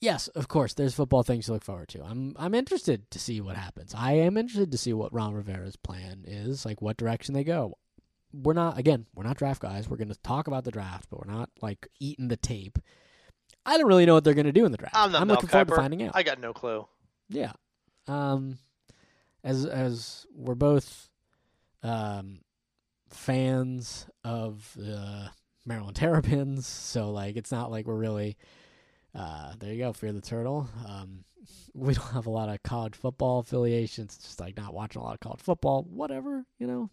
Yes, 0.00 0.28
of 0.28 0.46
course, 0.46 0.74
there's 0.74 0.94
football 0.94 1.22
things 1.24 1.46
to 1.46 1.54
look 1.54 1.64
forward 1.64 1.88
to. 1.88 2.04
I'm 2.04 2.34
I'm 2.38 2.54
interested 2.54 3.10
to 3.10 3.18
see 3.18 3.40
what 3.40 3.56
happens. 3.56 3.94
I 3.96 4.12
am 4.12 4.36
interested 4.36 4.70
to 4.70 4.78
see 4.78 4.92
what 4.92 5.12
Ron 5.12 5.34
Rivera's 5.34 5.76
plan 5.76 6.24
is, 6.24 6.64
like 6.64 6.80
what 6.80 6.96
direction 6.96 7.34
they 7.34 7.44
go. 7.44 7.74
We're 8.42 8.52
not 8.52 8.78
again, 8.78 9.06
we're 9.14 9.24
not 9.24 9.36
draft 9.36 9.62
guys. 9.62 9.88
We're 9.88 9.96
going 9.96 10.08
to 10.08 10.18
talk 10.20 10.46
about 10.46 10.64
the 10.64 10.70
draft, 10.70 11.08
but 11.10 11.24
we're 11.24 11.32
not 11.32 11.50
like 11.62 11.86
eating 12.00 12.28
the 12.28 12.36
tape. 12.36 12.78
I 13.64 13.78
don't 13.78 13.86
really 13.86 14.06
know 14.06 14.14
what 14.14 14.24
they're 14.24 14.34
going 14.34 14.46
to 14.46 14.52
do 14.52 14.64
in 14.64 14.72
the 14.72 14.78
draft. 14.78 14.94
I'm 14.96 15.12
not 15.12 15.26
Mel 15.26 15.34
looking 15.36 15.48
forward 15.48 15.68
to 15.68 15.74
finding 15.76 16.02
out. 16.02 16.12
I 16.14 16.22
got 16.22 16.40
no 16.40 16.52
clue. 16.52 16.86
Yeah. 17.28 17.52
Um 18.06 18.58
as 19.42 19.64
as 19.64 20.26
we're 20.34 20.54
both 20.54 21.08
um 21.82 22.40
fans 23.10 24.06
of 24.24 24.72
the 24.76 25.30
Maryland 25.64 25.96
Terrapins, 25.96 26.66
so 26.66 27.10
like 27.10 27.36
it's 27.36 27.52
not 27.52 27.70
like 27.70 27.86
we're 27.86 27.94
really 27.94 28.36
uh 29.14 29.54
there 29.58 29.72
you 29.72 29.78
go, 29.78 29.92
Fear 29.92 30.12
the 30.12 30.20
Turtle. 30.20 30.68
Um 30.86 31.24
we 31.74 31.94
don't 31.94 32.12
have 32.12 32.26
a 32.26 32.30
lot 32.30 32.48
of 32.48 32.62
college 32.62 32.94
football 32.94 33.40
affiliations, 33.40 34.14
it's 34.16 34.24
just 34.24 34.40
like 34.40 34.56
not 34.56 34.74
watching 34.74 35.00
a 35.00 35.04
lot 35.04 35.14
of 35.14 35.20
college 35.20 35.40
football, 35.40 35.86
whatever, 35.88 36.44
you 36.58 36.66
know. 36.66 36.90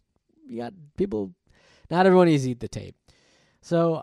You 0.47 0.61
got 0.61 0.73
people 0.97 1.33
not 1.89 2.05
everyone 2.05 2.27
needs 2.27 2.43
to 2.43 2.51
eat 2.51 2.59
the 2.59 2.67
tape. 2.67 2.95
So 3.61 4.01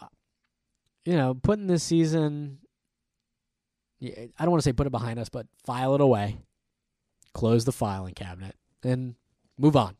you 1.04 1.14
know, 1.16 1.34
putting 1.34 1.66
this 1.66 1.82
season 1.82 2.58
yeah, 3.98 4.14
I 4.38 4.44
don't 4.44 4.50
want 4.50 4.62
to 4.62 4.64
say 4.68 4.72
put 4.72 4.86
it 4.86 4.90
behind 4.90 5.18
us, 5.18 5.28
but 5.28 5.46
file 5.64 5.94
it 5.94 6.00
away, 6.00 6.38
close 7.34 7.64
the 7.64 7.72
filing 7.72 8.14
cabinet, 8.14 8.56
and 8.82 9.14
move 9.58 9.76
on 9.76 9.96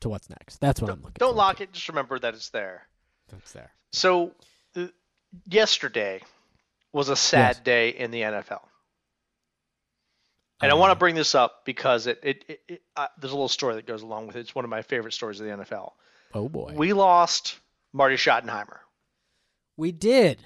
to 0.00 0.08
what's 0.08 0.28
next. 0.28 0.60
That's 0.60 0.80
what 0.82 0.90
I'm 0.90 0.96
looking. 0.98 1.12
For. 1.12 1.18
Don't 1.20 1.28
forward 1.30 1.38
lock 1.38 1.56
to. 1.58 1.62
it. 1.64 1.72
Just 1.72 1.88
remember 1.88 2.18
that 2.18 2.34
it's 2.34 2.50
there. 2.50 2.88
That's 3.30 3.52
there. 3.52 3.70
So, 3.92 4.32
uh, 4.76 4.88
yesterday 5.48 6.20
was 6.92 7.08
a 7.10 7.16
sad 7.16 7.56
Yes. 7.56 7.64
day 7.64 7.88
in 7.90 8.10
the 8.10 8.22
NFL, 8.22 8.62
and 10.62 10.70
I 10.70 10.74
want 10.74 10.92
to 10.92 10.96
bring 10.98 11.14
this 11.14 11.34
up 11.34 11.64
because 11.64 12.06
it, 12.06 12.18
it, 12.22 12.44
it, 12.48 12.60
it 12.68 12.82
uh, 12.96 13.08
there's 13.18 13.32
a 13.32 13.36
little 13.36 13.48
story 13.48 13.74
that 13.76 13.86
goes 13.86 14.02
along 14.02 14.26
with 14.26 14.36
it. 14.36 14.40
It's 14.40 14.54
one 14.54 14.64
of 14.64 14.70
my 14.70 14.82
favorite 14.82 15.12
stories 15.12 15.40
of 15.40 15.46
the 15.46 15.52
NFL. 15.52 15.92
Oh 16.32 16.48
boy, 16.48 16.74
We 16.76 16.92
lost 16.92 17.58
Marty 17.92 18.16
Schottenheimer. 18.16 18.78
we 19.76 19.92
did. 19.92 20.38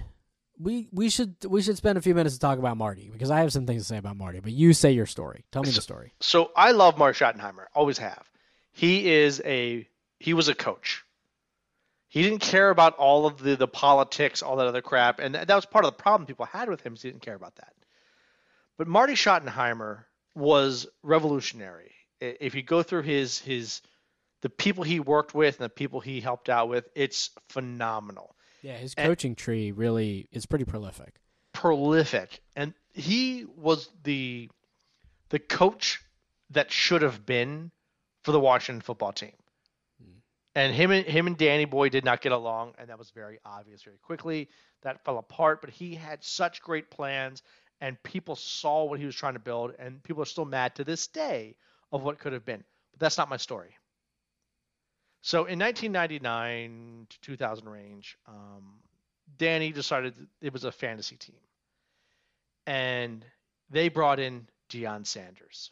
We 0.60 0.88
we 0.92 1.08
should 1.08 1.36
we 1.46 1.62
should 1.62 1.76
spend 1.76 1.98
a 1.98 2.02
few 2.02 2.14
minutes 2.14 2.34
to 2.34 2.40
talk 2.40 2.58
about 2.58 2.76
Marty 2.76 3.10
because 3.12 3.30
I 3.30 3.40
have 3.40 3.52
some 3.52 3.64
things 3.64 3.82
to 3.82 3.88
say 3.88 3.96
about 3.96 4.16
Marty. 4.16 4.40
But 4.40 4.52
you 4.52 4.72
say 4.72 4.90
your 4.90 5.06
story. 5.06 5.44
Tell 5.52 5.62
me 5.62 5.70
the 5.70 5.80
story. 5.80 6.14
So 6.20 6.50
I 6.56 6.72
love 6.72 6.98
Marty 6.98 7.16
Schottenheimer. 7.16 7.66
Always 7.74 7.98
have. 7.98 8.24
He 8.72 9.08
is 9.12 9.40
a 9.44 9.86
he 10.18 10.34
was 10.34 10.48
a 10.48 10.54
coach. 10.54 11.04
He 12.08 12.22
didn't 12.22 12.40
care 12.40 12.70
about 12.70 12.96
all 12.96 13.26
of 13.26 13.38
the, 13.38 13.54
the 13.54 13.68
politics, 13.68 14.42
all 14.42 14.56
that 14.56 14.66
other 14.66 14.80
crap, 14.80 15.20
and 15.20 15.34
that 15.34 15.48
was 15.54 15.66
part 15.66 15.84
of 15.84 15.90
the 15.96 16.02
problem 16.02 16.26
people 16.26 16.46
had 16.46 16.68
with 16.68 16.80
him. 16.80 16.94
Is 16.94 17.02
he 17.02 17.10
didn't 17.10 17.22
care 17.22 17.34
about 17.36 17.54
that. 17.56 17.74
But 18.78 18.86
Marty 18.86 19.14
Schottenheimer 19.14 20.04
was 20.34 20.86
revolutionary. 21.02 21.92
If 22.20 22.54
you 22.54 22.62
go 22.62 22.82
through 22.82 23.02
his 23.02 23.40
his 23.40 23.82
the 24.40 24.48
people 24.48 24.84
he 24.84 25.00
worked 25.00 25.34
with 25.34 25.56
and 25.56 25.64
the 25.64 25.68
people 25.68 26.00
he 26.00 26.20
helped 26.20 26.48
out 26.48 26.68
with, 26.68 26.88
it's 26.94 27.30
phenomenal. 27.48 28.36
Yeah, 28.62 28.76
his 28.76 28.94
coaching 28.94 29.32
and, 29.32 29.38
tree 29.38 29.72
really 29.72 30.28
is 30.32 30.46
pretty 30.46 30.64
prolific. 30.64 31.20
Prolific, 31.52 32.40
and 32.56 32.72
he 32.92 33.44
was 33.56 33.88
the 34.04 34.48
the 35.30 35.38
coach 35.38 36.00
that 36.50 36.72
should 36.72 37.02
have 37.02 37.26
been 37.26 37.70
for 38.22 38.32
the 38.32 38.40
Washington 38.40 38.80
football 38.80 39.12
team. 39.12 39.32
Hmm. 40.00 40.18
And 40.54 40.74
him 40.74 40.90
and 40.92 41.04
him 41.04 41.26
and 41.26 41.36
Danny 41.36 41.64
Boy 41.64 41.88
did 41.88 42.04
not 42.04 42.20
get 42.20 42.32
along, 42.32 42.74
and 42.78 42.90
that 42.90 42.98
was 42.98 43.10
very 43.10 43.38
obvious 43.44 43.82
very 43.82 43.98
quickly. 43.98 44.48
That 44.82 45.04
fell 45.04 45.18
apart, 45.18 45.60
but 45.60 45.70
he 45.70 45.96
had 45.96 46.22
such 46.22 46.62
great 46.62 46.90
plans, 46.90 47.42
and 47.80 48.02
people 48.02 48.36
saw 48.36 48.84
what 48.84 48.98
he 48.98 49.06
was 49.06 49.14
trying 49.14 49.34
to 49.34 49.38
build, 49.40 49.72
and 49.78 50.02
people 50.02 50.22
are 50.22 50.26
still 50.26 50.44
mad 50.44 50.74
to 50.76 50.84
this 50.84 51.06
day 51.06 51.56
of 51.92 52.02
what 52.02 52.18
could 52.18 52.32
have 52.32 52.44
been. 52.44 52.64
But 52.92 53.00
that's 53.00 53.18
not 53.18 53.28
my 53.28 53.36
story. 53.36 53.76
So 55.22 55.44
in 55.46 55.58
1999 55.58 57.06
to 57.10 57.20
2000 57.20 57.68
range, 57.68 58.16
um, 58.26 58.80
Danny 59.36 59.72
decided 59.72 60.14
it 60.40 60.52
was 60.52 60.64
a 60.64 60.72
fantasy 60.72 61.16
team, 61.16 61.40
and 62.66 63.24
they 63.70 63.88
brought 63.88 64.20
in 64.20 64.48
Deion 64.70 65.06
Sanders. 65.06 65.70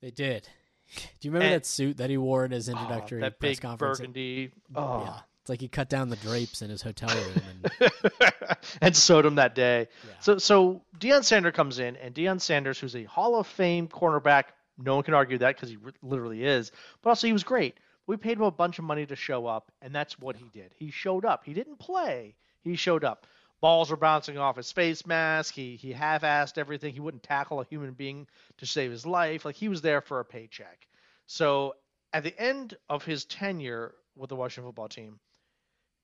They 0.00 0.10
did. 0.10 0.48
Do 0.96 1.02
you 1.20 1.30
remember 1.30 1.46
and, 1.46 1.54
that 1.54 1.66
suit 1.66 1.98
that 1.98 2.10
he 2.10 2.16
wore 2.16 2.44
in 2.44 2.50
his 2.50 2.68
oh, 2.68 2.72
introductory 2.72 3.20
oh, 3.20 3.22
that 3.22 3.38
press 3.38 3.56
big 3.56 3.60
conference? 3.60 3.98
burgundy. 3.98 4.52
Oh. 4.74 5.04
Yeah. 5.04 5.20
It's 5.40 5.48
like 5.48 5.60
he 5.60 5.68
cut 5.68 5.88
down 5.88 6.10
the 6.10 6.16
drapes 6.16 6.60
in 6.60 6.68
his 6.68 6.82
hotel 6.82 7.08
room 7.08 7.42
and, 7.80 7.92
and 8.82 8.96
sewed 8.96 9.24
them 9.24 9.36
that 9.36 9.54
day. 9.54 9.88
Yeah. 10.06 10.12
So 10.20 10.38
so 10.38 10.82
Deion 10.98 11.24
Sanders 11.24 11.54
comes 11.54 11.78
in, 11.78 11.96
and 11.96 12.14
Deion 12.14 12.40
Sanders, 12.40 12.78
who's 12.78 12.94
a 12.94 13.04
Hall 13.04 13.36
of 13.36 13.46
Fame 13.46 13.88
cornerback, 13.88 14.44
no 14.76 14.96
one 14.96 15.04
can 15.04 15.14
argue 15.14 15.38
that 15.38 15.56
because 15.56 15.70
he 15.70 15.78
literally 16.02 16.44
is. 16.44 16.72
But 17.02 17.10
also 17.10 17.26
he 17.26 17.32
was 17.32 17.44
great. 17.44 17.78
We 18.06 18.16
paid 18.16 18.36
him 18.36 18.42
a 18.42 18.50
bunch 18.50 18.78
of 18.78 18.84
money 18.84 19.06
to 19.06 19.16
show 19.16 19.46
up, 19.46 19.72
and 19.80 19.94
that's 19.94 20.18
what 20.18 20.36
he 20.36 20.50
did. 20.52 20.74
He 20.76 20.90
showed 20.90 21.24
up. 21.24 21.44
He 21.44 21.54
didn't 21.54 21.78
play. 21.78 22.34
He 22.62 22.76
showed 22.76 23.04
up. 23.04 23.26
Balls 23.60 23.90
were 23.90 23.96
bouncing 23.96 24.36
off 24.36 24.56
his 24.56 24.72
face 24.72 25.06
mask. 25.06 25.54
He 25.54 25.76
he 25.76 25.92
half-assed 25.92 26.58
everything. 26.58 26.92
He 26.92 27.00
wouldn't 27.00 27.22
tackle 27.22 27.60
a 27.60 27.64
human 27.64 27.92
being 27.92 28.26
to 28.58 28.66
save 28.66 28.90
his 28.90 29.06
life. 29.06 29.44
Like 29.44 29.56
he 29.56 29.68
was 29.68 29.80
there 29.82 30.00
for 30.00 30.20
a 30.20 30.24
paycheck. 30.24 30.86
So 31.26 31.74
at 32.12 32.24
the 32.24 32.38
end 32.38 32.76
of 32.88 33.04
his 33.04 33.24
tenure 33.24 33.94
with 34.16 34.30
the 34.30 34.36
Washington 34.36 34.68
football 34.68 34.88
team, 34.88 35.20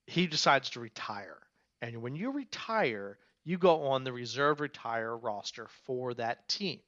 he 0.07 0.27
decides 0.27 0.71
to 0.71 0.81
retire. 0.81 1.39
And 1.83 2.03
when 2.03 2.17
you 2.17 2.33
retire, 2.33 3.19
you 3.45 3.59
go 3.59 3.89
on 3.89 4.05
the 4.05 4.13
reserve 4.13 4.61
retire 4.61 5.17
roster 5.17 5.69
for 5.85 6.15
that 6.15 6.49
team. 6.49 6.81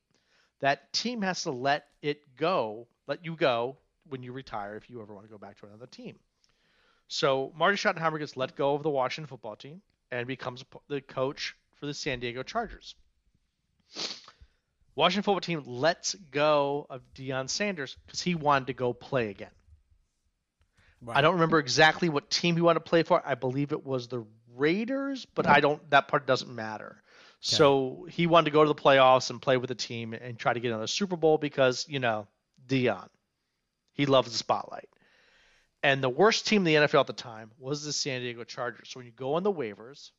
That 0.60 0.92
team 0.92 1.22
has 1.22 1.42
to 1.42 1.50
let 1.50 1.86
it 2.02 2.36
go, 2.36 2.88
let 3.06 3.24
you 3.24 3.36
go 3.36 3.76
when 4.08 4.22
you 4.22 4.32
retire 4.32 4.76
if 4.76 4.88
you 4.90 5.00
ever 5.00 5.14
want 5.14 5.26
to 5.26 5.30
go 5.30 5.38
back 5.38 5.58
to 5.60 5.66
another 5.66 5.86
team. 5.86 6.16
So 7.08 7.52
Marty 7.56 7.76
Schottenheimer 7.76 8.18
gets 8.18 8.36
let 8.36 8.56
go 8.56 8.74
of 8.74 8.82
the 8.82 8.90
Washington 8.90 9.28
football 9.28 9.56
team 9.56 9.80
and 10.10 10.26
becomes 10.26 10.64
the 10.88 11.00
coach 11.00 11.54
for 11.76 11.86
the 11.86 11.94
San 11.94 12.20
Diego 12.20 12.42
Chargers. 12.42 12.94
Washington 14.94 15.22
football 15.22 15.40
team 15.40 15.62
lets 15.64 16.14
go 16.14 16.86
of 16.90 17.02
Deion 17.14 17.48
Sanders 17.48 17.96
because 18.04 18.20
he 18.20 18.34
wanted 18.34 18.66
to 18.66 18.72
go 18.72 18.92
play 18.92 19.30
again. 19.30 19.50
Right. 21.00 21.16
I 21.16 21.20
don't 21.20 21.34
remember 21.34 21.58
exactly 21.58 22.08
what 22.08 22.28
team 22.30 22.56
he 22.56 22.62
wanted 22.62 22.80
to 22.80 22.88
play 22.88 23.02
for. 23.02 23.22
I 23.24 23.34
believe 23.34 23.72
it 23.72 23.84
was 23.84 24.08
the 24.08 24.24
Raiders, 24.56 25.26
but 25.34 25.46
I 25.46 25.60
don't. 25.60 25.88
That 25.90 26.08
part 26.08 26.26
doesn't 26.26 26.52
matter. 26.52 26.96
Okay. 26.96 27.56
So 27.56 28.06
he 28.10 28.26
wanted 28.26 28.46
to 28.46 28.50
go 28.50 28.64
to 28.64 28.68
the 28.68 28.74
playoffs 28.74 29.30
and 29.30 29.40
play 29.40 29.56
with 29.56 29.68
the 29.68 29.76
team 29.76 30.12
and 30.12 30.36
try 30.36 30.52
to 30.52 30.58
get 30.58 30.68
another 30.68 30.88
Super 30.88 31.16
Bowl 31.16 31.38
because 31.38 31.86
you 31.88 32.00
know 32.00 32.26
Deion, 32.66 33.08
He 33.92 34.06
loves 34.06 34.32
the 34.32 34.36
spotlight. 34.36 34.88
And 35.82 36.02
the 36.02 36.08
worst 36.08 36.46
team 36.48 36.66
in 36.66 36.82
the 36.82 36.86
NFL 36.86 37.00
at 37.00 37.06
the 37.06 37.12
time 37.12 37.52
was 37.58 37.84
the 37.84 37.92
San 37.92 38.20
Diego 38.20 38.42
Chargers. 38.42 38.88
So 38.90 38.98
when 38.98 39.06
you 39.06 39.12
go 39.12 39.34
on 39.34 39.44
the 39.44 39.52
waivers, 39.52 40.10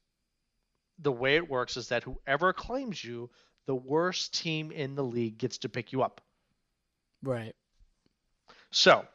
the 1.00 1.12
way 1.12 1.36
it 1.36 1.50
works 1.50 1.76
is 1.76 1.90
that 1.90 2.04
whoever 2.04 2.54
claims 2.54 3.04
you, 3.04 3.30
the 3.66 3.76
worst 3.76 4.34
team 4.40 4.72
in 4.72 4.96
the 4.96 5.04
league 5.04 5.38
gets 5.38 5.60
to 5.60 5.70
pick 5.70 5.92
you 5.92 6.02
up. 6.02 6.22
Right. 7.22 7.56
So 8.72 9.06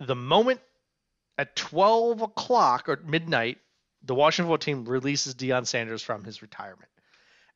the 0.00 0.14
moment 0.14 0.60
at 1.38 1.56
12 1.56 2.22
o'clock 2.22 2.88
or 2.88 2.96
midnight, 3.04 3.58
the 4.02 4.14
Washington 4.14 4.46
football 4.46 4.58
team 4.58 4.84
releases 4.84 5.34
Deion 5.34 5.66
Sanders 5.66 6.02
from 6.02 6.24
his 6.24 6.42
retirement. 6.42 6.90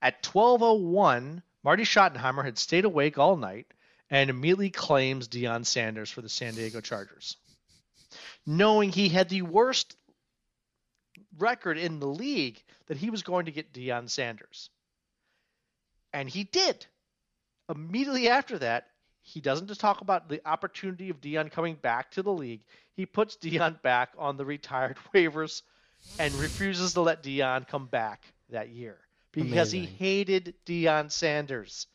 At 0.01 0.23
12:01, 0.23 1.43
Marty 1.63 1.85
Schottenheimer 1.85 2.45
had 2.45 2.59
stayed 2.59 2.85
awake 2.85 3.19
all 3.19 3.37
night 3.37 3.67
and 4.11 4.31
immediately 4.31 4.71
claims 4.71 5.29
Deion 5.29 5.67
Sanders 5.67 6.11
for 6.11 6.23
the 6.23 6.29
San 6.29 6.55
Diego 6.55 6.81
Chargers, 6.81 7.37
knowing 8.47 8.91
he 8.91 9.09
had 9.09 9.29
the 9.29 9.43
worst 9.43 9.97
record 11.37 11.79
in 11.79 12.01
the 12.01 12.07
league 12.07 12.63
that 12.87 12.97
he 12.97 13.11
was 13.11 13.23
going 13.23 13.47
to 13.47 13.53
get 13.53 13.73
Deion 13.73 14.09
Sanders. 14.09 14.71
And 16.13 16.29
he 16.29 16.45
did. 16.45 16.87
Immediately 17.69 18.29
after 18.29 18.59
that, 18.61 18.89
he 19.29 19.41
doesn't 19.41 19.67
just 19.67 19.81
talk 19.81 20.01
about 20.01 20.29
the 20.29 20.41
opportunity 20.47 21.11
of 21.11 21.21
Deion 21.21 21.51
coming 21.51 21.75
back 21.75 22.11
to 22.13 22.23
the 22.23 22.33
league. 22.33 22.61
He 22.95 23.07
puts 23.07 23.37
Deion 23.37 23.81
back 23.83 24.11
on 24.19 24.37
the 24.37 24.45
retired 24.45 24.97
waivers 25.15 25.63
and 26.19 26.33
refuses 26.35 26.95
to 26.95 27.01
let 27.03 27.23
Deion 27.23 27.67
come 27.69 27.87
back 27.87 28.25
that 28.51 28.71
year 28.71 28.99
because 29.33 29.73
Amazing. 29.73 29.81
he 29.83 29.87
hated 29.87 30.55
Deion 30.67 31.11
Sanders 31.11 31.87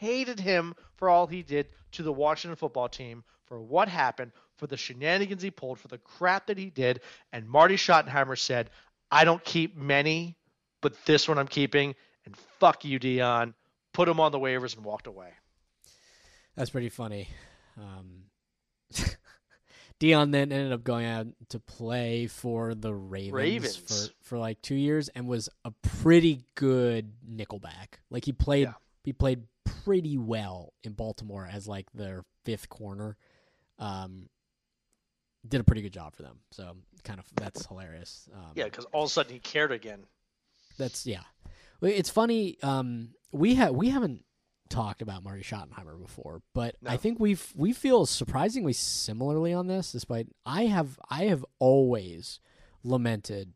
hated 0.00 0.40
him 0.40 0.74
for 0.96 1.08
all 1.08 1.26
he 1.26 1.42
did 1.42 1.68
to 1.92 2.02
the 2.02 2.12
Washington 2.12 2.56
football 2.56 2.88
team, 2.88 3.22
for 3.44 3.60
what 3.60 3.88
happened, 3.88 4.32
for 4.56 4.66
the 4.66 4.76
shenanigans 4.76 5.42
he 5.42 5.50
pulled, 5.50 5.78
for 5.78 5.88
the 5.88 5.98
crap 5.98 6.46
that 6.46 6.56
he 6.56 6.70
did. 6.70 7.00
And 7.32 7.48
Marty 7.48 7.76
Schottenheimer 7.76 8.38
said, 8.38 8.70
I 9.10 9.24
don't 9.24 9.44
keep 9.44 9.76
many, 9.76 10.36
but 10.80 10.94
this 11.04 11.28
one 11.28 11.38
I'm 11.38 11.48
keeping. 11.48 11.94
And 12.24 12.36
fuck 12.58 12.84
you, 12.84 12.98
Deion. 12.98 13.54
Put 13.92 14.08
him 14.08 14.20
on 14.20 14.32
the 14.32 14.38
waivers 14.38 14.76
and 14.76 14.84
walked 14.84 15.06
away. 15.06 15.30
That's 16.56 16.70
pretty 16.70 16.88
funny. 16.88 17.28
Um, 17.76 18.24
Deion 20.00 20.32
then 20.32 20.50
ended 20.50 20.72
up 20.72 20.82
going 20.82 21.06
out 21.06 21.26
to 21.50 21.60
play 21.60 22.26
for 22.26 22.74
the 22.74 22.92
Ravens, 22.94 23.32
Ravens, 23.32 23.76
for 23.76 24.14
for 24.22 24.38
like 24.38 24.60
two 24.62 24.74
years 24.74 25.08
and 25.10 25.26
was 25.26 25.48
a 25.64 25.72
pretty 25.82 26.44
good 26.54 27.12
nickelback. 27.30 27.98
Like 28.10 28.24
he 28.24 28.32
played 28.32 28.68
yeah. 28.68 28.74
he 29.04 29.12
played 29.12 29.42
pretty 29.84 30.16
well 30.16 30.72
in 30.82 30.92
Baltimore 30.92 31.48
as 31.50 31.68
like 31.68 31.86
their 31.92 32.24
fifth 32.44 32.68
corner. 32.68 33.16
Um, 33.78 34.28
did 35.46 35.60
a 35.60 35.64
pretty 35.64 35.82
good 35.82 35.92
job 35.92 36.14
for 36.14 36.22
them. 36.22 36.40
So 36.50 36.76
kind 37.04 37.18
of 37.18 37.26
that's 37.34 37.66
hilarious. 37.66 38.28
Um, 38.34 38.52
yeah, 38.54 38.64
because 38.64 38.86
all 38.86 39.04
of 39.04 39.10
a 39.10 39.12
sudden 39.12 39.32
he 39.32 39.38
cared 39.38 39.72
again. 39.72 40.04
That's 40.78 41.06
yeah. 41.06 41.22
It's 41.82 42.10
funny. 42.10 42.58
Um, 42.62 43.10
we 43.32 43.54
have 43.54 43.74
we 43.74 43.90
haven't 43.90 44.24
talked 44.70 45.02
about 45.02 45.22
Marty 45.22 45.42
Schottenheimer 45.42 46.00
before, 46.00 46.42
but 46.54 46.76
no. 46.80 46.90
I 46.90 46.96
think 46.96 47.20
we've 47.20 47.52
we 47.54 47.72
feel 47.72 48.06
surprisingly 48.06 48.72
similarly 48.72 49.52
on 49.52 49.66
this. 49.66 49.92
Despite 49.92 50.28
I 50.46 50.64
have 50.64 50.98
I 51.10 51.24
have 51.24 51.44
always 51.58 52.40
lamented 52.82 53.52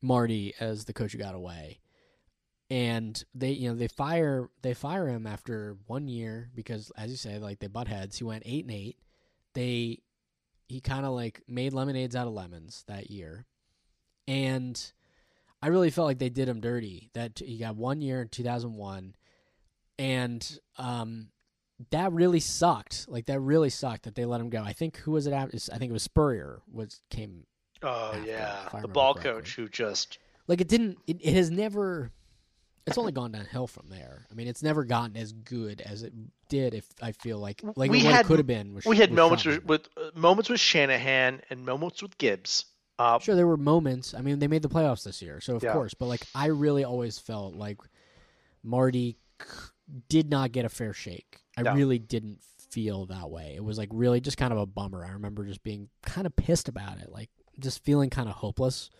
Marty 0.00 0.54
as 0.58 0.86
the 0.86 0.92
coach 0.92 1.12
who 1.12 1.18
got 1.18 1.34
away 1.34 1.78
and 2.72 3.24
they 3.34 3.50
you 3.50 3.68
know 3.68 3.74
they 3.74 3.86
fire 3.86 4.48
they 4.62 4.72
fire 4.72 5.06
him 5.06 5.26
after 5.26 5.76
one 5.88 6.08
year 6.08 6.48
because 6.54 6.90
as 6.96 7.10
you 7.10 7.18
say 7.18 7.38
like 7.38 7.58
they 7.58 7.66
butt 7.66 7.86
heads 7.86 8.16
he 8.16 8.24
went 8.24 8.42
eight 8.46 8.64
and 8.64 8.72
eight 8.72 8.96
they 9.52 9.98
he 10.68 10.80
kind 10.80 11.04
of 11.04 11.12
like 11.12 11.42
made 11.46 11.74
lemonades 11.74 12.16
out 12.16 12.26
of 12.26 12.32
lemons 12.32 12.82
that 12.88 13.10
year 13.10 13.44
and 14.26 14.92
i 15.60 15.66
really 15.66 15.90
felt 15.90 16.06
like 16.06 16.18
they 16.18 16.30
did 16.30 16.48
him 16.48 16.62
dirty 16.62 17.10
that 17.12 17.40
he 17.40 17.58
got 17.58 17.76
one 17.76 18.00
year 18.00 18.22
in 18.22 18.28
2001 18.28 19.14
and 20.02 20.58
um 20.78 21.28
that 21.90 22.12
really 22.12 22.40
sucked 22.40 23.06
like 23.08 23.26
that 23.26 23.40
really 23.40 23.70
sucked 23.70 24.02
that 24.04 24.14
they 24.14 24.24
let 24.24 24.40
him 24.40 24.50
go 24.50 24.62
i 24.62 24.72
think 24.72 24.96
who 24.98 25.12
was 25.12 25.26
it 25.26 25.32
after 25.32 25.56
i 25.72 25.78
think 25.78 25.90
it 25.90 25.92
was 25.92 26.02
spurrier 26.02 26.60
was 26.70 27.00
came 27.10 27.44
oh 27.82 28.12
after, 28.14 28.26
yeah 28.28 28.68
the 28.80 28.88
ball 28.88 29.14
correctly. 29.14 29.32
coach 29.32 29.56
who 29.56 29.68
just 29.68 30.18
like 30.48 30.60
it 30.60 30.68
didn't 30.68 30.98
it, 31.06 31.18
it 31.20 31.34
has 31.34 31.50
never 31.50 32.10
it's 32.86 32.98
only 32.98 33.12
gone 33.12 33.30
downhill 33.30 33.68
from 33.68 33.88
there. 33.88 34.26
I 34.28 34.34
mean, 34.34 34.48
it's 34.48 34.62
never 34.62 34.84
gotten 34.84 35.16
as 35.16 35.32
good 35.32 35.80
as 35.80 36.02
it 36.02 36.12
did. 36.48 36.74
If 36.74 36.84
I 37.00 37.12
feel 37.12 37.38
like 37.38 37.62
like 37.76 37.92
we 37.92 38.02
what 38.02 38.12
had, 38.12 38.24
it 38.24 38.26
could 38.26 38.38
have 38.38 38.46
been. 38.46 38.74
With, 38.74 38.86
we 38.86 38.96
had 38.96 39.10
with 39.10 39.16
moments 39.16 39.44
with, 39.44 39.64
with 39.64 39.88
uh, 39.96 40.10
moments 40.14 40.50
with 40.50 40.58
Shanahan 40.58 41.42
and 41.48 41.64
moments 41.64 42.02
with 42.02 42.18
Gibbs. 42.18 42.64
Uh, 42.98 43.20
sure, 43.20 43.36
there 43.36 43.46
were 43.46 43.56
moments. 43.56 44.14
I 44.14 44.20
mean, 44.20 44.38
they 44.40 44.48
made 44.48 44.62
the 44.62 44.68
playoffs 44.68 45.04
this 45.04 45.22
year, 45.22 45.40
so 45.40 45.56
of 45.56 45.62
yeah. 45.62 45.72
course. 45.72 45.94
But 45.94 46.06
like, 46.06 46.26
I 46.34 46.46
really 46.46 46.82
always 46.82 47.18
felt 47.18 47.54
like 47.54 47.78
Marty 48.64 49.16
did 50.08 50.30
not 50.30 50.52
get 50.52 50.64
a 50.64 50.68
fair 50.68 50.92
shake. 50.92 51.40
I 51.56 51.62
no. 51.62 51.74
really 51.74 51.98
didn't 51.98 52.40
feel 52.70 53.06
that 53.06 53.30
way. 53.30 53.54
It 53.56 53.64
was 53.64 53.78
like 53.78 53.90
really 53.92 54.20
just 54.20 54.38
kind 54.38 54.52
of 54.52 54.58
a 54.58 54.66
bummer. 54.66 55.04
I 55.04 55.10
remember 55.10 55.44
just 55.44 55.62
being 55.62 55.88
kind 56.02 56.26
of 56.26 56.34
pissed 56.36 56.68
about 56.68 56.98
it, 56.98 57.10
like 57.10 57.30
just 57.58 57.84
feeling 57.84 58.10
kind 58.10 58.28
of 58.28 58.36
hopeless, 58.36 58.90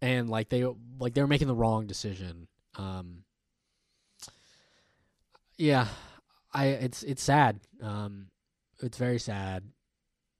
and 0.00 0.28
like 0.30 0.48
they 0.48 0.64
like 0.98 1.14
they 1.14 1.20
were 1.20 1.28
making 1.28 1.48
the 1.48 1.54
wrong 1.54 1.86
decision. 1.86 2.46
Um, 2.76 3.24
yeah, 5.56 5.88
I 6.52 6.66
it's 6.66 7.02
it's 7.02 7.22
sad. 7.22 7.60
Um, 7.82 8.28
it's 8.80 8.98
very 8.98 9.18
sad. 9.18 9.64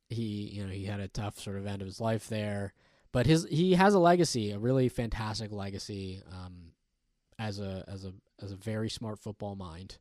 He 0.09 0.51
you 0.53 0.65
know 0.65 0.73
he 0.73 0.85
had 0.85 1.01
a 1.01 1.09
tough 1.09 1.39
sort 1.41 1.57
of 1.57 1.67
end 1.67 1.83
of 1.83 1.87
his 1.87 2.01
life 2.01 2.29
there, 2.29 2.75
but 3.11 3.27
his 3.27 3.47
he 3.51 3.75
has 3.75 3.95
a 3.95 3.99
legacy, 3.99 4.53
a 4.53 4.59
really 4.59 4.89
fantastic 4.89 5.51
legacy. 5.51 6.23
Um, 6.31 6.73
as 7.39 7.59
a 7.59 7.85
as 7.89 8.05
a 8.05 8.13
as 8.43 8.53
a 8.53 8.57
very 8.57 8.91
smart 8.91 9.19
football 9.19 9.55
mind, 9.55 9.99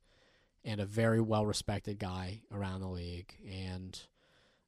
and 0.64 0.80
a 0.82 0.86
very 0.86 1.22
well 1.22 1.46
respected 1.46 2.00
guy 2.00 2.42
around 2.52 2.82
the 2.82 2.88
league, 2.88 3.34
and 3.50 4.00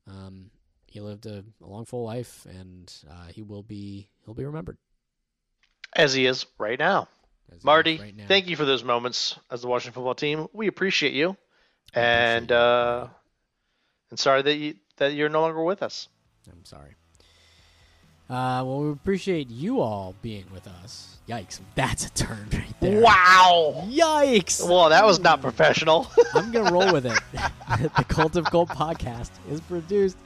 um, 0.08 0.50
he 0.88 1.00
lived 1.00 1.26
a, 1.26 1.44
a 1.62 1.68
long 1.68 1.86
full 1.86 2.04
life, 2.04 2.46
and 2.50 2.94
uh, 3.10 3.28
he 3.28 3.42
will 3.42 3.64
be 3.64 4.10
he'll 4.26 4.34
be 4.34 4.46
remembered 4.46 4.78
as 5.96 6.14
he 6.14 6.26
is 6.26 6.46
right 6.58 6.80
now. 6.80 7.08
as 7.54 7.64
Marty, 7.64 7.98
right 7.98 8.16
now. 8.16 8.26
thank 8.28 8.48
you 8.48 8.56
for 8.56 8.66
those 8.66 8.84
moments 8.84 9.38
as 9.50 9.62
the 9.62 9.68
Washington 9.68 9.94
football 9.94 10.16
team. 10.16 10.48
We 10.54 10.68
appreciate 10.68 11.14
you, 11.14 11.30
I 11.96 12.00
appreciate 12.00 12.38
and 12.38 12.50
you. 12.50 12.56
uh, 12.56 13.08
and 14.10 14.20
sorry 14.20 14.42
that 14.44 14.56
you 14.56 14.76
that 14.98 15.14
you're 15.14 15.30
no 15.30 15.42
longer 15.42 15.64
with 15.64 15.82
us. 15.82 16.08
I'm 16.52 16.66
sorry. 16.66 16.96
Uh, 18.30 18.64
well, 18.66 18.82
we 18.82 18.92
appreciate 18.92 19.50
you 19.50 19.82
all 19.82 20.16
being 20.22 20.46
with 20.52 20.68
us. 20.68 21.13
Yikes, 21.28 21.62
that's 21.76 22.06
a 22.06 22.10
turn 22.12 22.50
right 22.52 22.80
there. 22.82 23.02
Wow. 23.02 23.86
Yikes! 23.88 24.68
Well, 24.68 24.90
that 24.90 25.06
was 25.06 25.22
not 25.22 25.42
professional. 25.42 26.12
I'm 26.34 26.52
gonna 26.52 26.72
roll 26.72 26.92
with 26.92 27.06
it. 27.06 27.18
the 27.98 28.04
Cult 28.04 28.36
of 28.36 28.46
Colt 28.46 28.70
podcast 28.70 29.32
is 29.50 29.62
produced 29.62 30.18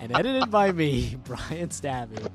and 0.00 0.16
edited 0.16 0.50
by 0.50 0.70
me, 0.70 1.16
Brian 1.24 1.70
Stabby. 1.70 2.30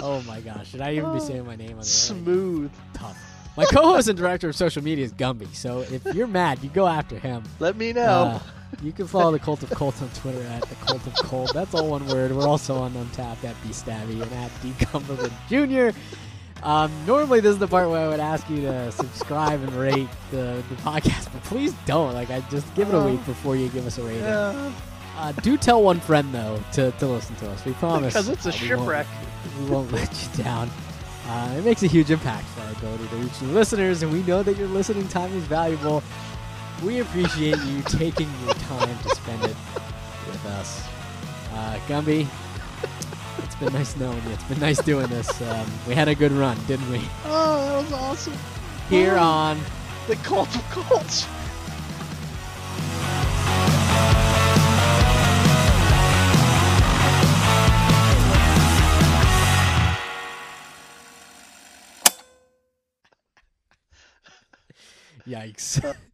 Oh 0.00 0.20
my 0.22 0.40
gosh, 0.40 0.70
should 0.70 0.80
I 0.80 0.94
even 0.94 1.12
be 1.14 1.20
saying 1.20 1.46
my 1.46 1.54
name 1.54 1.72
on 1.72 1.78
the? 1.78 1.84
Smooth. 1.84 2.72
Tough. 2.92 3.16
My 3.56 3.64
co-host 3.66 4.08
and 4.08 4.18
director 4.18 4.48
of 4.48 4.56
social 4.56 4.82
media 4.82 5.04
is 5.04 5.12
Gumby, 5.12 5.54
so 5.54 5.80
if 5.82 6.04
you're 6.06 6.26
mad, 6.26 6.58
you 6.60 6.70
go 6.70 6.88
after 6.88 7.20
him. 7.20 7.44
Let 7.60 7.76
me 7.76 7.92
know. 7.92 8.02
Uh, 8.02 8.40
you 8.82 8.90
can 8.90 9.06
follow 9.06 9.30
the 9.30 9.38
Cult 9.38 9.62
of 9.62 9.70
Colt 9.70 10.02
on 10.02 10.08
Twitter 10.08 10.42
at 10.42 10.62
the 10.62 10.74
Cult 10.74 11.06
of 11.06 11.14
Colt. 11.14 11.54
That's 11.54 11.72
all 11.72 11.88
one 11.88 12.04
word. 12.08 12.32
We're 12.32 12.48
also 12.48 12.74
on 12.74 12.92
Untappd 12.94 13.44
at 13.44 13.54
B 13.62 13.68
Stabby 13.68 14.20
and 14.20 14.32
at 14.32 14.50
D 14.60 14.72
Cumberland 14.80 15.32
Jr. 15.48 15.96
Um, 16.64 16.90
normally, 17.06 17.40
this 17.40 17.52
is 17.52 17.58
the 17.58 17.68
part 17.68 17.90
where 17.90 18.04
I 18.04 18.08
would 18.08 18.20
ask 18.20 18.48
you 18.48 18.62
to 18.62 18.90
subscribe 18.92 19.60
and 19.62 19.72
rate 19.74 20.08
the, 20.30 20.62
the 20.70 20.74
podcast, 20.76 21.30
but 21.32 21.42
please 21.44 21.74
don't. 21.84 22.14
Like, 22.14 22.30
I 22.30 22.40
just 22.50 22.72
give 22.74 22.88
it 22.88 22.94
a 22.94 23.00
week 23.02 23.24
before 23.26 23.54
you 23.54 23.68
give 23.68 23.86
us 23.86 23.98
a 23.98 24.02
rating. 24.02 24.22
Uh, 24.24 24.72
Uh, 25.16 25.30
do 25.30 25.56
tell 25.56 25.80
one 25.80 26.00
friend 26.00 26.34
though 26.34 26.58
to, 26.72 26.90
to 26.98 27.06
listen 27.06 27.36
to 27.36 27.48
us. 27.48 27.64
We 27.64 27.72
promise. 27.74 28.14
because 28.14 28.28
it's 28.28 28.46
a 28.46 28.48
uh, 28.48 28.52
we 28.60 28.68
won't- 28.74 28.80
shipwreck. 28.80 29.06
we 29.60 29.70
won't 29.70 29.92
let 29.98 30.10
you 30.10 30.42
down. 30.42 30.68
Uh, 31.28 31.54
it 31.56 31.64
makes 31.64 31.82
a 31.84 31.86
huge 31.86 32.10
impact 32.10 32.44
for 32.48 32.62
our 32.62 32.72
ability 32.72 33.06
to 33.08 33.16
reach 33.16 33.40
new 33.42 33.52
listeners, 33.52 34.02
and 34.02 34.12
we 34.12 34.22
know 34.24 34.42
that 34.42 34.56
your 34.56 34.66
listening 34.68 35.06
time 35.08 35.32
is 35.36 35.44
valuable. 35.44 36.02
We 36.82 36.98
appreciate 36.98 37.56
you 37.64 37.82
taking 37.86 38.28
your 38.44 38.54
time 38.54 38.98
to 39.04 39.08
spend 39.10 39.44
it 39.44 39.56
with 40.26 40.44
us. 40.46 40.84
Uh, 41.52 41.78
Gumby, 41.86 42.26
it's 43.54 43.62
been 43.62 43.72
nice 43.72 43.96
knowing 43.96 44.20
you. 44.24 44.30
It's 44.30 44.44
been 44.44 44.58
nice 44.58 44.82
doing 44.82 45.06
this. 45.06 45.40
Um, 45.40 45.70
we 45.86 45.94
had 45.94 46.08
a 46.08 46.14
good 46.14 46.32
run, 46.32 46.58
didn't 46.66 46.90
we? 46.90 47.00
Oh, 47.26 47.68
that 47.68 47.82
was 47.84 47.92
awesome. 47.92 48.34
Here 48.90 49.16
on 49.16 49.60
The 50.08 50.16
cult 50.16 50.54
of 50.56 50.62
Colts. 50.70 51.26
Yikes. 65.26 65.94